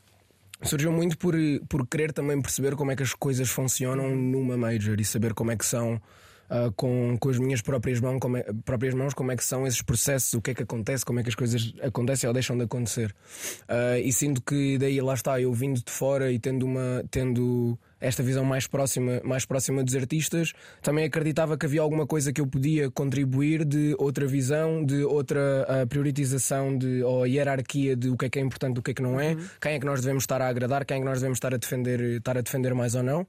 Surgiu 0.62 0.92
muito 0.92 1.18
por, 1.18 1.34
por 1.68 1.86
querer 1.86 2.12
também 2.12 2.40
perceber 2.40 2.74
como 2.74 2.90
é 2.90 2.96
que 2.96 3.02
as 3.02 3.12
coisas 3.12 3.50
funcionam 3.50 4.14
numa 4.16 4.56
major 4.56 4.98
e 4.98 5.04
saber 5.04 5.34
como 5.34 5.50
é 5.50 5.56
que 5.56 5.66
são 5.66 6.00
uh, 6.50 6.72
com, 6.72 7.16
com 7.18 7.28
as 7.28 7.38
minhas 7.38 7.60
próprias 7.60 8.00
mãos, 8.00 8.18
como 8.20 8.36
é, 8.36 8.44
próprias 8.64 8.94
mãos, 8.94 9.14
como 9.14 9.32
é 9.32 9.36
que 9.36 9.44
são 9.44 9.66
esses 9.66 9.82
processos, 9.82 10.34
o 10.34 10.42
que 10.42 10.50
é 10.50 10.54
que 10.54 10.62
acontece, 10.62 11.04
como 11.04 11.20
é 11.20 11.22
que 11.22 11.28
as 11.28 11.34
coisas 11.34 11.74
acontecem 11.82 12.28
ou 12.28 12.34
deixam 12.34 12.56
de 12.56 12.64
acontecer. 12.64 13.14
Uh, 13.62 13.98
e 14.02 14.12
sinto 14.12 14.42
que 14.42 14.78
daí 14.78 15.00
lá 15.00 15.14
está, 15.14 15.40
eu 15.40 15.52
vindo 15.52 15.82
de 15.82 15.90
fora 15.90 16.32
e 16.32 16.38
tendo 16.38 16.64
uma. 16.64 17.04
Tendo 17.10 17.78
esta 18.04 18.22
visão 18.22 18.44
mais 18.44 18.66
próxima, 18.66 19.20
mais 19.24 19.46
próxima 19.46 19.82
dos 19.82 19.96
artistas, 19.96 20.52
também 20.82 21.06
acreditava 21.06 21.56
que 21.56 21.64
havia 21.64 21.80
alguma 21.80 22.06
coisa 22.06 22.32
que 22.32 22.40
eu 22.40 22.46
podia 22.46 22.90
contribuir 22.90 23.64
de 23.64 23.94
outra 23.98 24.26
visão, 24.26 24.84
de 24.84 25.02
outra 25.04 25.40
uh, 25.66 25.86
prioritização 25.86 26.76
de, 26.76 27.02
ou 27.02 27.26
hierarquia 27.26 27.96
de 27.96 28.10
o 28.10 28.16
que 28.16 28.26
é 28.26 28.28
que 28.28 28.38
é 28.38 28.42
importante, 28.42 28.78
o 28.78 28.82
que 28.82 28.90
é 28.90 28.94
que 28.94 29.02
não 29.02 29.18
é, 29.18 29.32
uhum. 29.32 29.44
quem 29.60 29.72
é 29.72 29.80
que 29.80 29.86
nós 29.86 30.02
devemos 30.02 30.24
estar 30.24 30.42
a 30.42 30.48
agradar, 30.48 30.84
quem 30.84 30.98
é 30.98 31.00
que 31.00 31.06
nós 31.06 31.18
devemos 31.18 31.36
estar 31.36 31.54
a 31.54 31.56
defender, 31.56 32.00
estar 32.00 32.36
a 32.36 32.42
defender 32.42 32.74
mais 32.74 32.94
ou 32.94 33.02
não. 33.02 33.26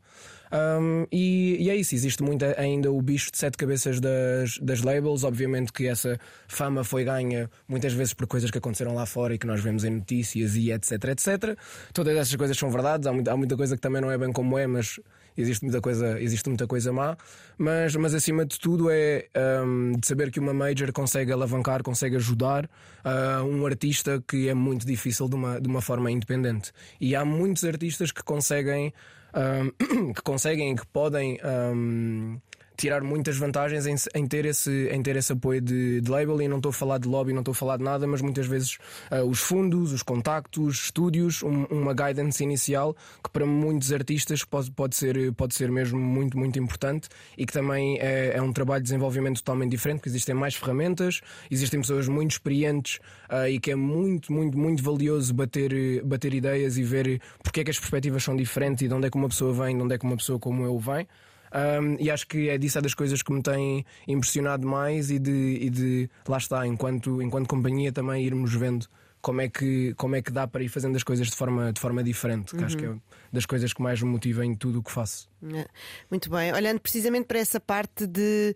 Um, 0.55 1.05
e, 1.11 1.57
e, 1.59 1.69
é 1.69 1.75
isso, 1.75 1.93
existe 1.93 2.23
muito 2.23 2.45
ainda 2.57 2.89
o 2.89 3.01
bicho 3.01 3.29
de 3.29 3.37
sete 3.37 3.57
cabeças 3.57 3.99
das, 3.99 4.57
das 4.59 4.81
labels. 4.81 5.23
Obviamente 5.23 5.73
que 5.73 5.87
essa 5.87 6.17
fama 6.47 6.83
foi 6.83 7.03
ganha 7.03 7.49
muitas 7.67 7.91
vezes 7.91 8.13
por 8.13 8.25
coisas 8.25 8.49
que 8.49 8.57
aconteceram 8.57 8.93
lá 8.93 9.05
fora 9.05 9.35
e 9.35 9.37
que 9.37 9.45
nós 9.45 9.61
vemos 9.61 9.83
em 9.83 9.89
notícias 9.89 10.55
e 10.55 10.71
etc, 10.71 10.91
etc. 11.05 11.57
Todas 11.93 12.15
essas 12.15 12.35
coisas 12.35 12.57
são 12.57 12.71
verdades, 12.71 13.05
há 13.05 13.11
muita, 13.11 13.33
há 13.33 13.37
muita 13.37 13.57
coisa 13.57 13.75
que 13.75 13.81
também 13.81 14.01
não 14.01 14.09
é 14.09 14.17
bem 14.17 14.31
como 14.31 14.57
é, 14.57 14.65
mas 14.65 14.99
existe 15.37 15.63
muita 15.63 15.81
coisa, 15.81 16.21
existe 16.21 16.47
muita 16.47 16.67
coisa 16.67 16.93
má. 16.93 17.17
Mas, 17.57 17.95
mas 17.95 18.13
acima 18.13 18.45
de 18.45 18.57
tudo 18.57 18.89
é 18.89 19.27
um, 19.65 19.93
de 19.93 20.07
saber 20.07 20.31
que 20.31 20.39
uma 20.39 20.53
major 20.53 20.91
consegue 20.93 21.31
alavancar, 21.33 21.83
consegue 21.83 22.15
ajudar 22.15 22.65
uh, 22.65 23.43
um 23.43 23.65
artista 23.65 24.23
que 24.25 24.47
é 24.47 24.53
muito 24.53 24.85
difícil 24.85 25.27
de 25.27 25.35
uma, 25.35 25.59
de 25.59 25.67
uma 25.67 25.81
forma 25.81 26.09
independente. 26.09 26.71
E 27.01 27.13
há 27.13 27.25
muitos 27.25 27.65
artistas 27.65 28.11
que 28.11 28.23
conseguem 28.23 28.93
um, 29.35 30.13
que 30.13 30.21
conseguem, 30.21 30.75
que 30.75 30.87
podem 30.87 31.37
um, 31.43 32.39
tirar 32.75 33.01
muitas 33.03 33.37
vantagens 33.37 33.85
em, 33.85 33.95
em, 34.15 34.27
ter, 34.27 34.45
esse, 34.45 34.89
em 34.91 35.01
ter 35.01 35.15
esse 35.15 35.31
apoio 35.31 35.61
de, 35.61 36.01
de 36.01 36.11
label. 36.11 36.41
E 36.41 36.47
não 36.47 36.57
estou 36.57 36.69
a 36.69 36.73
falar 36.73 36.97
de 36.97 37.07
lobby, 37.07 37.33
não 37.33 37.41
estou 37.41 37.51
a 37.51 37.55
falar 37.55 37.77
de 37.77 37.83
nada, 37.83 38.05
mas 38.07 38.21
muitas 38.21 38.47
vezes 38.47 38.77
uh, 39.11 39.23
os 39.27 39.39
fundos, 39.39 39.93
os 39.93 40.03
contactos, 40.03 40.85
estúdios, 40.85 41.43
um, 41.43 41.65
uma 41.65 41.93
guidance 41.93 42.43
inicial 42.43 42.95
que 43.23 43.29
para 43.29 43.45
muitos 43.45 43.91
artistas 43.91 44.43
pode, 44.43 44.71
pode, 44.71 44.95
ser, 44.95 45.33
pode 45.33 45.55
ser 45.55 45.71
mesmo 45.71 45.99
muito, 45.99 46.37
muito 46.37 46.59
importante 46.59 47.07
e 47.37 47.45
que 47.45 47.53
também 47.53 47.97
é, 47.99 48.33
é 48.35 48.41
um 48.41 48.51
trabalho 48.51 48.81
de 48.81 48.89
desenvolvimento 48.89 49.37
totalmente 49.37 49.71
diferente, 49.71 49.97
porque 49.99 50.09
existem 50.09 50.35
mais 50.35 50.55
ferramentas, 50.55 51.21
existem 51.49 51.81
pessoas 51.81 52.07
muito 52.07 52.31
experientes 52.31 52.99
uh, 53.29 53.47
e 53.47 53.59
que 53.59 53.71
é 53.71 53.75
muito, 53.75 54.31
muito, 54.31 54.57
muito 54.57 54.83
valioso 54.83 55.33
bater, 55.33 56.03
bater 56.03 56.33
ideias 56.33 56.77
e 56.77 56.83
ver 56.83 57.21
porque 57.43 57.61
é 57.61 57.63
que 57.63 57.71
as 57.71 57.79
perspectivas 57.79 58.23
são 58.23 58.35
diferentes 58.35 58.83
e 58.83 58.87
de 58.87 58.93
onde 58.93 59.07
é 59.07 59.09
que 59.09 59.17
uma 59.17 59.29
pessoa 59.29 59.53
vem, 59.53 59.77
de 59.77 59.83
onde 59.83 59.95
é 59.95 59.97
que 59.97 60.05
uma 60.05 60.17
pessoa 60.17 60.39
como 60.39 60.63
eu 60.63 60.77
vem. 60.79 61.07
Um, 61.55 61.95
e 61.99 62.11
acho 62.11 62.27
que 62.27 62.49
é 62.49 62.57
disso 62.57 62.77
é 62.77 62.81
das 62.81 62.93
coisas 62.93 63.21
que 63.21 63.31
me 63.31 63.41
têm 63.41 63.85
impressionado 64.05 64.67
mais 64.67 65.09
e 65.09 65.17
de, 65.17 65.57
e 65.61 65.69
de 65.69 66.09
lá 66.27 66.37
está, 66.37 66.67
enquanto, 66.67 67.21
enquanto 67.21 67.47
companhia 67.47 67.93
também 67.93 68.25
irmos 68.25 68.53
vendo 68.53 68.87
como 69.21 69.39
é 69.39 69.47
que, 69.47 69.93
como 69.95 70.15
é 70.15 70.21
que 70.21 70.31
dá 70.31 70.45
para 70.45 70.61
ir 70.61 70.67
fazendo 70.67 70.97
as 70.97 71.03
coisas 71.03 71.27
de 71.27 71.35
forma, 71.35 71.71
de 71.71 71.79
forma 71.79 72.03
diferente, 72.03 72.51
que 72.51 72.57
uhum. 72.57 72.65
acho 72.65 72.77
que 72.77 72.85
é 72.85 72.89
uhum. 72.89 73.01
das 73.31 73.45
coisas 73.45 73.71
que 73.71 73.81
mais 73.81 74.01
me 74.01 74.09
motiva 74.09 74.45
em 74.45 74.53
tudo 74.53 74.79
o 74.79 74.83
que 74.83 74.91
faço. 74.91 75.29
É. 75.53 75.65
Muito 76.11 76.29
bem, 76.29 76.53
olhando 76.53 76.79
precisamente 76.79 77.25
para 77.25 77.39
essa 77.39 77.59
parte 77.59 78.05
de 78.05 78.53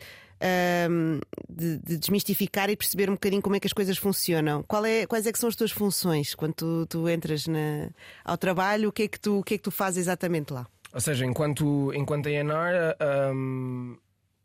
um, 0.89 1.19
de, 1.49 1.77
de, 1.77 1.97
desmistificar 1.97 2.69
e 2.69 2.75
perceber 2.75 3.09
um 3.09 3.13
bocadinho 3.13 3.41
como 3.41 3.55
é 3.55 3.59
que 3.59 3.67
as 3.67 3.73
coisas 3.73 3.97
funcionam. 3.97 4.61
Qual 4.63 4.85
é, 4.85 5.05
quais 5.05 5.25
é 5.25 5.31
que 5.31 5.39
são 5.39 5.49
as 5.49 5.55
tuas 5.55 5.71
funções 5.71 6.35
quando 6.35 6.53
tu, 6.53 6.85
tu 6.87 7.09
entras 7.09 7.47
na, 7.47 7.89
ao 8.23 8.37
trabalho? 8.37 8.89
O 8.89 8.91
que, 8.91 9.03
é 9.03 9.07
que 9.07 9.19
tu, 9.19 9.39
o 9.39 9.43
que 9.43 9.55
é 9.55 9.57
que 9.57 9.63
tu 9.63 9.71
fazes 9.71 9.99
exatamente 9.99 10.53
lá? 10.53 10.67
Ou 10.93 10.99
seja, 10.99 11.25
enquanto, 11.25 11.93
enquanto 11.93 12.27
ANR, 12.27 12.95
um, 13.33 13.97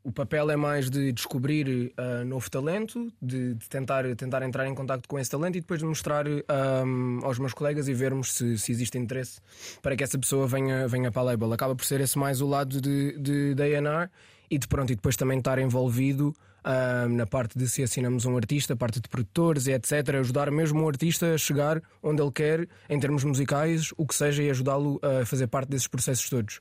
o 0.05 0.13
papel 0.13 0.51
é 0.51 0.57
mais 0.57 0.91
de 0.91 1.11
descobrir 1.13 1.95
uh, 1.99 2.25
novo 2.27 2.51
talento, 2.51 3.11
de, 3.21 3.55
de, 3.55 3.69
tentar, 3.71 4.05
tentar 4.15 4.43
entrar 4.43 4.67
em 4.67 4.75
contato 4.75 5.09
com 5.09 5.19
esse 5.19 5.31
talento 5.31 5.57
e 5.57 5.61
depois 5.61 5.81
de 5.81 5.87
mostrar 5.87 6.27
um, 6.29 7.21
aos 7.23 7.39
meus 7.39 7.55
colegas 7.55 7.89
e 7.89 7.95
vermos 7.95 8.35
se, 8.35 8.59
se 8.59 8.71
existe 8.71 8.99
interesse 8.99 9.41
para 9.81 9.97
que 9.97 10.05
essa 10.05 10.19
pessoa 10.19 10.47
venha, 10.47 10.87
venha 10.87 11.11
para 11.11 11.23
a 11.23 11.25
label. 11.25 11.51
Acaba 11.55 11.75
por 11.75 11.87
ser 11.87 12.03
esse 12.03 12.19
mais 12.19 12.43
o 12.43 12.47
lado 12.47 12.79
de, 12.83 13.19
de, 13.19 13.55
de 13.55 13.77
ANR 13.77 14.11
e 14.51 14.59
de 14.59 14.69
pronto, 14.69 14.93
e 14.93 14.95
depois 14.95 15.17
também 15.17 15.39
estar 15.39 15.59
envolvido 15.59 16.35
uh, 16.65 17.09
na 17.09 17.27
parte 17.27 17.59
de 17.59 17.69
se 17.69 17.83
assinamos 17.83 18.25
um 18.25 18.37
artista, 18.37 18.75
parte 18.75 19.01
de 19.01 19.09
produtores 19.09 19.67
e 19.67 19.73
etc. 19.73 20.17
Ajudar 20.21 20.51
mesmo 20.51 20.83
o 20.83 20.89
artista 20.89 21.35
a 21.35 21.39
chegar 21.39 21.83
onde 22.03 22.23
ele 22.23 22.33
quer 22.33 22.69
em 22.89 22.99
termos 22.99 23.25
musicais, 23.25 23.93
o 23.97 24.07
que 24.07 24.15
seja, 24.15 24.43
e 24.43 24.51
ajudá-lo 24.51 25.01
a 25.03 25.25
fazer 25.25 25.47
parte 25.47 25.69
desses 25.69 25.87
processos 25.87 26.29
todos. 26.29 26.61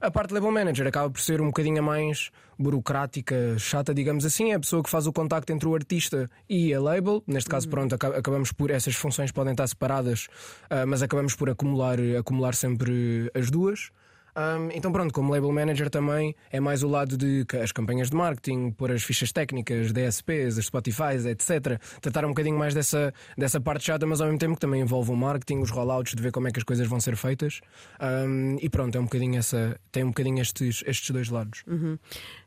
A 0.00 0.10
parte 0.10 0.28
de 0.28 0.34
label 0.34 0.50
manager 0.50 0.86
acaba 0.86 1.10
por 1.10 1.20
ser 1.20 1.40
um 1.40 1.46
bocadinho 1.46 1.82
mais 1.82 2.30
burocrática, 2.58 3.58
chata, 3.58 3.92
digamos 3.92 4.24
assim, 4.24 4.52
é 4.52 4.54
a 4.54 4.60
pessoa 4.60 4.82
que 4.82 4.90
faz 4.90 5.06
o 5.06 5.12
contacto 5.12 5.52
entre 5.52 5.66
o 5.66 5.74
artista 5.74 6.30
e 6.48 6.72
a 6.72 6.80
label. 6.80 7.22
Neste 7.26 7.50
caso, 7.50 7.66
uhum. 7.66 7.70
pronto, 7.70 7.94
acabamos 7.94 8.52
por 8.52 8.70
essas 8.70 8.94
funções 8.94 9.32
podem 9.32 9.52
estar 9.52 9.66
separadas, 9.66 10.26
uh, 10.70 10.86
mas 10.86 11.02
acabamos 11.02 11.34
por 11.34 11.50
acumular, 11.50 11.98
acumular 12.18 12.54
sempre 12.54 13.30
as 13.34 13.50
duas. 13.50 13.90
Um, 14.34 14.70
então, 14.72 14.90
pronto, 14.90 15.12
como 15.12 15.30
label 15.32 15.52
manager 15.52 15.90
também 15.90 16.34
é 16.50 16.58
mais 16.58 16.82
o 16.82 16.88
lado 16.88 17.16
de 17.16 17.44
as 17.62 17.70
campanhas 17.70 18.08
de 18.08 18.16
marketing, 18.16 18.70
pôr 18.70 18.90
as 18.90 19.02
fichas 19.02 19.30
técnicas, 19.30 19.92
DSPs, 19.92 20.58
as 20.58 20.64
Spotify, 20.64 21.16
etc. 21.28 21.78
Tratar 22.00 22.24
um 22.24 22.28
bocadinho 22.28 22.58
mais 22.58 22.74
dessa, 22.74 23.12
dessa 23.36 23.60
parte 23.60 23.84
chata, 23.84 24.06
mas 24.06 24.20
ao 24.20 24.26
mesmo 24.26 24.38
tempo 24.38 24.54
que 24.54 24.60
também 24.60 24.80
envolve 24.80 25.10
o 25.10 25.16
marketing, 25.16 25.58
os 25.58 25.70
rollouts, 25.70 26.14
de 26.14 26.22
ver 26.22 26.32
como 26.32 26.48
é 26.48 26.50
que 26.50 26.58
as 26.58 26.64
coisas 26.64 26.86
vão 26.86 27.00
ser 27.00 27.16
feitas. 27.16 27.60
Um, 28.00 28.56
e 28.60 28.68
pronto, 28.68 28.96
é 28.96 29.00
um 29.00 29.04
bocadinho 29.04 29.38
essa, 29.38 29.78
tem 29.90 30.04
um 30.04 30.08
bocadinho 30.08 30.40
estes, 30.40 30.82
estes 30.86 31.10
dois 31.10 31.28
lados. 31.28 31.62
Uhum. 31.66 31.98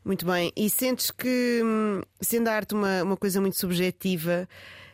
Muito 0.04 0.26
bem. 0.26 0.52
E 0.56 0.68
sentes 0.68 1.10
que, 1.10 1.60
hum, 1.64 2.00
sendo 2.20 2.48
a 2.48 2.52
arte 2.52 2.74
uma, 2.74 3.02
uma 3.02 3.16
coisa 3.16 3.40
muito 3.40 3.56
subjetiva, 3.56 4.48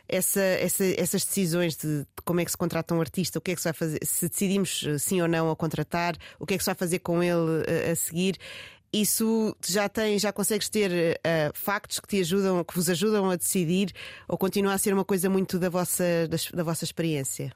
essa, 0.07 0.41
essa, 0.41 0.83
essas 0.97 1.25
decisões 1.25 1.75
de, 1.75 1.99
de, 1.99 2.07
como 2.25 2.39
é 2.39 2.45
que 2.45 2.51
se 2.51 2.57
contrata 2.57 2.93
um 2.93 2.99
artista, 2.99 3.39
o 3.39 3.41
que 3.41 3.51
é 3.51 3.55
que 3.55 3.61
se 3.61 3.65
vai 3.65 3.73
fazer, 3.73 3.99
se 4.03 4.27
decidimos 4.27 4.83
eh, 4.85 4.97
sim 4.97 5.21
ou 5.21 5.27
não 5.27 5.49
a 5.49 5.55
contratar, 5.55 6.15
o 6.39 6.45
que 6.45 6.53
é 6.53 6.57
que 6.57 6.63
se 6.63 6.69
vai 6.69 6.75
fazer 6.75 6.99
com 6.99 7.23
ele 7.23 7.63
a, 7.67 7.71
eh, 7.71 7.91
a 7.91 7.95
seguir. 7.95 8.37
Isso 8.91 9.55
já 9.65 9.89
tem, 9.89 10.19
já 10.19 10.31
consegues 10.31 10.69
ter 10.69 11.17
uh, 11.17 11.51
factos 11.55 11.99
que 11.99 12.07
te 12.07 12.19
ajudam, 12.19 12.63
que 12.63 12.75
vos 12.75 12.87
ajudam 12.87 13.31
a 13.31 13.35
decidir, 13.35 13.91
ou 14.27 14.37
continua 14.37 14.73
a 14.73 14.77
ser 14.77 14.93
uma 14.93 15.03
coisa 15.03 15.27
muito 15.31 15.57
da 15.57 15.67
vossa, 15.67 16.03
da, 16.29 16.37
da 16.55 16.63
vossa 16.63 16.83
experiência? 16.83 17.51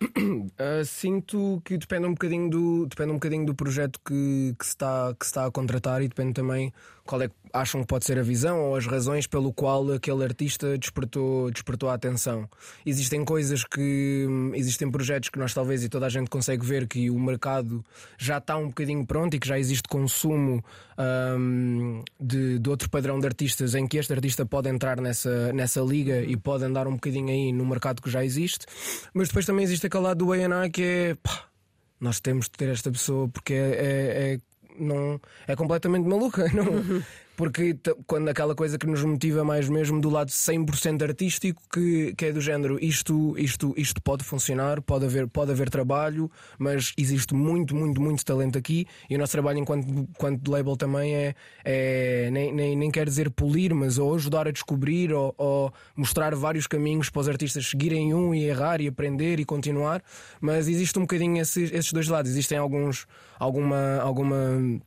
Uh, 0.00 0.84
sinto 0.86 1.60
que 1.64 1.76
depende 1.76 2.06
um 2.06 2.12
bocadinho 2.12 2.48
do, 2.48 2.86
depende 2.86 3.10
um 3.10 3.14
bocadinho 3.14 3.44
do 3.44 3.56
projeto 3.56 3.98
que, 4.06 4.54
que, 4.56 4.64
se 4.64 4.70
está, 4.70 5.12
que 5.18 5.26
se 5.26 5.30
está 5.30 5.46
a 5.46 5.50
contratar 5.50 6.00
e 6.00 6.06
depende 6.06 6.34
também 6.34 6.72
qual 7.08 7.22
é 7.22 7.28
que 7.28 7.34
acham 7.54 7.80
que 7.80 7.86
pode 7.86 8.04
ser 8.04 8.18
a 8.18 8.22
visão 8.22 8.60
ou 8.60 8.76
as 8.76 8.86
razões 8.86 9.26
pelo 9.26 9.50
qual 9.50 9.92
aquele 9.92 10.22
artista 10.22 10.76
despertou, 10.76 11.50
despertou 11.50 11.88
a 11.88 11.94
atenção. 11.94 12.46
Existem 12.84 13.24
coisas 13.24 13.64
que. 13.64 14.26
Existem 14.54 14.90
projetos 14.90 15.30
que 15.30 15.38
nós 15.38 15.54
talvez 15.54 15.82
e 15.82 15.88
toda 15.88 16.04
a 16.04 16.10
gente 16.10 16.28
consegue 16.28 16.64
ver 16.66 16.86
que 16.86 17.08
o 17.08 17.18
mercado 17.18 17.82
já 18.18 18.36
está 18.36 18.58
um 18.58 18.68
bocadinho 18.68 19.06
pronto 19.06 19.34
e 19.34 19.38
que 19.38 19.48
já 19.48 19.58
existe 19.58 19.88
consumo 19.88 20.62
um, 21.38 22.02
de, 22.20 22.58
de 22.58 22.68
outro 22.68 22.90
padrão 22.90 23.18
de 23.18 23.26
artistas 23.26 23.74
em 23.74 23.86
que 23.86 23.96
este 23.96 24.12
artista 24.12 24.44
pode 24.44 24.68
entrar 24.68 25.00
nessa, 25.00 25.50
nessa 25.54 25.80
liga 25.80 26.20
e 26.20 26.36
pode 26.36 26.64
andar 26.64 26.86
um 26.86 26.92
bocadinho 26.92 27.30
aí 27.30 27.52
no 27.54 27.64
mercado 27.64 28.02
que 28.02 28.10
já 28.10 28.22
existe. 28.22 28.66
Mas 29.14 29.28
depois 29.28 29.46
também 29.46 29.64
existe 29.64 29.86
aquele 29.86 30.04
lado 30.04 30.26
do 30.26 30.32
A&R 30.32 30.70
que 30.70 30.82
é. 30.82 31.14
Pá, 31.14 31.44
nós 31.98 32.20
temos 32.20 32.44
de 32.44 32.52
ter 32.52 32.68
esta 32.68 32.92
pessoa 32.92 33.28
porque 33.28 33.54
é, 33.54 33.56
é, 33.56 34.34
é 34.34 34.38
não 34.78 35.20
é 35.46 35.54
completamente 35.56 36.06
maluca. 36.06 36.44
Não, 36.52 36.64
porque 37.38 37.78
quando 38.04 38.28
aquela 38.28 38.52
coisa 38.52 38.76
que 38.76 38.84
nos 38.84 39.04
motiva 39.04 39.44
mais 39.44 39.68
mesmo 39.68 40.00
do 40.00 40.10
lado 40.10 40.28
100% 40.28 41.02
artístico, 41.02 41.62
que, 41.72 42.12
que 42.16 42.24
é 42.26 42.32
do 42.32 42.40
género 42.40 42.84
isto, 42.84 43.38
isto, 43.38 43.72
isto 43.76 44.02
pode 44.02 44.24
funcionar, 44.24 44.82
pode 44.82 45.04
haver, 45.04 45.28
pode 45.28 45.52
haver 45.52 45.70
trabalho, 45.70 46.28
mas 46.58 46.92
existe 46.98 47.34
muito, 47.34 47.76
muito, 47.76 48.02
muito 48.02 48.24
talento 48.24 48.58
aqui 48.58 48.88
e 49.08 49.14
o 49.14 49.18
nosso 49.20 49.30
trabalho 49.30 49.60
enquanto, 49.60 49.88
enquanto 49.88 50.50
label 50.50 50.76
também 50.76 51.14
é, 51.14 51.34
é 51.64 52.28
nem, 52.32 52.52
nem, 52.52 52.76
nem 52.76 52.90
quer 52.90 53.06
dizer 53.06 53.30
polir, 53.30 53.72
mas 53.72 53.98
ou 53.98 54.16
ajudar 54.16 54.48
a 54.48 54.50
descobrir 54.50 55.12
ou, 55.12 55.32
ou 55.38 55.72
mostrar 55.94 56.34
vários 56.34 56.66
caminhos 56.66 57.08
para 57.08 57.20
os 57.20 57.28
artistas 57.28 57.68
seguirem 57.68 58.12
um 58.12 58.34
e 58.34 58.46
errar 58.46 58.80
e 58.80 58.88
aprender 58.88 59.38
e 59.38 59.44
continuar, 59.44 60.02
mas 60.40 60.66
existe 60.66 60.98
um 60.98 61.02
bocadinho 61.02 61.40
esses, 61.40 61.70
esses 61.70 61.92
dois 61.92 62.08
lados, 62.08 62.32
existem 62.32 62.58
alguns, 62.58 63.06
alguma, 63.38 64.00
alguma 64.00 64.80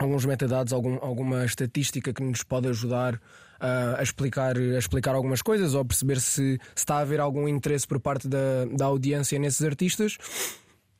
alguns 0.00 0.24
metadados, 0.24 0.72
algum, 0.72 0.98
alguma 1.02 1.44
estatística 1.44 2.12
que 2.12 2.22
nos 2.22 2.42
pode 2.42 2.68
ajudar 2.68 3.14
uh, 3.14 3.98
a, 3.98 4.02
explicar, 4.02 4.56
a 4.56 4.78
explicar 4.78 5.14
algumas 5.14 5.42
coisas 5.42 5.74
ou 5.74 5.84
perceber 5.84 6.20
se, 6.20 6.30
se, 6.30 6.60
está 6.74 6.96
a 6.96 7.00
haver 7.00 7.20
algum 7.20 7.46
interesse 7.46 7.86
por 7.86 8.00
parte 8.00 8.26
da, 8.26 8.64
da 8.72 8.86
audiência 8.86 9.38
nesses 9.38 9.62
artistas. 9.62 10.16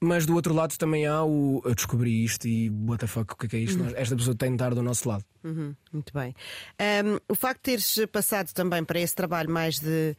Mas 0.02 0.24
do 0.24 0.34
outro 0.34 0.54
lado 0.54 0.76
também 0.78 1.06
há 1.06 1.22
o 1.22 1.60
eu 1.64 1.74
descobri 1.74 2.24
isto 2.24 2.48
e 2.48 2.70
what 2.70 2.98
the 2.98 3.06
fuck, 3.06 3.34
o 3.34 3.36
que 3.36 3.46
é, 3.46 3.48
que 3.48 3.56
é 3.56 3.58
isto? 3.60 3.82
Uhum. 3.82 3.92
Esta 3.94 4.16
pessoa 4.16 4.34
tem 4.34 4.50
de 4.50 4.54
estar 4.54 4.74
do 4.74 4.82
nosso 4.82 5.06
lado. 5.06 5.24
Uhum, 5.44 5.74
muito 5.92 6.12
bem. 6.14 6.34
Um, 7.04 7.18
o 7.28 7.34
facto 7.34 7.58
de 7.58 7.62
teres 7.64 7.98
passado 8.10 8.50
também 8.54 8.82
para 8.82 8.98
esse 8.98 9.14
trabalho 9.14 9.50
mais 9.50 9.78
de 9.78 10.16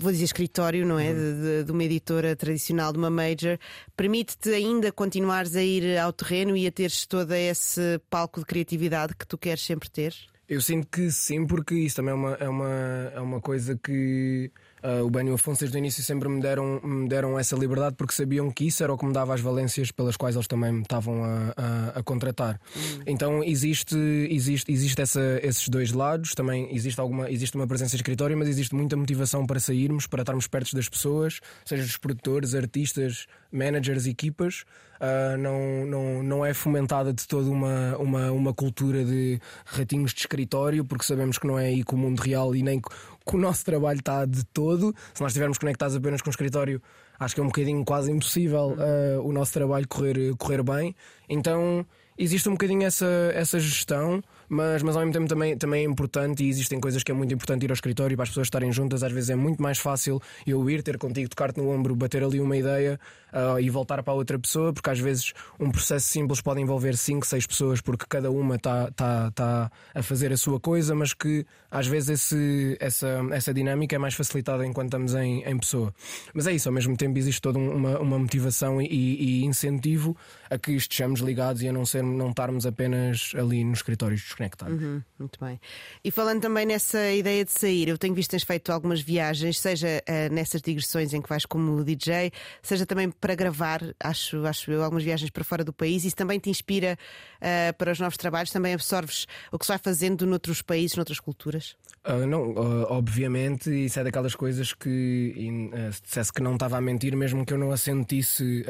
vou 0.00 0.12
dizer 0.12 0.24
escritório, 0.24 0.86
não 0.86 0.98
é? 0.98 1.10
Uhum. 1.10 1.14
De, 1.14 1.42
de, 1.42 1.64
de, 1.64 1.72
uma 1.72 1.84
editora 1.84 2.34
tradicional, 2.34 2.92
de 2.92 2.98
uma 2.98 3.10
major, 3.10 3.58
permite-te 3.96 4.50
ainda 4.50 4.90
continuares 4.90 5.54
a 5.54 5.62
ir 5.62 5.98
ao 5.98 6.12
terreno 6.12 6.56
e 6.56 6.66
a 6.66 6.72
teres 6.72 7.06
todo 7.06 7.32
esse 7.32 8.00
palco 8.08 8.40
de 8.40 8.46
criatividade 8.46 9.14
que 9.14 9.26
tu 9.26 9.36
queres 9.36 9.62
sempre 9.62 9.90
ter? 9.90 10.14
Eu 10.48 10.60
sinto 10.60 10.88
que 10.88 11.10
sim, 11.12 11.46
porque 11.46 11.74
isso 11.74 11.96
também 11.96 12.12
é 12.12 12.14
uma, 12.14 12.34
é 12.34 12.48
uma, 12.48 13.12
é 13.14 13.20
uma 13.20 13.40
coisa 13.40 13.78
que 13.78 14.50
Uh, 14.82 15.04
o 15.04 15.10
Benny 15.10 15.28
e 15.28 15.32
o 15.32 15.34
Afonso 15.34 15.60
desde 15.60 15.76
o 15.76 15.78
início 15.78 16.02
sempre 16.02 16.28
me 16.28 16.40
deram, 16.40 16.80
me 16.82 17.08
deram 17.08 17.38
essa 17.38 17.54
liberdade 17.54 17.96
porque 17.96 18.14
sabiam 18.14 18.50
que 18.50 18.66
isso 18.66 18.82
era 18.82 18.92
o 18.92 18.96
que 18.96 19.04
me 19.04 19.12
dava 19.12 19.34
as 19.34 19.40
valências 19.40 19.92
pelas 19.92 20.16
quais 20.16 20.34
eles 20.34 20.46
também 20.46 20.72
me 20.72 20.82
estavam 20.82 21.22
a, 21.22 21.54
a, 21.56 21.98
a 21.98 22.02
contratar. 22.02 22.58
Hum. 22.76 23.02
Então 23.06 23.44
existe, 23.44 23.96
existe, 24.30 24.72
existe 24.72 25.02
essa, 25.02 25.20
esses 25.42 25.68
dois 25.68 25.92
lados, 25.92 26.34
também 26.34 26.74
existe, 26.74 26.98
alguma, 27.00 27.30
existe 27.30 27.56
uma 27.56 27.66
presença 27.66 27.90
de 27.90 27.96
escritório, 27.96 28.36
mas 28.38 28.48
existe 28.48 28.74
muita 28.74 28.96
motivação 28.96 29.46
para 29.46 29.60
sairmos, 29.60 30.06
para 30.06 30.22
estarmos 30.22 30.46
perto 30.46 30.74
das 30.74 30.88
pessoas, 30.88 31.40
seja 31.64 31.82
dos 31.82 31.98
produtores, 31.98 32.54
artistas, 32.54 33.26
managers, 33.52 34.06
equipas. 34.06 34.64
Uh, 35.00 35.36
não, 35.38 35.86
não, 35.86 36.22
não 36.22 36.46
é 36.46 36.52
fomentada 36.52 37.12
de 37.12 37.26
toda 37.26 37.48
uma, 37.48 37.96
uma, 37.96 38.30
uma 38.30 38.52
cultura 38.52 39.02
de 39.02 39.40
ratinhos 39.64 40.12
de 40.12 40.20
escritório, 40.20 40.84
porque 40.84 41.04
sabemos 41.04 41.38
que 41.38 41.46
não 41.46 41.58
é 41.58 41.66
aí 41.66 41.82
com 41.82 41.96
o 41.96 41.98
mundo 41.98 42.20
real 42.20 42.54
e 42.54 42.62
nem 42.62 42.80
que 42.80 43.36
o 43.36 43.38
nosso 43.38 43.64
trabalho 43.64 43.98
está 43.98 44.26
de 44.26 44.44
todo. 44.44 44.94
Se 45.14 45.22
nós 45.22 45.30
estivermos 45.30 45.56
conectados 45.56 45.96
apenas 45.96 46.20
com 46.20 46.28
o 46.28 46.30
escritório, 46.30 46.82
acho 47.18 47.34
que 47.34 47.40
é 47.40 47.44
um 47.44 47.48
bocadinho 47.48 47.84
quase 47.84 48.12
impossível 48.12 48.76
uh, 48.76 49.26
o 49.26 49.32
nosso 49.32 49.52
trabalho 49.52 49.88
correr, 49.88 50.34
correr 50.36 50.62
bem. 50.62 50.94
Então 51.28 51.86
existe 52.18 52.48
um 52.48 52.52
bocadinho 52.52 52.84
essa, 52.84 53.06
essa 53.34 53.58
gestão, 53.58 54.22
Mas, 54.52 54.82
mas 54.82 54.96
ao 54.96 55.02
mesmo 55.02 55.12
tempo 55.12 55.28
também, 55.28 55.56
também 55.56 55.84
é 55.84 55.88
importante 55.88 56.42
e 56.42 56.48
existem 56.48 56.80
coisas 56.80 57.04
que 57.04 57.12
é 57.12 57.14
muito 57.14 57.32
importante 57.32 57.62
ir 57.62 57.70
ao 57.70 57.74
escritório 57.74 58.16
para 58.16 58.24
as 58.24 58.30
pessoas 58.30 58.48
estarem 58.48 58.72
juntas. 58.72 59.04
Às 59.04 59.12
vezes 59.12 59.30
é 59.30 59.36
muito 59.36 59.62
mais 59.62 59.78
fácil 59.78 60.20
eu 60.44 60.68
ir, 60.68 60.82
ter 60.82 60.98
contigo, 60.98 61.30
tocar-te 61.30 61.60
no 61.60 61.70
ombro, 61.70 61.94
bater 61.94 62.24
ali 62.24 62.40
uma 62.40 62.56
ideia 62.56 62.98
uh, 63.32 63.60
e 63.60 63.70
voltar 63.70 64.02
para 64.02 64.12
a 64.12 64.16
outra 64.16 64.36
pessoa, 64.40 64.72
porque 64.72 64.90
às 64.90 64.98
vezes 64.98 65.32
um 65.60 65.70
processo 65.70 66.08
simples 66.08 66.40
pode 66.40 66.60
envolver 66.60 66.96
5, 66.96 67.24
6 67.24 67.46
pessoas, 67.46 67.80
porque 67.80 68.04
cada 68.08 68.28
uma 68.28 68.56
está 68.56 68.90
tá, 68.90 69.30
tá 69.30 69.70
a 69.94 70.02
fazer 70.02 70.32
a 70.32 70.36
sua 70.36 70.58
coisa, 70.58 70.96
mas 70.96 71.14
que 71.14 71.46
às 71.70 71.86
vezes 71.86 72.08
esse, 72.10 72.76
essa, 72.80 73.24
essa 73.30 73.54
dinâmica 73.54 73.94
é 73.94 73.98
mais 74.00 74.14
facilitada 74.14 74.66
enquanto 74.66 74.88
estamos 74.88 75.14
em, 75.14 75.44
em 75.44 75.58
pessoa. 75.58 75.94
Mas 76.34 76.48
é 76.48 76.52
isso, 76.52 76.68
ao 76.68 76.74
mesmo 76.74 76.96
tempo 76.96 77.16
existe 77.16 77.40
toda 77.40 77.56
uma, 77.56 78.00
uma 78.00 78.18
motivação 78.18 78.82
e, 78.82 78.86
e 78.86 79.44
incentivo 79.44 80.16
a 80.50 80.58
que 80.58 80.72
estejamos 80.72 81.20
ligados 81.20 81.62
e 81.62 81.68
a 81.68 81.72
não, 81.72 81.86
ser, 81.86 82.02
não 82.02 82.30
estarmos 82.30 82.66
apenas 82.66 83.32
ali 83.36 83.64
nos 83.64 83.78
escritórios 83.78 84.20
desconectados. 84.20 84.82
Uhum, 84.82 85.02
muito 85.18 85.38
bem. 85.42 85.60
E 86.04 86.10
falando 86.10 86.42
também 86.42 86.66
nessa 86.66 87.10
ideia 87.12 87.44
de 87.44 87.52
sair, 87.52 87.88
eu 87.88 87.96
tenho 87.96 88.14
visto 88.14 88.30
que 88.30 88.36
tens 88.36 88.42
feito 88.42 88.72
algumas 88.72 89.00
viagens, 89.00 89.60
seja 89.60 90.02
uh, 90.08 90.34
nessas 90.34 90.60
digressões 90.60 91.14
em 91.14 91.22
que 91.22 91.28
vais 91.28 91.46
como 91.46 91.84
DJ, 91.84 92.32
seja 92.62 92.84
também 92.84 93.10
para 93.10 93.34
gravar, 93.34 93.80
acho, 94.00 94.44
acho 94.44 94.70
eu, 94.72 94.82
algumas 94.82 95.04
viagens 95.04 95.30
para 95.30 95.44
fora 95.44 95.64
do 95.64 95.72
país. 95.72 96.04
Isso 96.04 96.16
também 96.16 96.38
te 96.38 96.50
inspira 96.50 96.98
uh, 97.36 97.74
para 97.76 97.92
os 97.92 98.00
novos 98.00 98.16
trabalhos? 98.16 98.50
Também 98.50 98.74
absorves 98.74 99.26
o 99.52 99.58
que 99.58 99.64
se 99.64 99.72
vai 99.72 99.78
fazendo 99.78 100.26
noutros 100.26 100.62
países, 100.62 100.96
noutras 100.96 101.20
culturas? 101.20 101.76
Uh, 102.02 102.26
não, 102.26 102.52
uh, 102.52 102.86
obviamente, 102.88 103.68
isso 103.84 104.00
é 104.00 104.04
daquelas 104.04 104.34
coisas 104.34 104.72
que 104.72 105.70
uh, 105.74 105.92
se 105.92 106.02
dissesse 106.02 106.32
que 106.32 106.42
não 106.42 106.54
estava 106.54 106.78
a 106.78 106.80
mentir, 106.80 107.14
mesmo 107.14 107.44
que 107.44 107.52
eu 107.52 107.58
não 107.58 107.70
a 107.72 107.76
sentisse 107.76 108.64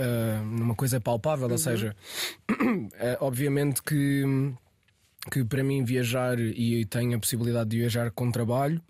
numa 0.45 0.75
coisa 0.75 1.01
palpável, 1.01 1.47
uhum. 1.47 1.53
ou 1.53 1.59
seja, 1.59 1.70
obviamente 3.21 3.83
que, 3.83 4.25
que 5.31 5.45
para 5.45 5.63
mim 5.63 5.85
viajar 5.85 6.39
e 6.39 6.85
tenho 6.87 7.17
a 7.17 7.21
possibilidade 7.21 7.71
de 7.71 7.79
viajar 7.79 8.11
com 8.11 8.31
trabalho, 8.31 8.81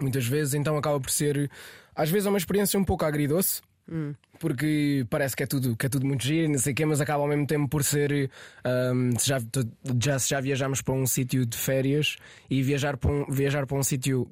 muitas 0.00 0.26
vezes, 0.26 0.54
então 0.54 0.76
acaba 0.76 1.00
por 1.00 1.10
ser, 1.10 1.50
às 1.94 2.10
vezes, 2.10 2.26
é 2.26 2.28
uma 2.30 2.38
experiência 2.38 2.78
um 2.78 2.84
pouco 2.84 3.04
agridoce. 3.04 3.60
Hum. 3.90 4.14
Porque 4.38 5.04
parece 5.10 5.34
que 5.36 5.42
é 5.42 5.46
tudo, 5.46 5.76
que 5.76 5.84
é 5.84 5.88
tudo 5.88 6.06
muito 6.06 6.24
giro, 6.24 6.50
não 6.50 6.58
sei 6.58 6.72
o 6.72 6.76
quê, 6.76 6.86
mas 6.86 7.00
acaba 7.00 7.22
ao 7.22 7.28
mesmo 7.28 7.46
tempo 7.46 7.68
por 7.68 7.82
ser. 7.82 8.30
Um, 8.64 9.10
já, 9.20 9.38
já, 10.00 10.16
já 10.16 10.40
viajamos 10.40 10.80
para 10.80 10.94
um 10.94 11.06
sítio 11.06 11.44
de 11.44 11.58
férias 11.58 12.16
e 12.48 12.62
viajar 12.62 12.96
para 12.96 13.10
um, 13.10 13.26
viajar 13.28 13.66
para 13.66 13.76
um 13.76 13.82
sítio 13.82 14.30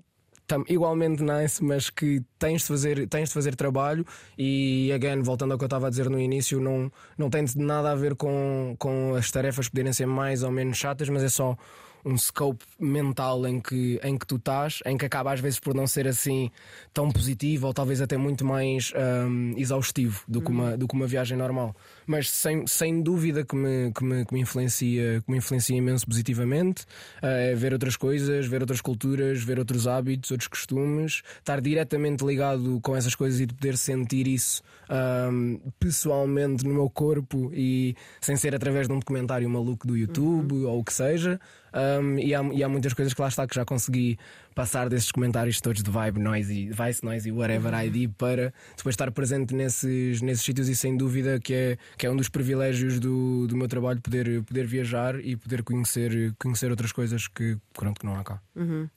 igualmente 0.68 1.22
nice, 1.22 1.62
mas 1.62 1.90
que 1.90 2.22
tens 2.38 2.62
de 2.62 2.68
fazer, 2.68 3.08
tens 3.08 3.28
de 3.28 3.34
fazer 3.34 3.54
trabalho. 3.54 4.04
E 4.36 4.90
again, 4.92 5.22
voltando 5.22 5.52
ao 5.52 5.58
que 5.58 5.64
eu 5.64 5.66
estava 5.66 5.86
a 5.86 5.90
dizer 5.90 6.08
no 6.08 6.18
início, 6.18 6.60
não, 6.60 6.90
não 7.16 7.30
tem 7.30 7.44
nada 7.56 7.92
a 7.92 7.94
ver 7.94 8.14
com, 8.14 8.74
com 8.78 9.14
as 9.14 9.30
tarefas 9.30 9.68
poderem 9.68 9.92
ser 9.92 10.06
mais 10.06 10.42
ou 10.42 10.50
menos 10.50 10.76
chatas, 10.76 11.08
mas 11.08 11.22
é 11.22 11.28
só 11.28 11.56
um 12.04 12.16
scope 12.16 12.64
mental 12.78 13.46
em 13.46 13.60
que, 13.60 14.00
em 14.02 14.16
que 14.16 14.26
tu 14.26 14.36
estás, 14.36 14.80
em 14.86 14.96
que 14.96 15.04
acaba 15.04 15.32
às 15.32 15.40
vezes 15.40 15.58
por 15.58 15.74
não 15.74 15.86
ser 15.86 16.06
assim 16.06 16.50
tão 16.92 17.10
positivo 17.10 17.66
ou 17.66 17.74
talvez 17.74 18.00
até 18.00 18.16
muito 18.16 18.44
mais 18.44 18.92
um, 19.26 19.54
exaustivo 19.56 20.22
do 20.26 20.40
que, 20.40 20.50
uma, 20.50 20.76
do 20.76 20.86
que 20.86 20.94
uma 20.94 21.06
viagem 21.06 21.36
normal. 21.36 21.74
Mas 22.06 22.30
sem, 22.30 22.66
sem 22.66 23.02
dúvida 23.02 23.44
que 23.44 23.54
me, 23.54 23.92
que, 23.92 24.04
me, 24.04 24.24
que, 24.24 24.34
me 24.34 24.40
influencia, 24.40 25.22
que 25.24 25.30
me 25.30 25.38
influencia 25.38 25.76
imenso 25.76 26.06
positivamente 26.06 26.82
uh, 27.22 27.26
é 27.26 27.54
ver 27.54 27.72
outras 27.72 27.96
coisas, 27.96 28.46
ver 28.46 28.60
outras 28.60 28.80
culturas, 28.80 29.42
ver 29.42 29.58
outros 29.58 29.86
hábitos, 29.86 30.30
outros 30.30 30.48
costumes, 30.48 31.22
estar 31.38 31.60
diretamente 31.60 32.24
ligado 32.24 32.80
com 32.82 32.96
essas 32.96 33.14
coisas 33.14 33.40
e 33.40 33.46
poder 33.46 33.76
sentir 33.76 34.26
isso 34.26 34.62
um, 34.90 35.60
pessoalmente 35.78 36.64
no 36.64 36.74
meu 36.74 36.88
corpo 36.88 37.50
e 37.52 37.94
sem 38.20 38.36
ser 38.36 38.54
através 38.54 38.86
de 38.86 38.94
um 38.94 38.98
documentário 38.98 39.48
maluco 39.48 39.86
do 39.86 39.96
YouTube 39.96 40.54
uhum. 40.54 40.68
ou 40.68 40.80
o 40.80 40.84
que 40.84 40.92
seja. 40.92 41.40
Um, 41.72 42.18
e, 42.18 42.34
há, 42.34 42.42
e, 42.42 42.62
há, 42.62 42.68
muitas 42.68 42.92
coisas 42.92 43.12
que 43.12 43.20
lá 43.20 43.28
está 43.28 43.46
que 43.46 43.54
já 43.54 43.64
consegui 43.64 44.18
passar 44.54 44.88
desses 44.88 45.12
comentários 45.12 45.60
todos 45.60 45.82
de 45.82 45.90
vibe, 45.90 46.18
noisy, 46.18 46.70
vice, 46.70 47.04
noisy, 47.04 47.30
whatever 47.30 47.72
uhum. 47.72 47.82
ID 47.82 48.10
para 48.16 48.52
depois 48.76 48.94
estar 48.94 49.10
presente 49.12 49.54
nesses, 49.54 50.20
nesses 50.20 50.44
sítios 50.44 50.68
e 50.68 50.74
sem 50.74 50.96
dúvida 50.96 51.38
que 51.38 51.54
é, 51.54 51.78
que 51.96 52.06
é 52.06 52.10
um 52.10 52.16
dos 52.16 52.28
privilégios 52.28 52.98
do, 52.98 53.46
do 53.46 53.56
meu 53.56 53.68
trabalho 53.68 54.00
poder, 54.00 54.42
poder 54.42 54.66
viajar 54.66 55.18
e 55.20 55.36
poder 55.36 55.62
conhecer, 55.62 56.34
conhecer 56.38 56.70
outras 56.70 56.92
coisas 56.92 57.28
que, 57.28 57.56
pronto, 57.72 58.00
que 58.00 58.06
não 58.06 58.16
há 58.16 58.24
cá. 58.24 58.40
Uhum. 58.56 58.88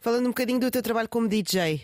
Falando 0.00 0.26
um 0.26 0.30
bocadinho 0.30 0.60
do 0.60 0.70
teu 0.70 0.82
trabalho 0.82 1.08
como 1.08 1.28
DJ, 1.28 1.82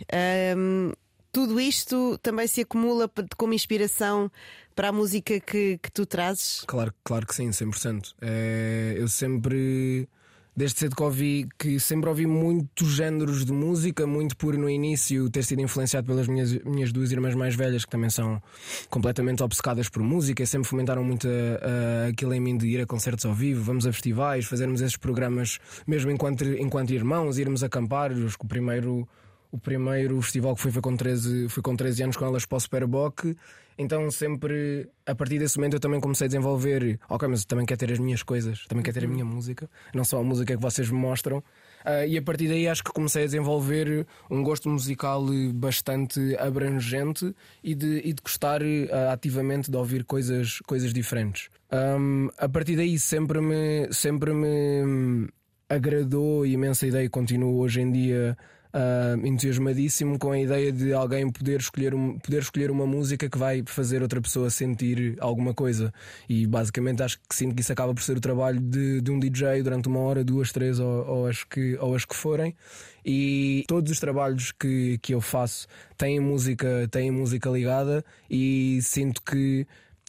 um, 0.57 0.93
tudo 1.37 1.61
isto 1.61 2.17
também 2.23 2.47
se 2.47 2.63
acumula 2.63 3.11
como 3.37 3.53
inspiração 3.53 4.31
para 4.75 4.89
a 4.89 4.93
música 4.93 5.39
que, 5.39 5.79
que 5.83 5.93
tu 5.93 6.07
trazes? 6.07 6.65
Claro, 6.67 6.95
claro 7.05 7.27
que 7.27 7.35
sim, 7.35 7.51
100%. 7.51 8.15
É, 8.23 8.95
eu 8.97 9.07
sempre 9.07 10.09
desde 10.57 10.79
cedo 10.79 10.97
que 10.97 11.03
ouvi 11.03 11.49
que 11.59 11.79
sempre 11.79 12.09
ouvi 12.09 12.27
muitos 12.27 12.89
géneros 12.89 13.45
de 13.45 13.53
música, 13.53 14.07
muito 14.07 14.37
por 14.37 14.57
no 14.57 14.71
início 14.71 15.29
ter 15.29 15.45
sido 15.45 15.61
influenciado 15.61 16.07
pelas 16.07 16.27
minhas, 16.27 16.53
minhas 16.65 16.91
duas 16.93 17.13
irmãs 17.13 17.35
mais 17.35 17.55
velhas 17.55 17.85
que 17.85 17.91
também 17.91 18.09
são 18.09 18.43
completamente 18.89 19.43
obcecadas 19.43 19.89
por 19.89 20.03
música 20.03 20.43
e 20.43 20.47
sempre 20.47 20.67
fomentaram 20.67 21.05
muito 21.05 21.29
a, 21.29 22.05
a, 22.07 22.09
aquilo 22.09 22.33
em 22.33 22.41
mim 22.41 22.57
de 22.57 22.67
ir 22.67 22.81
a 22.81 22.87
concertos 22.87 23.27
ao 23.27 23.35
vivo, 23.35 23.63
vamos 23.63 23.87
a 23.87 23.93
festivais, 23.93 24.47
fazermos 24.47 24.81
esses 24.81 24.97
programas 24.97 25.59
mesmo 25.87 26.11
enquanto, 26.11 26.45
enquanto 26.45 26.91
irmãos, 26.91 27.39
irmos 27.39 27.63
acampar. 27.63 28.13
O 28.13 28.47
primeiro 28.47 29.07
o 29.51 29.59
primeiro 29.59 30.21
festival 30.21 30.55
que 30.55 30.63
fui 30.63 30.73
foi 30.73 30.83
com 30.83 30.97
13, 30.97 31.49
fui 31.49 31.63
com 31.63 31.77
13 31.77 32.03
anos 32.03 32.17
com 32.17 32.25
elas 32.25 32.45
para 32.45 32.57
o 32.57 32.61
Superboc. 32.61 33.37
Então, 33.79 34.11
sempre 34.11 34.89
a 35.05 35.15
partir 35.15 35.39
desse 35.39 35.59
momento, 35.59 35.75
eu 35.75 35.81
também 35.81 36.01
comecei 36.01 36.25
a 36.25 36.29
desenvolver. 36.29 36.99
Ok, 37.09 37.29
mas 37.29 37.45
também 37.45 37.67
quero 37.67 37.79
ter 37.79 37.93
as 37.93 37.99
minhas 37.99 38.23
coisas, 38.23 38.67
também 38.67 38.83
quero 38.83 38.99
ter 38.99 39.07
a 39.07 39.09
minha 39.09 39.25
música, 39.25 39.69
não 39.95 40.05
só 40.05 40.19
a 40.19 40.25
música 40.25 40.57
que 40.57 40.63
vocês 40.63 40.91
me 40.91 40.99
mostram. 40.99 41.39
Uh, 41.39 42.07
e 42.09 42.19
a 42.19 42.23
partir 42.23 42.49
daí 42.49 42.67
acho 42.67 42.83
que 42.83 42.91
comecei 42.91 43.23
a 43.23 43.27
desenvolver 43.27 44.07
um 44.29 44.43
gosto 44.43 44.69
musical 44.69 45.25
bastante 45.55 46.37
abrangente 46.37 47.33
e 47.63 47.75
de, 47.75 48.01
e 48.05 48.13
de 48.13 48.23
gostar 48.23 48.61
uh, 48.63 49.11
ativamente 49.13 49.71
de 49.71 49.77
ouvir 49.77 50.05
coisas, 50.05 50.59
coisas 50.67 50.93
diferentes. 50.93 51.49
Um, 51.71 52.29
a 52.39 52.49
partir 52.49 52.77
daí 52.77 52.99
sempre 52.99 53.41
me, 53.41 53.89
sempre 53.93 54.33
me 54.33 55.29
agradou 55.69 56.47
imensa 56.47 56.87
ideia 56.87 57.05
e 57.05 57.09
continuo 57.09 57.59
hoje 57.59 57.81
em 57.81 57.91
dia 57.91 58.37
uh, 58.75 59.27
entusiasmadíssimo 59.27 60.19
com 60.19 60.31
a 60.31 60.39
ideia 60.39 60.73
de 60.73 60.93
alguém 60.93 61.31
poder 61.31 61.61
escolher, 61.61 61.95
um, 61.95 62.19
poder 62.19 62.43
escolher 62.43 62.71
uma 62.71 62.87
música 62.87 63.29
que 63.29 63.39
vai 63.39 63.63
fazer 63.67 64.03
outra 64.03 64.21
pessoa 64.21 64.51
sentir 64.51 65.17
alguma 65.21 65.55
coisa. 65.55 65.93
E 66.29 66.47
basicamente 66.47 67.03
acho 67.03 67.19
que 67.19 67.35
sinto 67.35 67.55
que 67.55 67.61
isso 67.61 67.73
acaba 67.73 67.95
por 67.95 68.03
ser 68.03 68.17
o 68.17 68.21
trabalho 68.21 68.61
de, 68.61 69.01
de 69.01 69.11
um 69.11 69.19
DJ 69.19 69.63
durante 69.63 69.89
uma 69.89 70.01
hora, 70.01 70.25
duas, 70.25 70.53
três 70.53 70.79
ou, 70.79 71.07
ou, 71.07 71.27
as, 71.27 71.45
que, 71.45 71.77
ou 71.81 71.95
as 71.95 72.05
que 72.05 72.15
forem. 72.15 72.55
E 73.05 73.65
todos 73.69 73.93
os 73.93 74.01
trabalhos 74.01 74.53
que, 74.53 74.99
que 74.99 75.15
eu 75.15 75.21
faço 75.21 75.67
têm 75.97 76.19
música, 76.19 76.89
têm 76.91 77.11
música 77.11 77.49
ligada 77.49 78.05
e 78.29 78.81
sinto 78.83 79.23
que 79.23 79.67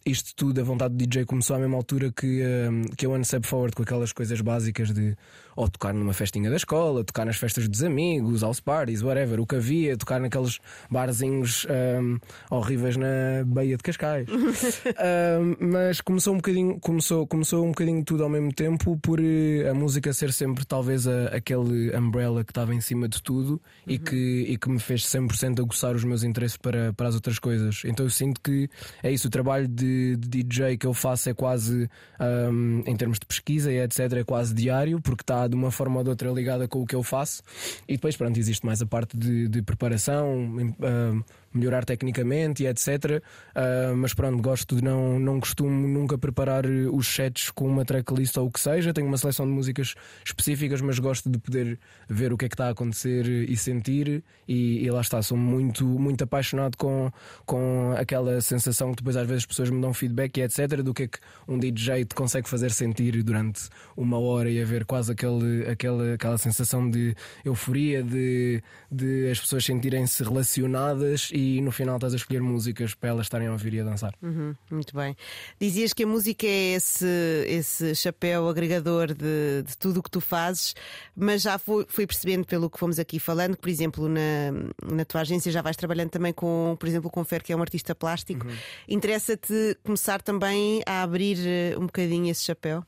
isto 0.07 0.33
tudo, 0.35 0.61
a 0.61 0.63
vontade 0.63 0.93
do 0.93 1.05
DJ 1.05 1.25
começou 1.25 1.55
à 1.55 1.59
mesma 1.59 1.75
altura 1.75 2.11
que, 2.11 2.41
um, 2.69 2.83
que 2.95 3.05
eu 3.05 3.13
ando 3.13 3.25
step 3.25 3.45
forward 3.45 3.75
com 3.75 3.83
aquelas 3.83 4.13
coisas 4.13 4.39
básicas 4.39 4.93
de 4.93 5.17
ou 5.57 5.67
tocar 5.67 5.91
numa 5.91 6.13
festinha 6.13 6.51
da 6.51 6.55
escola, 6.55 7.03
tocar 7.03 7.25
nas 7.25 7.35
festas 7.35 7.67
dos 7.67 7.83
amigos, 7.83 8.43
house 8.43 8.59
parties, 8.59 9.01
whatever, 9.01 9.41
o 9.41 9.45
que 9.45 9.55
havia, 9.55 9.97
tocar 9.97 10.21
naqueles 10.21 10.59
barzinhos 10.89 11.65
um, 11.99 12.19
horríveis 12.51 12.95
na 12.95 13.43
Baía 13.43 13.75
de 13.75 13.81
Cascais. 13.81 14.27
um, 14.29 15.55
mas 15.59 15.99
começou 15.99 16.33
um 16.33 16.37
bocadinho, 16.37 16.79
começou, 16.79 17.25
começou 17.25 17.65
um 17.65 17.69
bocadinho 17.69 18.03
tudo 18.03 18.23
ao 18.23 18.29
mesmo 18.29 18.53
tempo 18.53 18.97
por 19.01 19.19
uh, 19.19 19.23
a 19.71 19.73
música 19.73 20.13
ser 20.13 20.31
sempre 20.31 20.63
talvez 20.63 21.07
a, 21.07 21.29
aquele 21.29 21.95
umbrella 21.97 22.43
que 22.43 22.51
estava 22.51 22.75
em 22.75 22.79
cima 22.79 23.09
de 23.09 23.21
tudo 23.21 23.53
uhum. 23.53 23.59
e, 23.87 23.97
que, 23.97 24.45
e 24.47 24.57
que 24.57 24.69
me 24.69 24.79
fez 24.79 25.05
100% 25.05 25.59
aguçar 25.59 25.95
os 25.95 26.03
meus 26.03 26.21
interesses 26.21 26.55
para, 26.55 26.93
para 26.93 27.07
as 27.07 27.15
outras 27.15 27.39
coisas. 27.39 27.81
Então 27.83 28.05
eu 28.05 28.11
sinto 28.11 28.39
que 28.41 28.69
é 29.01 29.11
isso, 29.11 29.27
o 29.27 29.31
trabalho 29.31 29.67
de, 29.67 30.15
de 30.17 30.43
DJ 30.43 30.77
que 30.77 30.85
eu 30.85 30.93
faço 30.93 31.31
é 31.31 31.33
quase, 31.33 31.89
um, 32.51 32.83
em 32.85 32.95
termos 32.95 33.17
de 33.17 33.25
pesquisa 33.25 33.71
e 33.71 33.79
etc., 33.79 34.13
é 34.13 34.23
quase 34.23 34.53
diário, 34.53 35.01
porque 35.01 35.23
está 35.23 35.46
de 35.47 35.55
uma 35.55 35.71
forma 35.71 35.97
ou 35.97 36.03
de 36.03 36.09
outra 36.09 36.29
ligada 36.31 36.67
com 36.67 36.81
o 36.81 36.85
que 36.85 36.95
eu 36.95 37.03
faço. 37.03 37.41
E 37.87 37.93
depois, 37.93 38.15
pronto, 38.15 38.37
existe 38.37 38.65
mais 38.65 38.81
a 38.81 38.85
parte 38.85 39.17
de, 39.17 39.47
de 39.47 39.61
preparação, 39.61 40.57
uh, 40.57 41.25
melhorar 41.57 41.85
tecnicamente 41.85 42.63
e 42.63 42.67
etc. 42.67 42.87
Uh, 42.87 43.21
ah, 43.55 43.93
mas 43.95 44.13
pronto, 44.13 44.41
gosto 44.41 44.75
de 44.75 44.83
não, 44.83 45.19
não 45.19 45.39
costumo 45.39 45.87
nunca 45.87 46.17
preparar 46.17 46.65
os 46.65 47.07
sets 47.07 47.51
com 47.51 47.67
uma 47.67 47.83
tracklist 47.83 48.37
ou 48.37 48.47
o 48.47 48.51
que 48.51 48.59
seja. 48.59 48.93
Tenho 48.93 49.07
uma 49.07 49.17
seleção 49.17 49.45
de 49.45 49.51
músicas 49.51 49.95
específicas, 50.25 50.81
mas 50.81 50.99
gosto 50.99 51.29
de 51.29 51.37
poder 51.37 51.79
ver 52.07 52.31
o 52.33 52.37
que 52.37 52.45
é 52.45 52.49
que 52.49 52.55
está 52.55 52.67
a 52.67 52.71
acontecer 52.71 53.27
e 53.27 53.57
sentir. 53.57 54.23
E, 54.47 54.83
e 54.83 54.91
lá 54.91 55.01
está, 55.01 55.21
sou 55.21 55.37
muito, 55.37 55.85
muito 55.85 56.23
apaixonado 56.23 56.77
com, 56.77 57.11
com 57.45 57.93
aquela 57.97 58.39
sensação 58.41 58.91
que 58.91 58.97
depois 58.97 59.15
às 59.15 59.27
vezes 59.27 59.43
as 59.43 59.45
pessoas 59.45 59.69
me 59.69 59.81
dão 59.81 59.93
feedback 59.93 60.37
e 60.37 60.41
etc. 60.41 60.81
do 60.81 60.93
que 60.93 61.03
é 61.03 61.07
que 61.07 61.19
um 61.47 61.57
DJ 61.57 62.05
te 62.05 62.15
consegue 62.15 62.47
fazer 62.49 62.71
sentir 62.71 63.23
durante 63.23 63.69
uma 63.95 64.19
hora 64.19 64.49
e 64.49 64.61
haver 64.61 64.85
quase 64.85 65.11
aquele, 65.11 65.67
aquela, 65.67 66.13
aquela 66.13 66.37
sensação 66.37 66.89
de 66.89 67.15
euforia, 67.43 68.03
de, 68.03 68.61
de 68.91 69.29
as 69.29 69.39
pessoas 69.39 69.65
sentirem-se 69.65 70.23
relacionadas 70.23 71.29
e 71.33 71.46
e 71.55 71.61
no 71.61 71.71
final 71.71 71.95
estás 71.95 72.13
a 72.13 72.17
escolher 72.17 72.41
músicas 72.41 72.93
para 72.93 73.09
elas 73.09 73.25
estarem 73.25 73.47
a 73.47 73.51
ouvir 73.51 73.73
e 73.73 73.79
a 73.79 73.83
dançar. 73.83 74.13
Uhum, 74.21 74.53
muito 74.69 74.95
bem. 74.95 75.15
Dizias 75.59 75.93
que 75.93 76.03
a 76.03 76.07
música 76.07 76.45
é 76.45 76.73
esse, 76.75 77.07
esse 77.47 77.95
chapéu 77.95 78.49
agregador 78.49 79.13
de, 79.13 79.63
de 79.65 79.77
tudo 79.77 79.99
o 79.99 80.03
que 80.03 80.11
tu 80.11 80.19
fazes, 80.19 80.75
mas 81.15 81.41
já 81.41 81.57
fui, 81.57 81.85
fui, 81.87 82.05
percebendo 82.05 82.45
pelo 82.45 82.69
que 82.69 82.77
fomos 82.77 82.99
aqui 82.99 83.19
falando, 83.19 83.55
que, 83.55 83.61
por 83.61 83.69
exemplo, 83.69 84.09
na, 84.09 84.51
na 84.91 85.05
tua 85.05 85.21
agência 85.21 85.51
já 85.51 85.61
vais 85.61 85.77
trabalhando 85.77 86.09
também 86.09 86.33
com, 86.33 86.75
por 86.79 86.87
exemplo, 86.87 87.09
com 87.09 87.21
o 87.21 87.25
Fer, 87.25 87.43
que 87.43 87.53
é 87.53 87.55
um 87.55 87.61
artista 87.61 87.95
plástico. 87.95 88.45
Uhum. 88.45 88.53
Interessa-te 88.87 89.77
começar 89.83 90.21
também 90.21 90.81
a 90.85 91.03
abrir 91.03 91.37
eh, 91.45 91.75
um 91.77 91.85
bocadinho 91.85 92.29
esse 92.29 92.43
chapéu? 92.43 92.83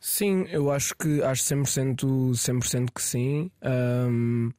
Sim, 0.00 0.46
eu 0.50 0.70
acho 0.70 0.94
que 0.96 1.22
acho 1.22 1.42
100%, 1.42 2.34
100 2.34 2.86
que 2.86 3.02
sim. 3.02 3.50
Um, 3.62 4.50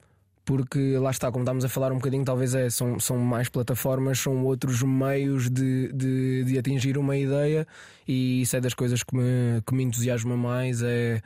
porque 0.49 0.97
lá 0.97 1.11
está, 1.11 1.31
como 1.31 1.43
estávamos 1.43 1.63
a 1.63 1.69
falar 1.69 1.91
um 1.91 1.97
bocadinho, 1.97 2.25
talvez 2.25 2.55
é, 2.55 2.71
são, 2.71 2.99
são 2.99 3.19
mais 3.19 3.49
plataformas, 3.49 4.17
são 4.17 4.43
outros 4.43 4.81
meios 4.81 5.47
de, 5.47 5.93
de, 5.93 6.43
de 6.43 6.57
atingir 6.57 6.97
uma 6.97 7.15
ideia, 7.15 7.67
e 8.07 8.41
isso 8.41 8.57
é 8.57 8.59
das 8.59 8.73
coisas 8.73 9.03
que 9.03 9.15
me, 9.15 9.61
que 9.63 9.75
me 9.75 9.83
entusiasma 9.83 10.35
mais. 10.35 10.81
É 10.81 11.21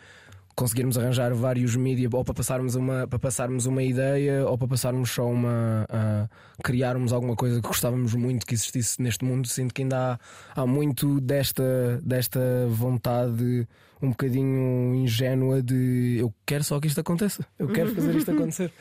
conseguirmos 0.56 0.98
arranjar 0.98 1.34
vários 1.34 1.76
mídias 1.76 2.12
ou 2.14 2.24
para 2.24 2.34
passarmos 2.34 2.76
uma 2.76 3.08
para 3.08 3.20
passarmos 3.20 3.66
uma 3.66 3.84
ideia 3.84 4.46
ou 4.46 4.58
para 4.58 4.68
passarmos 4.68 5.12
só 5.12 5.28
uma 5.28 5.86
uh, 5.90 6.30
criarmos 6.64 7.12
alguma 7.12 7.36
coisa 7.36 7.62
que 7.62 7.68
gostávamos 7.68 8.14
muito 8.14 8.46
que 8.46 8.54
existisse 8.54 9.02
neste 9.02 9.26
mundo. 9.26 9.48
Sinto 9.48 9.74
que 9.74 9.82
ainda 9.82 10.20
há, 10.56 10.62
há 10.62 10.66
muito 10.66 11.20
desta 11.20 12.00
desta 12.04 12.40
vontade 12.70 13.68
um 14.02 14.10
bocadinho 14.10 14.96
ingênua 14.96 15.62
de 15.62 16.18
eu 16.20 16.34
quero 16.46 16.64
só 16.64 16.78
que 16.80 16.88
isto 16.88 17.00
aconteça 17.00 17.46
eu 17.58 17.70
quero 17.70 17.94
fazer 17.96 18.16
isto 18.16 18.32
acontecer. 18.32 18.72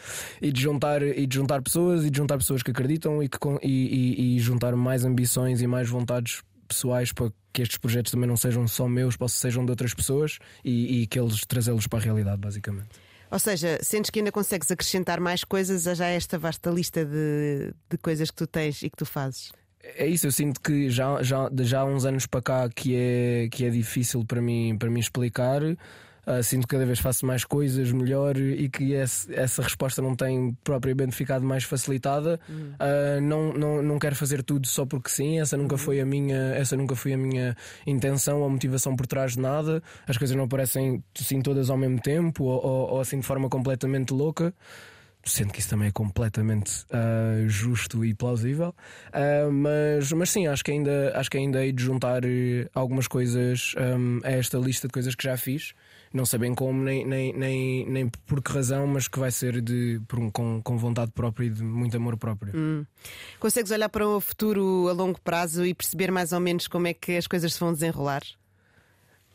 E 0.41 0.53
de 0.53 0.61
juntar 0.61 1.03
e 1.03 1.27
de 1.27 1.35
juntar 1.35 1.62
pessoas 1.62 2.05
e 2.05 2.11
de 2.11 2.16
juntar 2.16 2.39
pessoas 2.39 2.62
que 2.62 2.70
acreditam 2.70 3.23
e 3.23 3.29
que 3.29 3.39
e, 3.62 3.68
e, 3.68 4.37
e 4.37 4.39
juntar 4.39 4.75
mais 4.77 5.05
ambições 5.05 5.62
e 5.62 5.66
mais 5.66 5.89
vontades 5.89 6.43
pessoais 6.67 7.13
para 7.13 7.33
que 7.53 7.63
estes 7.63 7.79
projetos 7.79 8.11
também 8.13 8.29
não 8.29 8.37
sejam 8.37 8.67
só 8.67 8.89
meus, 8.89 9.17
possam 9.17 9.39
sejam 9.39 9.65
de 9.65 9.71
outras 9.71 9.93
pessoas 9.93 10.39
e, 10.65 11.03
e 11.03 11.07
que 11.07 11.19
eles 11.19 11.41
trazê-los 11.47 11.87
para 11.87 11.99
a 11.99 12.03
realidade, 12.03 12.39
basicamente. 12.39 12.89
Ou 13.31 13.39
seja, 13.39 13.79
sentes 13.83 14.11
que 14.11 14.19
ainda 14.19 14.31
consegues 14.31 14.71
acrescentar 14.71 15.19
mais 15.19 15.43
coisas 15.43 15.87
a 15.87 15.95
já 15.95 16.07
esta 16.07 16.39
vasta 16.39 16.71
lista 16.71 17.05
de, 17.05 17.73
de 17.89 17.99
coisas 17.99 18.31
que 18.31 18.37
tu 18.37 18.47
tens 18.47 18.83
e 18.83 18.91
que 18.91 18.97
tu 18.97 19.07
fazes? 19.07 19.53
É 19.83 20.07
isso, 20.07 20.27
eu 20.27 20.33
sinto 20.33 20.61
que 20.61 20.91
já, 20.91 21.23
já, 21.23 21.51
já 21.61 21.81
há 21.81 21.85
uns 21.85 22.05
anos 22.05 22.27
para 22.27 22.43
cá 22.43 22.69
que 22.69 22.95
é, 22.95 23.49
que 23.51 23.65
é 23.65 23.71
difícil 23.71 24.25
para 24.25 24.41
mim, 24.41 24.77
para 24.79 24.91
mim 24.91 25.01
explicar. 25.01 25.63
Uh, 26.25 26.41
sinto 26.41 26.68
que 26.68 26.75
cada 26.77 26.87
vez 26.87 27.01
faço 27.01 27.27
mais 27.27 27.45
coisas 27.45 27.91
melhor 27.91 28.37
e 28.37 28.68
que 28.68 28.93
esse, 28.93 29.35
essa 29.35 29.61
resposta 29.61 30.01
não 30.01 30.14
tem 30.14 30.57
propriamente 30.62 31.16
ficado 31.16 31.45
mais 31.45 31.64
facilitada. 31.64 32.39
Uhum. 32.49 32.75
Uh, 32.75 33.20
não, 33.20 33.53
não, 33.53 33.83
não 33.83 33.99
quero 33.99 34.14
fazer 34.14 34.41
tudo 34.43 34.68
só 34.68 34.87
porque 34.87 35.11
sim, 35.11 35.41
essa 35.41 35.57
nunca, 35.57 35.75
uhum. 35.75 35.79
foi 35.79 36.01
a 36.01 36.07
minha, 36.07 36.55
essa 36.55 36.77
nunca 36.77 36.95
foi 36.95 37.14
a 37.14 37.18
minha 37.18 37.57
intenção 37.85 38.41
ou 38.41 38.49
motivação 38.49 38.95
por 38.95 39.07
trás 39.07 39.33
de 39.33 39.41
nada. 39.41 39.83
As 40.07 40.16
coisas 40.16 40.37
não 40.37 40.45
aparecem 40.45 41.03
assim 41.20 41.41
todas 41.43 41.70
ao 41.70 41.77
mesmo 41.77 42.01
tempo 42.01 42.45
ou, 42.45 42.64
ou, 42.64 42.91
ou 42.93 43.01
assim 43.01 43.18
de 43.18 43.27
forma 43.27 43.49
completamente 43.49 44.12
louca 44.12 44.55
sendo 45.25 45.53
que 45.53 45.61
isso 45.61 45.68
também 45.68 45.89
é 45.89 45.93
completamente 45.93 46.85
uh, 46.87 47.49
justo 47.49 48.05
e 48.05 48.12
plausível. 48.12 48.75
Uh, 49.09 49.53
mas, 49.53 50.11
mas 50.12 50.31
sim, 50.31 50.47
acho 50.47 50.64
que 50.64 50.73
ainda, 50.73 51.12
acho 51.16 51.31
que 51.31 51.39
ainda 51.39 51.64
hei 51.64 51.73
de 51.73 51.83
juntar 51.83 52.23
algumas 52.75 53.07
coisas 53.07 53.75
um, 53.79 54.20
a 54.25 54.31
esta 54.33 54.59
lista 54.59 54.89
de 54.89 54.93
coisas 54.93 55.14
que 55.14 55.23
já 55.23 55.37
fiz 55.37 55.75
não 56.13 56.27
sei 56.27 56.39
bem 56.39 56.55
como, 56.55 56.83
nem, 56.83 57.07
nem, 57.07 57.33
nem, 57.33 57.87
nem 57.89 58.09
por 58.27 58.43
que 58.43 58.53
razão, 58.53 58.87
mas 58.87 59.09
que 59.09 59.19
vai 59.19 59.31
ser 59.31 59.61
de, 59.61 60.01
um, 60.15 60.31
com, 60.31 60.61
com 60.63 60.77
vontade 60.77 61.11
própria 61.13 61.47
e 61.47 61.51
de 61.51 61.63
muito 61.63 61.97
amor 61.97 62.17
próprio. 62.17 62.53
Hum. 62.55 62.85
Consegues 63.41 63.71
olhar 63.71 63.89
para 63.89 64.07
o 64.07 64.21
futuro 64.21 64.89
a 64.89 64.93
longo 64.93 65.21
prazo 65.21 65.65
e 65.65 65.75
perceber 65.75 66.11
mais 66.11 66.33
ou 66.33 66.41
menos 66.41 66.69
como 66.69 66.87
é 66.87 66.95
que 66.95 67.17
as 67.17 67.27
coisas 67.27 67.55
se 67.55 67.61
vão 67.61 67.73
desenrolar? 67.73 68.23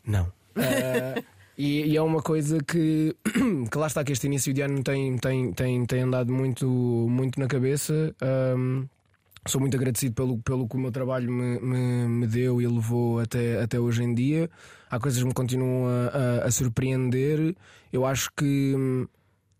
Não. 0.06 0.24
Uh, 0.56 1.24
e, 1.58 1.86
e, 1.86 1.96
é 1.96 2.02
uma 2.02 2.22
coisa 2.22 2.58
que, 2.62 3.14
que 3.70 3.78
lá 3.78 3.86
está 3.86 4.04
que 4.04 4.12
este 4.12 4.26
início 4.26 4.54
de 4.54 4.62
ano 4.62 4.82
tem, 4.82 5.18
tem, 5.18 5.52
tem, 5.52 5.84
tem 5.84 6.00
andado 6.02 6.32
muito, 6.32 6.66
muito 6.66 7.40
na 7.40 7.46
cabeça. 7.46 8.14
Um, 8.56 8.86
sou 9.46 9.60
muito 9.60 9.76
agradecido 9.76 10.14
pelo, 10.14 10.38
pelo 10.38 10.68
que 10.68 10.76
o 10.76 10.78
meu 10.78 10.90
trabalho 10.90 11.30
me, 11.30 11.60
me, 11.60 12.08
me, 12.08 12.26
deu 12.26 12.60
e 12.60 12.66
levou 12.66 13.20
até, 13.20 13.62
até 13.62 13.78
hoje 13.78 14.02
em 14.02 14.14
dia. 14.14 14.50
Há 14.90 14.98
coisas 14.98 15.20
que 15.20 15.28
me 15.28 15.34
continuam 15.34 15.86
a, 15.86 16.42
a, 16.42 16.46
a 16.46 16.50
surpreender. 16.50 17.54
Eu 17.92 18.04
acho 18.04 18.30
que 18.36 18.74
hum, 18.76 19.06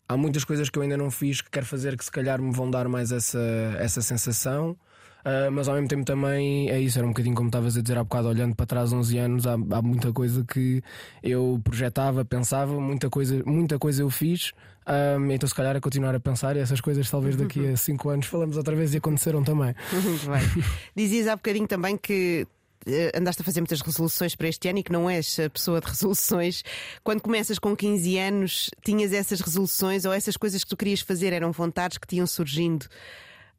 há 0.09 0.17
muitas 0.17 0.45
coisas 0.45 0.69
que 0.71 0.79
eu 0.79 0.83
ainda 0.83 0.97
não 0.97 1.11
fiz 1.11 1.41
que 1.41 1.51
quero 1.51 1.67
fazer 1.67 1.97
que 1.97 2.05
se 2.05 2.11
calhar 2.11 2.41
me 2.41 2.53
vão 2.53 2.71
dar 2.71 2.89
mais 2.89 3.13
essa, 3.13 3.41
essa 3.79 4.01
sensação. 4.03 4.77
Uh, 5.21 5.51
mas 5.51 5.69
ao 5.69 5.75
mesmo 5.75 5.89
tempo 5.89 6.05
também 6.05 6.71
é 6.71 6.81
isso, 6.81 6.99
era 6.99 7.07
um 7.07 7.11
bocadinho 7.11 7.35
como 7.35 7.49
estavas 7.49 7.77
a 7.77 7.83
dizer 7.83 7.99
há 7.99 8.05
bocado, 8.05 8.29
olhando 8.29 8.55
para 8.55 8.67
trás 8.67 8.93
11 8.93 9.19
anos, 9.19 9.47
há, 9.47 9.55
há, 9.55 9.83
muita 9.83 10.13
coisa 10.13 10.45
que 10.45 10.83
eu 11.23 11.61
projetava, 11.63 12.25
pensava, 12.25 12.81
muita 12.81 13.11
coisa, 13.11 13.43
muita 13.45 13.79
coisa 13.79 14.03
eu 14.03 14.11
fiz, 14.11 14.53
um, 14.89 15.31
então, 15.31 15.47
se 15.47 15.55
calhar, 15.55 15.77
a 15.77 15.81
continuar 15.81 16.15
a 16.15 16.21
pensar 16.21 16.57
e 16.57 16.61
essas 16.61 16.81
coisas, 16.81 17.09
talvez 17.11 17.37
daqui 17.37 17.67
a 17.69 17.77
5 17.77 18.09
anos, 18.09 18.27
falamos 18.27 18.57
outra 18.57 18.75
vez 18.75 18.95
e 18.95 18.97
aconteceram 18.97 19.45
também. 19.45 19.75
Muito 19.93 20.31
bem. 20.31 20.65
Dizias 20.97 21.27
há 21.27 21.37
bocadinho 21.37 21.69
também 21.69 21.97
que 21.97 22.47
eh, 22.87 23.13
andaste 23.15 23.43
a 23.43 23.45
fazer 23.45 23.61
muitas 23.61 23.83
resoluções 23.83 24.35
para 24.35 24.49
este 24.49 24.67
ano 24.67 24.79
e 24.79 24.83
que 24.83 24.91
não 24.91 25.11
és 25.11 25.39
a 25.39 25.51
pessoa 25.51 25.79
de 25.79 25.87
resoluções. 25.89 26.63
Quando 27.05 27.21
começas 27.21 27.59
com 27.59 27.77
15 27.77 28.19
anos, 28.19 28.71
tinhas 28.83 29.13
essas 29.13 29.41
resoluções 29.43 30.07
ou 30.07 30.13
essas 30.13 30.39
coisas 30.39 30.65
que 30.65 30.71
tu 30.71 30.77
querias 30.77 31.01
fazer 31.03 31.35
eram 31.35 31.53
vontades 31.53 31.99
que 31.99 32.07
tinham 32.07 32.27
surgindo, 32.27 32.87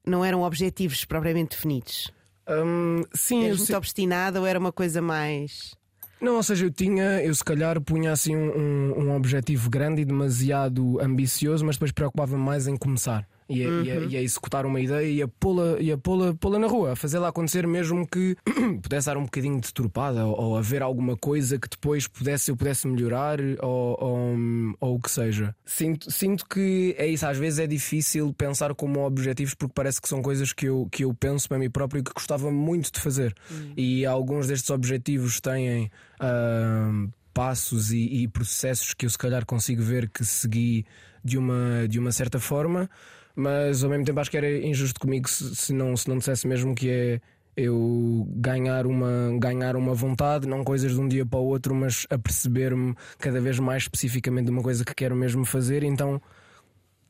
não 0.05 0.23
eram 0.23 0.41
objetivos 0.41 1.05
propriamente 1.05 1.55
definidos? 1.55 2.11
Um, 2.47 3.03
sim, 3.13 3.45
Eras 3.45 3.59
muito 3.59 3.77
obstinada 3.77 4.39
ou 4.39 4.47
era 4.47 4.57
uma 4.57 4.71
coisa 4.71 5.01
mais. 5.01 5.75
Não, 6.19 6.35
ou 6.35 6.43
seja, 6.43 6.65
eu 6.65 6.71
tinha, 6.71 7.23
eu 7.23 7.33
se 7.33 7.43
calhar 7.43 7.79
punha 7.79 8.11
assim 8.11 8.35
um, 8.35 8.57
um, 8.57 8.99
um 9.05 9.15
objetivo 9.15 9.69
grande 9.69 10.01
e 10.01 10.05
demasiado 10.05 10.99
ambicioso, 10.99 11.65
mas 11.65 11.75
depois 11.75 11.91
preocupava-me 11.91 12.43
mais 12.43 12.67
em 12.67 12.75
começar 12.75 13.25
e 13.49 13.65
a, 13.65 13.69
uhum. 13.69 13.83
e, 13.83 13.91
a, 13.91 13.95
e 13.95 14.17
a, 14.17 14.21
executar 14.21 14.65
uma 14.65 14.79
ideia 14.79 15.09
e 15.09 15.21
a 15.21 15.27
pô-la 15.27 15.79
e 15.79 15.91
a 15.91 15.97
pô-la, 15.97 16.33
pô-la 16.35 16.59
na 16.59 16.67
rua, 16.67 16.93
a 16.93 16.95
fazê-la 16.95 17.29
acontecer 17.29 17.65
mesmo 17.67 18.07
que 18.07 18.37
pudesse 18.81 19.07
dar 19.07 19.17
um 19.17 19.23
bocadinho 19.23 19.59
deturpada 19.59 20.25
ou, 20.25 20.39
ou 20.39 20.57
haver 20.57 20.81
alguma 20.81 21.17
coisa 21.17 21.57
que 21.57 21.67
depois 21.67 22.07
pudesse 22.07 22.51
eu 22.51 22.55
pudesse 22.55 22.87
melhorar 22.87 23.39
ou, 23.61 23.97
ou, 23.99 24.37
ou, 24.79 24.95
o 24.95 24.99
que 24.99 25.09
seja. 25.09 25.55
Sinto, 25.65 26.11
sinto 26.11 26.45
que 26.45 26.95
é 26.97 27.07
isso, 27.07 27.25
às 27.25 27.37
vezes 27.37 27.59
é 27.59 27.67
difícil 27.67 28.33
pensar 28.33 28.73
como 28.75 29.05
objetivos 29.05 29.53
porque 29.53 29.73
parece 29.73 30.01
que 30.01 30.07
são 30.07 30.21
coisas 30.21 30.53
que 30.53 30.67
eu, 30.67 30.87
que 30.91 31.03
eu 31.03 31.13
penso 31.13 31.47
para 31.49 31.57
mim 31.57 31.69
próprio 31.69 31.99
e 31.99 32.03
que 32.03 32.13
gostava 32.13 32.51
muito 32.51 32.91
de 32.91 32.99
fazer. 32.99 33.33
Uhum. 33.49 33.73
E 33.75 34.05
alguns 34.05 34.47
destes 34.47 34.69
objetivos 34.69 35.39
têm. 35.39 35.91
Uh, 36.21 37.09
passos 37.33 37.91
e, 37.91 38.23
e 38.23 38.27
processos 38.27 38.93
que 38.93 39.05
eu 39.05 39.09
se 39.09 39.17
calhar 39.17 39.45
consigo 39.45 39.81
ver 39.81 40.09
que 40.09 40.25
segui 40.25 40.85
de 41.23 41.37
uma, 41.37 41.87
de 41.87 41.99
uma 41.99 42.11
certa 42.11 42.39
forma, 42.39 42.89
mas 43.35 43.83
ao 43.83 43.89
mesmo 43.89 44.05
tempo 44.05 44.19
acho 44.19 44.31
que 44.31 44.37
era 44.37 44.65
injusto 44.65 44.99
comigo 44.99 45.29
se, 45.29 45.55
se, 45.55 45.73
não, 45.73 45.95
se 45.95 46.07
não 46.07 46.17
dissesse 46.17 46.47
mesmo 46.47 46.75
que 46.75 46.89
é 46.89 47.21
eu 47.55 48.25
ganhar 48.29 48.87
uma, 48.87 49.37
ganhar 49.37 49.75
uma 49.75 49.93
vontade, 49.93 50.47
não 50.47 50.63
coisas 50.63 50.93
de 50.93 50.99
um 50.99 51.07
dia 51.07 51.25
para 51.25 51.39
o 51.39 51.45
outro, 51.45 51.75
mas 51.75 52.05
a 52.09 52.17
perceber-me 52.17 52.95
cada 53.17 53.41
vez 53.41 53.59
mais 53.59 53.83
especificamente 53.83 54.45
de 54.45 54.51
uma 54.51 54.63
coisa 54.63 54.85
que 54.85 54.95
quero 54.95 55.15
mesmo 55.15 55.43
fazer, 55.43 55.83
então 55.83 56.21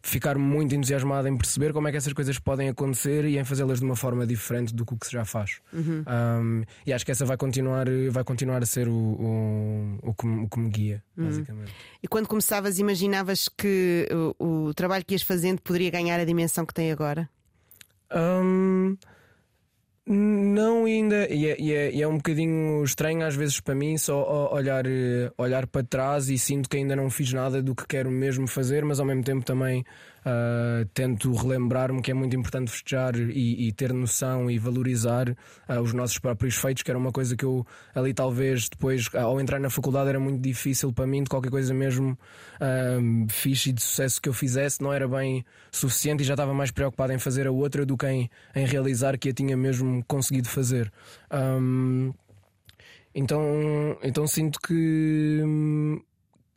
ficar 0.02 0.38
muito 0.38 0.74
entusiasmado 0.74 1.28
em 1.28 1.38
perceber 1.38 1.74
como 1.74 1.88
é 1.88 1.92
que 1.92 1.98
essas 1.98 2.14
coisas 2.14 2.40
podem 2.40 2.70
acontecer 2.70 3.26
e 3.26 3.38
em 3.38 3.44
fazê-las 3.44 3.80
de 3.80 3.86
uma 3.86 3.96
forma 3.96 4.26
diferente 4.26 4.74
do 4.74 4.86
que 4.86 4.94
o 4.94 4.98
que 4.98 5.06
se 5.06 5.12
já 5.12 5.26
faz. 5.26 5.60
Uhum. 5.74 6.04
Um, 6.08 6.64
e 6.86 6.94
acho 6.94 7.06
que 7.06 7.12
essa 7.12 7.26
vai 7.26 7.38
continuar, 7.38 7.88
vai 8.10 8.24
continuar 8.24 8.64
a 8.64 8.66
ser 8.66 8.88
o, 8.88 8.94
o, 8.94 10.00
o, 10.04 10.14
que, 10.14 10.28
o 10.28 10.48
que 10.48 10.60
me 10.60 10.70
guia, 10.70 11.04
uhum. 11.18 11.26
basicamente. 11.26 11.74
E 12.02 12.08
quando 12.08 12.28
começavas, 12.28 12.80
imaginavas 12.80 13.50
que 13.50 14.08
o, 14.40 14.68
o, 14.68 14.74
trabalho 14.74 15.04
que 15.06 15.14
ias 15.14 15.22
fazendo 15.22 15.62
poderia 15.62 15.92
ganhar 15.92 16.20
a 16.20 16.26
dimensão 16.26 16.66
que 16.66 16.74
tem 16.74 16.92
agora? 16.92 17.30
Um, 18.12 18.98
não 20.12 20.86
ainda, 20.86 21.32
e 21.32 21.46
é, 21.46 21.62
e, 21.62 21.74
é, 21.74 21.92
e 21.92 22.02
é, 22.02 22.08
um 22.08 22.18
bocadinho 22.18 22.84
estranho 22.84 23.24
às 23.24 23.36
vezes 23.36 23.60
para 23.60 23.76
mim 23.76 23.96
só 23.96 24.52
olhar, 24.52 24.84
olhar 25.38 25.68
para 25.68 25.86
trás 25.86 26.30
e 26.30 26.38
sinto 26.38 26.68
que 26.68 26.78
ainda 26.78 26.96
não 26.96 27.12
fiz 27.12 27.32
nada 27.32 27.62
do 27.62 27.76
que 27.76 27.86
quero 27.86 28.10
mesmo 28.10 28.48
fazer, 28.48 28.84
mas 28.84 29.00
ao 29.00 29.06
mesmo 29.06 29.24
tempo 29.24 29.46
também 29.46 29.86
Uh, 30.20 30.86
tento 30.94 31.34
relembrar-me 31.34 32.02
que 32.02 32.12
é 32.12 32.14
muito 32.14 32.36
importante 32.36 32.72
festejar 32.72 33.16
e, 33.16 33.68
e 33.68 33.72
ter 33.72 33.94
noção 33.94 34.52
e 34.52 34.60
valorizar 34.60 35.30
uh, 35.30 35.80
os 35.82 35.94
nossos 35.94 36.20
próprios 36.20 36.56
feitos, 36.56 36.84
que 36.84 36.92
era 36.92 36.98
uma 36.98 37.12
coisa 37.12 37.36
que 37.36 37.46
eu 37.46 37.66
ali 37.96 38.14
talvez 38.14 38.68
depois, 38.68 39.10
ao 39.16 39.40
entrar 39.40 39.60
na 39.60 39.70
faculdade, 39.70 40.10
era 40.10 40.20
muito 40.20 40.42
difícil 40.42 40.92
para 40.92 41.08
mim, 41.08 41.24
de 41.24 41.30
qualquer 41.30 41.50
coisa 41.50 41.74
mesmo 41.74 42.12
uh, 42.56 43.28
fixe 43.30 43.70
e 43.70 43.74
de 43.74 43.82
sucesso 43.82 44.22
que 44.22 44.28
eu 44.28 44.34
fizesse, 44.34 44.82
não 44.82 44.92
era 44.92 45.08
bem 45.08 45.46
suficiente 45.72 46.22
e 46.22 46.26
já 46.26 46.34
estava 46.34 46.54
mais 46.54 46.72
preocupado 46.72 47.14
em 47.14 47.20
fazer 47.20 47.48
a 47.48 47.52
outra 47.52 47.86
do 47.86 47.96
que 47.96 48.08
em, 48.08 48.30
em 48.56 48.66
realizar 48.66 49.18
que 49.18 49.30
a 49.30 49.34
tinha 49.34 49.56
mesmo 49.56 50.04
conseguido 50.06 50.50
fazer. 50.50 50.92
Um, 51.32 52.14
então, 53.14 53.98
então 54.04 54.28
sinto 54.28 54.60
que 54.60 55.44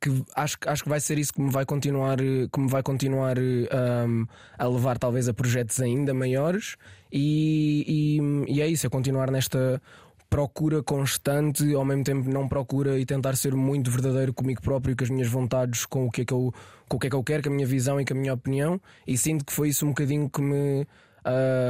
que 0.02 0.24
acho, 0.34 0.58
acho 0.66 0.82
que 0.82 0.88
vai 0.88 0.98
ser 0.98 1.16
isso 1.16 1.32
que 1.32 1.40
me 1.40 1.50
vai 1.50 1.64
continuar, 1.64 2.18
que 2.18 2.60
me 2.60 2.68
vai 2.68 2.82
continuar 2.82 3.38
um, 3.38 4.26
a 4.58 4.66
levar 4.66 4.98
talvez 4.98 5.28
a 5.28 5.32
projetos 5.32 5.80
ainda 5.80 6.12
maiores. 6.12 6.76
E, 7.12 8.18
e, 8.48 8.54
e 8.56 8.60
é 8.60 8.66
isso, 8.66 8.84
é 8.84 8.90
continuar 8.90 9.30
nesta 9.30 9.80
procura 10.28 10.82
constante, 10.82 11.72
ao 11.74 11.84
mesmo 11.84 12.02
tempo 12.02 12.28
não 12.28 12.48
procura 12.48 12.98
e 12.98 13.06
tentar 13.06 13.36
ser 13.36 13.54
muito 13.54 13.90
verdadeiro 13.90 14.32
comigo 14.32 14.60
próprio, 14.60 14.96
com 14.96 15.04
as 15.04 15.10
minhas 15.10 15.28
vontades, 15.28 15.86
com 15.86 16.06
o 16.06 16.10
que 16.10 16.22
é 16.22 16.24
que 16.24 16.32
eu, 16.32 16.52
com 16.88 16.96
o 16.96 17.00
que 17.00 17.06
é 17.06 17.10
que 17.10 17.16
eu 17.16 17.22
quero, 17.22 17.42
com 17.44 17.50
a 17.50 17.52
minha 17.52 17.66
visão 17.66 18.00
e 18.00 18.04
com 18.04 18.14
a 18.14 18.16
minha 18.16 18.34
opinião, 18.34 18.80
e 19.06 19.16
sinto 19.16 19.44
que 19.44 19.52
foi 19.52 19.68
isso 19.68 19.84
um 19.84 19.90
bocadinho 19.90 20.28
que 20.28 20.40
me 20.40 20.86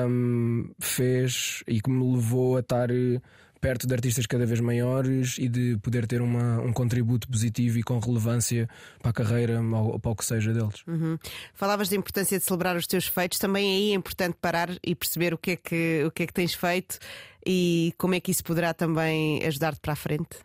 um, 0.09 0.70
fez 0.80 1.62
e 1.66 1.83
que 1.83 1.91
me 1.91 2.14
levou 2.14 2.57
a 2.57 2.61
estar 2.61 2.89
perto 3.62 3.86
de 3.86 3.94
artistas 3.94 4.26
cada 4.26 4.44
vez 4.44 4.58
maiores 4.58 5.36
e 5.38 5.48
de 5.48 5.78
poder 5.78 6.04
ter 6.04 6.20
uma, 6.20 6.60
um 6.60 6.72
contributo 6.72 7.28
positivo 7.28 7.78
e 7.78 7.82
com 7.82 7.96
relevância 8.00 8.68
para 9.00 9.10
a 9.10 9.14
carreira 9.14 9.62
ou 9.62 10.00
para 10.00 10.10
o 10.10 10.16
que 10.16 10.24
seja 10.24 10.52
deles. 10.52 10.82
Uhum. 10.84 11.16
Falavas 11.54 11.88
da 11.88 11.94
importância 11.94 12.36
de 12.36 12.44
celebrar 12.44 12.76
os 12.76 12.88
teus 12.88 13.06
feitos, 13.06 13.38
também 13.38 13.76
aí 13.76 13.92
é 13.92 13.94
importante 13.94 14.36
parar 14.40 14.68
e 14.82 14.96
perceber 14.96 15.32
o 15.32 15.38
que 15.38 15.52
é 15.52 15.56
que, 15.56 16.04
o 16.04 16.10
que, 16.10 16.24
é 16.24 16.26
que 16.26 16.32
tens 16.32 16.54
feito 16.54 16.98
e 17.46 17.94
como 17.96 18.16
é 18.16 18.20
que 18.20 18.32
isso 18.32 18.42
poderá 18.42 18.74
também 18.74 19.44
ajudar-te 19.46 19.78
para 19.80 19.92
a 19.92 19.96
frente. 19.96 20.38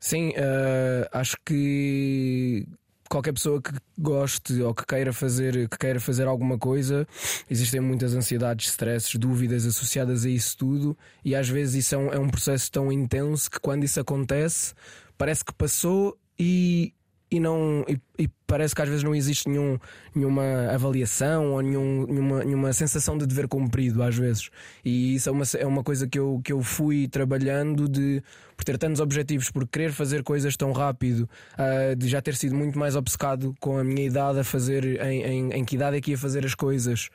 Sim, 0.00 0.30
uh, 0.30 1.06
acho 1.12 1.36
que 1.44 2.66
qualquer 3.12 3.34
pessoa 3.34 3.60
que 3.60 3.72
goste 3.98 4.62
ou 4.62 4.74
que 4.74 4.86
queira 4.86 5.12
fazer, 5.12 5.68
que 5.68 5.76
queira 5.76 6.00
fazer 6.00 6.26
alguma 6.26 6.58
coisa, 6.58 7.06
existem 7.50 7.78
muitas 7.78 8.14
ansiedades, 8.14 8.70
stresses, 8.70 9.16
dúvidas 9.16 9.66
associadas 9.66 10.24
a 10.24 10.30
isso 10.30 10.56
tudo, 10.56 10.96
e 11.22 11.34
às 11.34 11.46
vezes 11.46 11.84
isso 11.84 11.94
é 11.94 11.98
um, 11.98 12.12
é 12.14 12.18
um 12.18 12.30
processo 12.30 12.72
tão 12.72 12.90
intenso 12.90 13.50
que 13.50 13.60
quando 13.60 13.84
isso 13.84 14.00
acontece, 14.00 14.72
parece 15.18 15.44
que 15.44 15.52
passou 15.52 16.16
e 16.38 16.94
e 17.32 17.40
não 17.40 17.82
e, 17.88 17.98
e, 18.18 18.28
parece 18.46 18.74
que 18.74 18.82
às 18.82 18.88
vezes 18.88 19.02
não 19.02 19.14
existe 19.14 19.48
nenhum, 19.48 19.78
nenhuma 20.14 20.42
avaliação 20.70 21.52
ou 21.52 21.62
nenhum, 21.62 22.06
nenhuma, 22.06 22.44
nenhuma 22.44 22.72
sensação 22.74 23.16
de 23.16 23.26
dever 23.26 23.48
cumprido 23.48 24.02
às 24.02 24.14
vezes. 24.14 24.50
E 24.84 25.14
isso 25.14 25.30
é 25.30 25.32
uma, 25.32 25.44
é 25.58 25.66
uma 25.66 25.82
coisa 25.82 26.06
que 26.06 26.18
eu, 26.18 26.42
que 26.44 26.52
eu 26.52 26.60
fui 26.62 27.08
trabalhando 27.08 27.88
de 27.88 28.22
por 28.54 28.64
ter 28.64 28.76
tantos 28.76 29.00
objetivos 29.00 29.50
por 29.50 29.66
querer 29.66 29.92
fazer 29.92 30.22
coisas 30.22 30.54
tão 30.56 30.72
rápido 30.72 31.28
uh, 31.54 31.96
de 31.96 32.06
já 32.06 32.20
ter 32.20 32.36
sido 32.36 32.54
muito 32.54 32.78
mais 32.78 32.94
obcecado 32.94 33.54
com 33.58 33.78
a 33.78 33.82
minha 33.82 34.04
idade 34.04 34.38
a 34.38 34.44
fazer 34.44 35.00
em, 35.02 35.22
em, 35.22 35.52
em 35.52 35.64
que 35.64 35.74
idade 35.76 35.96
é 35.96 36.00
que 36.02 36.10
ia 36.10 36.18
fazer 36.18 36.44
as 36.44 36.54
coisas. 36.54 37.08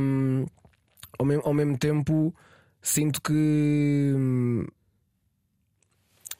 Um, 0.00 0.46
ao, 1.18 1.26
mesmo, 1.26 1.42
ao 1.44 1.52
mesmo 1.52 1.76
tempo 1.76 2.32
sinto 2.80 3.20
que 3.20 4.14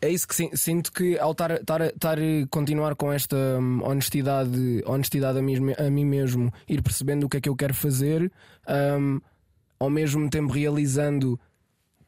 é 0.05 0.11
isso 0.11 0.29
que 0.29 0.57
sinto 0.57 0.93
que 0.93 1.19
ao 1.19 1.33
estar, 1.33 1.51
estar, 1.53 1.81
estar 1.81 2.19
continuar 2.51 2.95
com 2.95 3.11
esta 3.11 3.37
hum, 3.37 3.81
honestidade, 3.83 4.83
honestidade 4.85 5.39
a 5.39 5.43
mim, 5.43 5.73
a 5.79 5.91
mim 5.91 6.05
mesmo, 6.05 6.53
ir 6.69 6.83
percebendo 6.83 7.25
o 7.25 7.29
que 7.29 7.39
é 7.39 7.41
que 7.41 7.49
eu 7.49 7.57
quero 7.57 7.73
fazer, 7.73 8.31
um, 8.69 9.19
ao 9.79 9.89
mesmo 9.89 10.29
tempo 10.29 10.53
realizando 10.53 11.41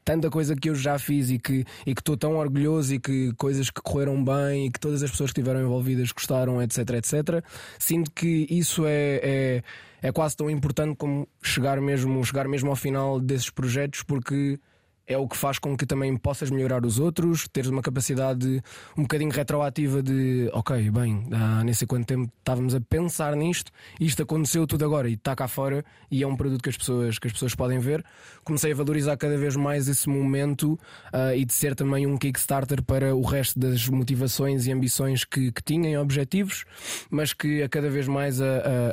tanta 0.05 0.29
coisa 0.29 0.55
que 0.55 0.69
eu 0.69 0.75
já 0.75 0.99
fiz 0.99 1.31
e 1.31 1.39
que 1.39 1.65
e 1.85 1.95
que 1.95 2.01
estou 2.01 2.15
tão 2.15 2.37
orgulhoso 2.37 2.93
e 2.93 2.99
que 2.99 3.33
coisas 3.33 3.71
que 3.71 3.81
correram 3.81 4.23
bem 4.23 4.67
e 4.67 4.71
que 4.71 4.79
todas 4.79 5.01
as 5.01 5.09
pessoas 5.09 5.31
que 5.31 5.39
estiveram 5.39 5.65
envolvidas 5.65 6.11
gostaram, 6.11 6.61
etc, 6.61 6.77
etc. 6.91 7.43
Sinto 7.79 8.11
que 8.11 8.45
isso 8.47 8.85
é, 8.85 9.19
é, 9.23 9.63
é 10.03 10.11
quase 10.11 10.37
tão 10.37 10.51
importante 10.51 10.95
como 10.95 11.27
chegar 11.41 11.81
mesmo, 11.81 12.23
chegar 12.23 12.47
mesmo 12.47 12.69
ao 12.69 12.75
final 12.75 13.19
desses 13.19 13.49
projetos, 13.49 14.03
porque 14.03 14.59
é 15.07 15.17
o 15.17 15.27
que 15.27 15.37
faz 15.37 15.57
com 15.57 15.75
que 15.75 15.85
também 15.85 16.15
possas 16.17 16.51
melhorar 16.51 16.85
os 16.85 16.99
outros, 16.99 17.47
teres 17.47 17.69
uma 17.69 17.81
capacidade 17.81 18.61
um 18.97 19.03
bocadinho 19.03 19.31
retroativa 19.31 20.03
de 20.03 20.49
ok, 20.51 20.91
bem, 20.91 21.25
há 21.31 21.63
nem 21.63 21.73
sei 21.73 21.87
quanto 21.87 22.05
tempo 22.05 22.31
estávamos 22.37 22.75
a 22.75 22.81
pensar 22.81 23.35
nisto, 23.35 23.71
isto 23.99 24.21
aconteceu 24.21 24.67
tudo 24.67 24.83
agora 24.83 25.09
e 25.09 25.13
está 25.13 25.33
cá 25.33 25.47
fora 25.47 25.83
e 26.11 26.23
é 26.23 26.27
um 26.27 26.35
produto 26.35 26.61
que 26.61 26.69
as 26.69 26.77
pessoas, 26.77 27.17
que 27.17 27.27
as 27.27 27.33
pessoas 27.33 27.55
podem 27.55 27.79
ver. 27.79 28.03
Comecei 28.43 28.73
a 28.73 28.75
valorizar 28.75 29.15
cada 29.15 29.37
vez 29.37 29.55
mais 29.55 29.87
esse 29.87 30.09
momento 30.09 30.73
uh, 31.13 31.33
e 31.35 31.45
de 31.45 31.53
ser 31.53 31.73
também 31.73 32.05
um 32.05 32.17
Kickstarter 32.17 32.83
para 32.83 33.15
o 33.15 33.21
resto 33.21 33.57
das 33.57 33.87
motivações 33.87 34.67
e 34.67 34.71
ambições 34.71 35.23
que, 35.23 35.51
que 35.51 35.63
tinha 35.63 35.89
e 35.89 35.97
objetivos, 35.97 36.65
mas 37.09 37.33
que 37.33 37.63
a 37.63 37.69
cada 37.69 37.89
vez 37.89 38.07
mais 38.07 38.41
a, 38.41 38.45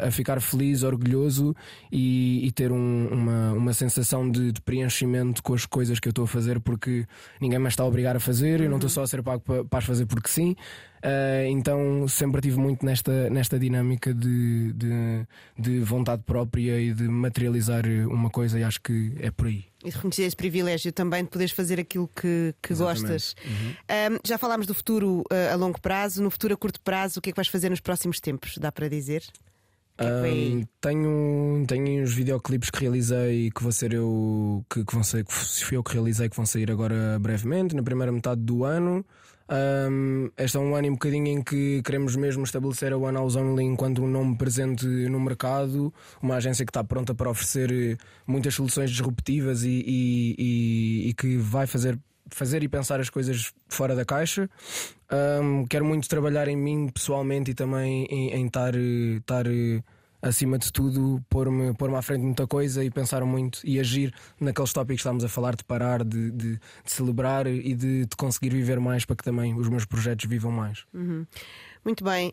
a, 0.04 0.08
a 0.08 0.10
ficar 0.12 0.40
feliz, 0.40 0.84
orgulhoso 0.84 1.56
e, 1.90 2.46
e 2.46 2.52
ter 2.52 2.70
um, 2.70 3.08
uma, 3.08 3.52
uma 3.52 3.72
sensação 3.72 4.30
de, 4.30 4.52
de 4.52 4.60
preenchimento 4.60 5.42
com 5.42 5.54
as 5.54 5.66
coisas 5.66 5.98
que 6.04 6.08
eu 6.08 6.10
estou 6.10 6.24
a 6.24 6.28
fazer 6.28 6.60
porque 6.60 7.06
ninguém 7.40 7.58
me 7.58 7.66
está 7.66 7.82
a 7.82 7.86
obrigar 7.86 8.14
a 8.14 8.20
fazer, 8.20 8.60
eu 8.60 8.68
não 8.68 8.76
estou 8.76 8.90
só 8.90 9.02
a 9.02 9.06
ser 9.06 9.22
pago 9.22 9.40
para, 9.40 9.64
para 9.64 9.78
as 9.78 9.84
fazer 9.86 10.04
porque 10.04 10.28
sim. 10.28 10.54
Uh, 11.02 11.46
então 11.48 12.08
sempre 12.08 12.40
tive 12.40 12.58
muito 12.58 12.84
nesta, 12.84 13.28
nesta 13.28 13.58
dinâmica 13.58 14.12
de, 14.14 14.72
de, 14.72 15.26
de, 15.58 15.80
vontade 15.80 16.22
própria 16.22 16.80
e 16.80 16.94
de 16.94 17.06
materializar 17.08 17.84
uma 18.08 18.30
coisa, 18.30 18.58
e 18.58 18.64
acho 18.64 18.80
que 18.80 19.12
é 19.18 19.30
por 19.30 19.46
aí. 19.46 19.64
E 19.84 19.90
reconhecer 19.90 20.22
esse 20.22 20.36
privilégio 20.36 20.92
também 20.92 21.24
de 21.24 21.30
poderes 21.30 21.52
fazer 21.52 21.78
aquilo 21.78 22.08
que, 22.08 22.54
que 22.62 22.74
gostas. 22.74 23.34
Uhum. 23.44 24.18
já 24.24 24.38
falámos 24.38 24.66
do 24.66 24.74
futuro 24.74 25.20
uh, 25.30 25.52
a 25.52 25.56
longo 25.56 25.78
prazo, 25.80 26.22
no 26.22 26.30
futuro 26.30 26.54
a 26.54 26.56
curto 26.56 26.80
prazo, 26.80 27.18
o 27.18 27.22
que 27.22 27.30
é 27.30 27.32
que 27.32 27.36
vais 27.36 27.48
fazer 27.48 27.68
nos 27.68 27.80
próximos 27.80 28.18
tempos? 28.18 28.56
Dá 28.58 28.72
para 28.72 28.88
dizer? 28.88 29.22
Um, 30.00 30.64
tenho, 30.80 31.64
tenho 31.68 32.02
uns 32.02 32.12
videoclipes 32.12 32.68
que 32.68 32.80
realizei 32.80 33.50
que 33.50 33.62
vou 33.62 33.70
ser 33.70 33.92
eu 33.92 34.64
que, 34.68 34.84
que 34.84 34.92
vão 34.92 35.04
ser, 35.04 35.24
que 35.24 35.32
fui 35.32 35.76
eu 35.76 35.84
que 35.84 35.92
realizei 35.92 36.28
que 36.28 36.36
vão 36.36 36.44
sair 36.44 36.70
agora 36.70 37.16
brevemente, 37.20 37.76
na 37.76 37.82
primeira 37.82 38.10
metade 38.10 38.40
do 38.40 38.64
ano. 38.64 39.04
Um, 39.48 40.30
este 40.38 40.56
é 40.56 40.60
um 40.60 40.74
ano 40.74 40.88
um 40.88 40.92
bocadinho 40.92 41.26
em 41.26 41.42
que 41.42 41.82
queremos 41.82 42.16
mesmo 42.16 42.44
estabelecer 42.44 42.92
a 42.92 42.96
One 42.96 43.16
House 43.16 43.36
Only 43.36 43.62
enquanto 43.62 44.02
um 44.02 44.08
nome 44.08 44.36
presente 44.36 44.86
no 44.86 45.20
mercado, 45.20 45.92
uma 46.20 46.36
agência 46.36 46.64
que 46.64 46.70
está 46.70 46.82
pronta 46.82 47.14
para 47.14 47.30
oferecer 47.30 47.98
muitas 48.26 48.54
soluções 48.54 48.90
disruptivas 48.90 49.62
e, 49.62 49.84
e, 49.86 50.34
e, 50.38 51.08
e 51.10 51.14
que 51.14 51.36
vai 51.36 51.66
fazer 51.66 51.98
fazer 52.34 52.62
e 52.62 52.68
pensar 52.68 53.00
as 53.00 53.08
coisas 53.08 53.52
fora 53.68 53.94
da 53.94 54.04
caixa. 54.04 54.48
Um, 55.40 55.66
quero 55.66 55.84
muito 55.84 56.08
trabalhar 56.08 56.48
em 56.48 56.56
mim 56.56 56.88
pessoalmente 56.88 57.52
e 57.52 57.54
também 57.54 58.04
em 58.10 58.46
estar, 58.46 58.74
estar 58.74 59.46
acima 60.24 60.58
de 60.58 60.72
tudo, 60.72 61.22
pôr-me 61.28 61.74
pôr 61.74 61.94
à 61.94 62.00
frente 62.00 62.20
de 62.20 62.26
muita 62.26 62.46
coisa 62.46 62.82
e 62.82 62.90
pensar 62.90 63.24
muito 63.24 63.60
e 63.62 63.78
agir 63.78 64.12
naqueles 64.40 64.72
tópicos 64.72 64.96
que 64.96 65.00
estamos 65.00 65.22
a 65.22 65.28
falar, 65.28 65.54
de 65.54 65.64
parar, 65.64 66.02
de, 66.02 66.30
de, 66.30 66.56
de 66.56 66.60
celebrar 66.84 67.46
e 67.46 67.74
de, 67.74 68.06
de, 68.06 68.16
conseguir 68.16 68.50
viver 68.50 68.80
mais 68.80 69.04
para 69.04 69.16
que 69.16 69.22
também 69.22 69.54
os 69.54 69.68
meus 69.68 69.84
projetos 69.84 70.24
vivam 70.26 70.50
mais. 70.50 70.84
Uhum. 70.94 71.26
Muito 71.84 72.02
bem. 72.02 72.32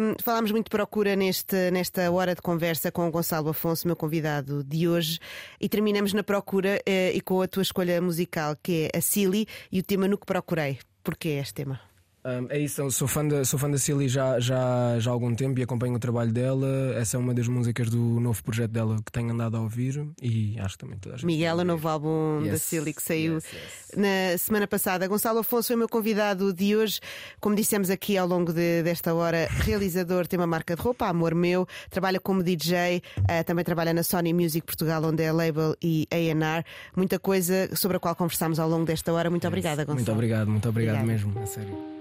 Um, 0.00 0.14
falámos 0.20 0.50
muito 0.50 0.66
de 0.66 0.70
procura 0.70 1.14
neste, 1.14 1.70
nesta 1.70 2.10
hora 2.10 2.34
de 2.34 2.42
conversa 2.42 2.90
com 2.90 3.06
o 3.06 3.10
Gonçalo 3.10 3.48
Afonso, 3.50 3.86
meu 3.86 3.94
convidado 3.94 4.64
de 4.64 4.88
hoje, 4.88 5.20
e 5.60 5.68
terminamos 5.68 6.12
na 6.12 6.24
procura 6.24 6.80
uh, 6.80 7.16
e 7.16 7.20
com 7.20 7.40
a 7.40 7.46
tua 7.46 7.62
escolha 7.62 8.02
musical, 8.02 8.56
que 8.60 8.90
é 8.92 8.98
a 8.98 9.00
Silly 9.00 9.46
e 9.70 9.78
o 9.78 9.84
tema 9.84 10.08
No 10.08 10.18
que 10.18 10.26
Procurei. 10.26 10.78
Porquê 11.04 11.28
este 11.28 11.54
tema? 11.54 11.87
Um, 12.28 12.46
é 12.50 12.58
isso, 12.58 12.90
sou 12.90 13.08
fã 13.08 13.26
da, 13.26 13.42
sou 13.42 13.58
fã 13.58 13.70
da 13.70 13.78
Silly 13.78 14.06
já, 14.06 14.38
já, 14.38 14.98
já 14.98 15.10
há 15.10 15.12
algum 15.12 15.34
tempo 15.34 15.58
e 15.58 15.62
acompanho 15.62 15.94
o 15.94 15.98
trabalho 15.98 16.30
dela. 16.30 16.68
Essa 16.94 17.16
é 17.16 17.20
uma 17.20 17.32
das 17.32 17.48
músicas 17.48 17.88
do 17.88 18.20
novo 18.20 18.42
projeto 18.44 18.70
dela 18.70 18.96
que 19.04 19.10
tenho 19.10 19.32
andado 19.32 19.56
a 19.56 19.60
ouvir 19.60 20.06
e 20.20 20.58
acho 20.58 20.76
que 20.76 20.84
também 20.84 20.98
toda 20.98 21.14
a 21.14 21.18
gente. 21.18 21.26
Miguel, 21.26 21.56
o 21.56 21.64
novo 21.64 21.88
álbum 21.88 22.40
yes. 22.42 22.52
da 22.52 22.58
Silly 22.58 22.92
que 22.92 23.02
saiu 23.02 23.34
yes, 23.34 23.44
yes. 23.44 23.92
na 23.96 24.38
semana 24.38 24.66
passada. 24.66 25.06
Gonçalo 25.08 25.38
Afonso 25.38 25.72
é 25.72 25.76
o 25.76 25.78
meu 25.78 25.88
convidado 25.88 26.52
de 26.52 26.76
hoje. 26.76 27.00
Como 27.40 27.56
dissemos 27.56 27.88
aqui 27.88 28.18
ao 28.18 28.28
longo 28.28 28.52
de, 28.52 28.82
desta 28.82 29.14
hora, 29.14 29.48
realizador, 29.64 30.26
tem 30.26 30.38
uma 30.38 30.46
marca 30.46 30.76
de 30.76 30.82
roupa, 30.82 31.06
Amor 31.06 31.34
Meu, 31.34 31.66
trabalha 31.88 32.20
como 32.20 32.42
DJ, 32.42 33.02
uh, 33.18 33.44
também 33.46 33.64
trabalha 33.64 33.94
na 33.94 34.02
Sony 34.02 34.34
Music 34.34 34.66
Portugal, 34.66 35.02
onde 35.04 35.22
é 35.22 35.32
label 35.32 35.74
e 35.82 36.06
AR. 36.10 36.64
Muita 36.94 37.18
coisa 37.18 37.74
sobre 37.74 37.96
a 37.96 38.00
qual 38.00 38.14
conversámos 38.14 38.58
ao 38.58 38.68
longo 38.68 38.84
desta 38.84 39.12
hora. 39.12 39.30
Muito 39.30 39.46
obrigada, 39.46 39.84
Gonçalo. 39.84 39.96
Muito 39.96 40.12
obrigado, 40.12 40.50
muito 40.50 40.68
obrigado 40.68 41.02
Obrigada. 41.02 41.26
mesmo, 41.26 41.40
a 41.40 41.46
sério. 41.46 41.97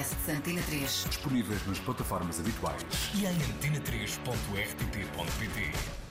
Podcast 0.00 0.30
Antena 0.30 0.62
3. 0.62 1.06
Disponíveis 1.08 1.66
nas 1.66 1.78
plataformas 1.78 2.40
habituais 2.40 2.82
e 3.14 3.26
em 3.26 3.28
antena3.rtp.pt. 3.28 6.09